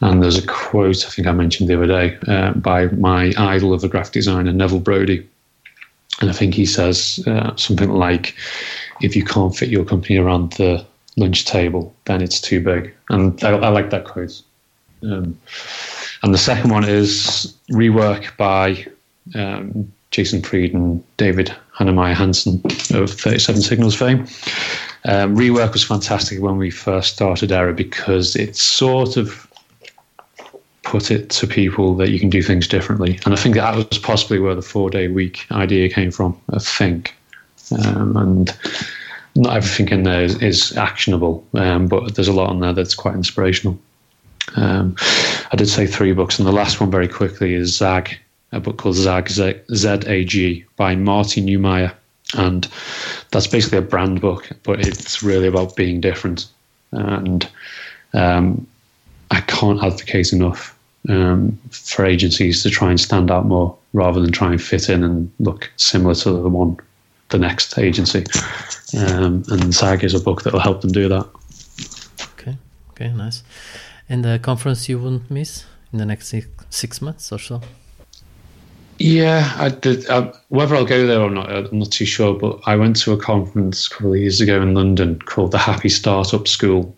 and 0.00 0.22
there's 0.22 0.38
a 0.38 0.46
quote 0.46 1.04
I 1.04 1.10
think 1.10 1.28
I 1.28 1.32
mentioned 1.32 1.68
the 1.68 1.76
other 1.76 1.86
day 1.86 2.18
uh, 2.26 2.52
by 2.52 2.86
my 2.86 3.34
idol 3.36 3.74
of 3.74 3.84
a 3.84 3.88
graphic 3.88 4.14
designer, 4.14 4.52
Neville 4.52 4.80
Brody. 4.80 5.28
And 6.20 6.30
I 6.30 6.32
think 6.32 6.54
he 6.54 6.64
says 6.64 7.22
uh, 7.26 7.54
something 7.56 7.90
like, 7.90 8.34
if 9.00 9.16
you 9.16 9.24
can't 9.24 9.54
fit 9.54 9.68
your 9.68 9.84
company 9.84 10.16
around 10.18 10.52
the 10.54 10.84
lunch 11.16 11.44
table, 11.44 11.94
then 12.04 12.22
it's 12.22 12.40
too 12.40 12.60
big. 12.60 12.94
And 13.10 13.42
I, 13.42 13.50
I 13.50 13.68
like 13.68 13.90
that 13.90 14.04
quote. 14.04 14.42
Um, 15.02 15.38
and 16.22 16.34
the 16.34 16.38
second 16.38 16.70
one 16.70 16.84
is 16.84 17.54
Rework 17.70 18.36
by 18.36 18.86
um, 19.34 19.92
Jason 20.10 20.42
Fried 20.42 20.72
and 20.72 21.04
David 21.16 21.54
Heinemeier 21.76 22.14
Hansson 22.14 22.62
of 22.94 23.10
37 23.10 23.62
Signals 23.62 23.94
fame. 23.94 24.20
Um, 25.04 25.36
Rework 25.36 25.72
was 25.72 25.84
fantastic 25.84 26.40
when 26.40 26.56
we 26.56 26.70
first 26.70 27.14
started 27.14 27.52
Error 27.52 27.72
because 27.72 28.34
it 28.34 28.56
sort 28.56 29.16
of 29.16 29.46
put 30.82 31.10
it 31.10 31.30
to 31.30 31.46
people 31.46 31.94
that 31.96 32.10
you 32.10 32.18
can 32.18 32.30
do 32.30 32.42
things 32.42 32.66
differently. 32.68 33.18
And 33.24 33.34
I 33.34 33.36
think 33.36 33.56
that 33.56 33.74
was 33.74 33.98
possibly 33.98 34.38
where 34.38 34.54
the 34.54 34.62
four 34.62 34.88
day 34.88 35.08
week 35.08 35.46
idea 35.50 35.88
came 35.88 36.10
from, 36.10 36.40
I 36.50 36.60
think 36.60 37.14
um, 37.72 38.16
and 38.16 38.56
not 39.34 39.56
everything 39.56 39.88
in 39.88 40.02
there 40.04 40.22
is, 40.22 40.40
is 40.42 40.76
actionable, 40.76 41.44
um, 41.54 41.88
but 41.88 42.14
there's 42.14 42.28
a 42.28 42.32
lot 42.32 42.50
on 42.50 42.60
there 42.60 42.72
that's 42.72 42.94
quite 42.94 43.14
inspirational. 43.14 43.78
Um, 44.56 44.96
I 45.52 45.56
did 45.56 45.68
say 45.68 45.86
three 45.86 46.12
books, 46.12 46.38
and 46.38 46.46
the 46.46 46.52
last 46.52 46.80
one 46.80 46.90
very 46.90 47.08
quickly 47.08 47.54
is 47.54 47.76
Zag, 47.76 48.18
a 48.52 48.60
book 48.60 48.78
called 48.78 48.94
Zag 48.94 49.28
Z 49.28 49.54
A 50.06 50.24
G 50.24 50.64
by 50.76 50.94
Marty 50.94 51.42
Neumeier, 51.42 51.92
and 52.34 52.68
that's 53.30 53.46
basically 53.46 53.78
a 53.78 53.82
brand 53.82 54.20
book, 54.20 54.48
but 54.62 54.80
it's 54.86 55.22
really 55.22 55.48
about 55.48 55.76
being 55.76 56.00
different. 56.00 56.46
And 56.92 57.48
um, 58.14 58.66
I 59.30 59.40
can't 59.42 59.82
advocate 59.82 60.32
enough 60.32 60.78
um, 61.08 61.58
for 61.70 62.04
agencies 62.06 62.62
to 62.62 62.70
try 62.70 62.90
and 62.90 63.00
stand 63.00 63.30
out 63.30 63.46
more 63.46 63.76
rather 63.92 64.20
than 64.20 64.32
try 64.32 64.52
and 64.52 64.62
fit 64.62 64.88
in 64.88 65.02
and 65.02 65.30
look 65.40 65.70
similar 65.76 66.14
to 66.14 66.30
the 66.30 66.48
one 66.48 66.78
the 67.28 67.38
next 67.38 67.78
agency. 67.78 68.24
Um, 68.96 69.44
and 69.48 69.74
Zag 69.74 70.04
is 70.04 70.14
a 70.14 70.20
book 70.20 70.42
that 70.42 70.52
will 70.52 70.60
help 70.60 70.80
them 70.80 70.92
do 70.92 71.08
that. 71.08 71.28
Okay, 72.32 72.56
okay, 72.90 73.12
nice. 73.12 73.42
And 74.08 74.24
the 74.24 74.38
conference 74.38 74.88
you 74.88 74.98
wouldn't 74.98 75.30
miss 75.30 75.64
in 75.92 75.98
the 75.98 76.06
next 76.06 76.28
six, 76.28 76.48
six 76.70 77.02
months 77.02 77.32
or 77.32 77.38
so? 77.38 77.60
Yeah, 78.98 79.52
I 79.56 79.68
did. 79.68 80.08
Uh, 80.08 80.32
whether 80.48 80.74
I'll 80.74 80.86
go 80.86 81.06
there 81.06 81.20
or 81.20 81.30
not, 81.30 81.50
I'm 81.52 81.78
not 81.78 81.90
too 81.90 82.06
sure. 82.06 82.34
But 82.34 82.60
I 82.66 82.76
went 82.76 82.96
to 83.00 83.12
a 83.12 83.18
conference 83.18 83.86
a 83.86 83.90
couple 83.90 84.14
of 84.14 84.18
years 84.18 84.40
ago 84.40 84.62
in 84.62 84.74
London 84.74 85.18
called 85.20 85.52
the 85.52 85.58
Happy 85.58 85.90
Startup 85.90 86.48
School, 86.48 86.96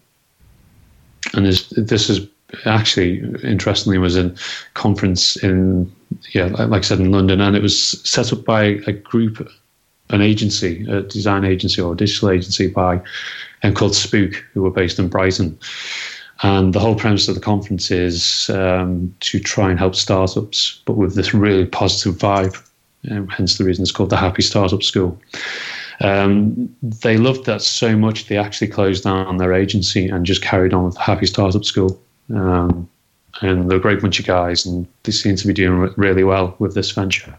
and 1.35 1.45
this, 1.45 1.69
this 1.71 2.09
is 2.09 2.29
actually 2.65 3.19
interestingly 3.43 3.99
was 3.99 4.17
a 4.17 4.35
conference 4.75 5.37
in 5.43 5.93
yeah, 6.33 6.47
like 6.47 6.71
I 6.73 6.81
said 6.83 7.01
in 7.01 7.11
London, 7.11 7.41
and 7.41 7.57
it 7.57 7.63
was 7.63 8.01
set 8.09 8.33
up 8.33 8.45
by 8.45 8.63
a 8.87 8.93
group 8.93 9.49
an 10.11 10.23
agency, 10.23 10.87
a 10.89 11.03
design 11.03 11.45
agency 11.45 11.81
or 11.81 11.93
a 11.93 11.97
digital 11.97 12.31
agency 12.31 12.69
by 12.69 13.01
and 13.63 13.75
called 13.75 13.95
Spook, 13.95 14.35
who 14.53 14.63
were 14.63 14.71
based 14.71 14.99
in 14.99 15.09
Brighton. 15.09 15.59
And 16.43 16.73
the 16.73 16.81
whole 16.81 16.95
premise 16.95 17.27
of 17.29 17.35
the 17.35 17.41
conference 17.41 17.91
is 17.91 18.49
um, 18.51 19.15
to 19.21 19.41
try 19.41 19.71
and 19.71 19.79
help 19.79 19.97
startups, 19.97 20.81
but 20.85 20.97
with 20.97 21.17
this 21.17 21.35
really 21.35 21.67
positive 21.67 22.15
vibe. 22.15 22.63
And 23.05 23.31
hence 23.31 23.59
the 23.59 23.65
reason 23.65 23.83
it's 23.83 23.93
called 23.93 24.11
the 24.11 24.17
Happy 24.17 24.43
Startup 24.43 24.83
School. 24.83 25.21
Um, 26.01 26.75
they 26.83 27.17
loved 27.17 27.45
that 27.47 27.61
so 27.61 27.97
much 27.97 28.27
they 28.27 28.37
actually 28.37 28.69
closed 28.69 29.03
down 29.03 29.39
their 29.39 29.53
agency 29.53 30.09
and 30.09 30.25
just 30.25 30.43
carried 30.43 30.73
on 30.73 30.85
with 30.85 30.95
the 30.95 31.01
Happy 31.01 31.27
Startup 31.27 31.65
School. 31.65 32.01
Um, 32.33 32.89
and 33.41 33.69
they're 33.71 33.79
a 33.79 33.81
great 33.81 34.01
bunch 34.01 34.19
of 34.19 34.27
guys, 34.27 34.67
and 34.67 34.87
they 35.05 35.13
seem 35.13 35.37
to 35.37 35.47
be 35.47 35.53
doing 35.53 35.93
really 35.97 36.25
well 36.25 36.55
with 36.59 36.75
this 36.75 36.91
venture. 36.91 37.37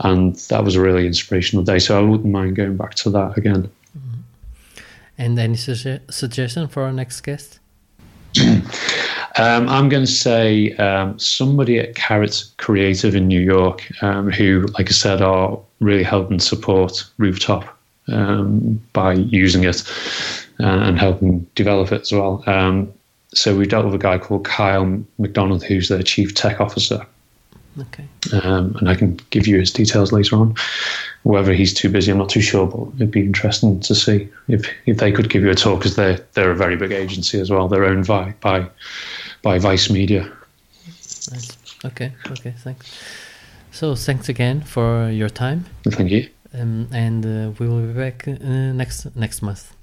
And 0.00 0.34
that 0.48 0.64
was 0.64 0.74
a 0.74 0.80
really 0.80 1.06
inspirational 1.06 1.64
day. 1.64 1.78
So 1.78 1.98
I 1.98 2.02
wouldn't 2.02 2.30
mind 2.30 2.56
going 2.56 2.76
back 2.76 2.94
to 2.96 3.10
that 3.10 3.36
again. 3.36 3.70
And 5.16 5.38
any 5.38 5.54
suge- 5.54 6.12
suggestion 6.12 6.66
for 6.68 6.82
our 6.82 6.92
next 6.92 7.20
guest? 7.20 7.60
Um, 9.36 9.68
I'm 9.68 9.88
going 9.88 10.04
to 10.04 10.10
say 10.12 10.74
um, 10.76 11.18
somebody 11.18 11.80
at 11.80 11.96
Carrot 11.96 12.44
Creative 12.56 13.16
in 13.16 13.26
New 13.26 13.40
York, 13.40 13.90
um, 14.00 14.30
who, 14.30 14.66
like 14.78 14.88
I 14.88 14.92
said, 14.92 15.22
are 15.22 15.58
really 15.80 16.04
helping 16.04 16.38
support 16.38 17.04
Rooftop 17.18 17.64
um, 18.06 18.80
by 18.92 19.14
using 19.14 19.64
it 19.64 19.82
uh, 20.60 20.66
and 20.66 20.98
helping 20.98 21.40
develop 21.56 21.90
it 21.90 22.02
as 22.02 22.12
well. 22.12 22.44
Um, 22.46 22.92
so 23.34 23.56
we 23.56 23.66
dealt 23.66 23.86
with 23.86 23.94
a 23.94 23.98
guy 23.98 24.18
called 24.18 24.44
Kyle 24.44 25.02
McDonald, 25.18 25.64
who's 25.64 25.88
their 25.88 26.02
chief 26.04 26.34
tech 26.34 26.60
officer. 26.60 27.04
Okay. 27.80 28.06
Um, 28.32 28.76
and 28.76 28.88
I 28.88 28.94
can 28.94 29.18
give 29.30 29.46
you 29.46 29.58
his 29.58 29.72
details 29.72 30.12
later 30.12 30.36
on. 30.36 30.54
Whether 31.24 31.52
he's 31.52 31.74
too 31.74 31.88
busy, 31.88 32.12
I'm 32.12 32.18
not 32.18 32.28
too 32.28 32.40
sure, 32.40 32.66
but 32.66 32.94
it'd 32.96 33.10
be 33.10 33.24
interesting 33.24 33.80
to 33.80 33.94
see 33.94 34.28
if, 34.48 34.68
if 34.86 34.98
they 34.98 35.10
could 35.10 35.30
give 35.30 35.42
you 35.42 35.50
a 35.50 35.54
talk 35.54 35.80
because 35.80 35.96
they're 35.96 36.20
they're 36.34 36.50
a 36.50 36.56
very 36.56 36.76
big 36.76 36.92
agency 36.92 37.40
as 37.40 37.50
well. 37.50 37.66
They're 37.66 37.84
owned 37.84 38.06
by 38.06 38.34
by, 38.40 38.66
by 39.42 39.58
Vice 39.58 39.90
Media. 39.90 40.30
Nice. 41.32 41.56
Okay. 41.84 42.12
Okay. 42.30 42.54
Thanks. 42.58 43.02
So 43.70 43.96
thanks 43.96 44.28
again 44.28 44.60
for 44.60 45.10
your 45.10 45.28
time. 45.28 45.64
Thank 45.84 46.10
you. 46.10 46.28
Um, 46.52 46.88
and 46.92 47.26
uh, 47.26 47.50
we 47.58 47.66
will 47.66 47.80
be 47.80 47.92
back 47.92 48.28
uh, 48.28 48.72
next 48.72 49.16
next 49.16 49.42
month. 49.42 49.73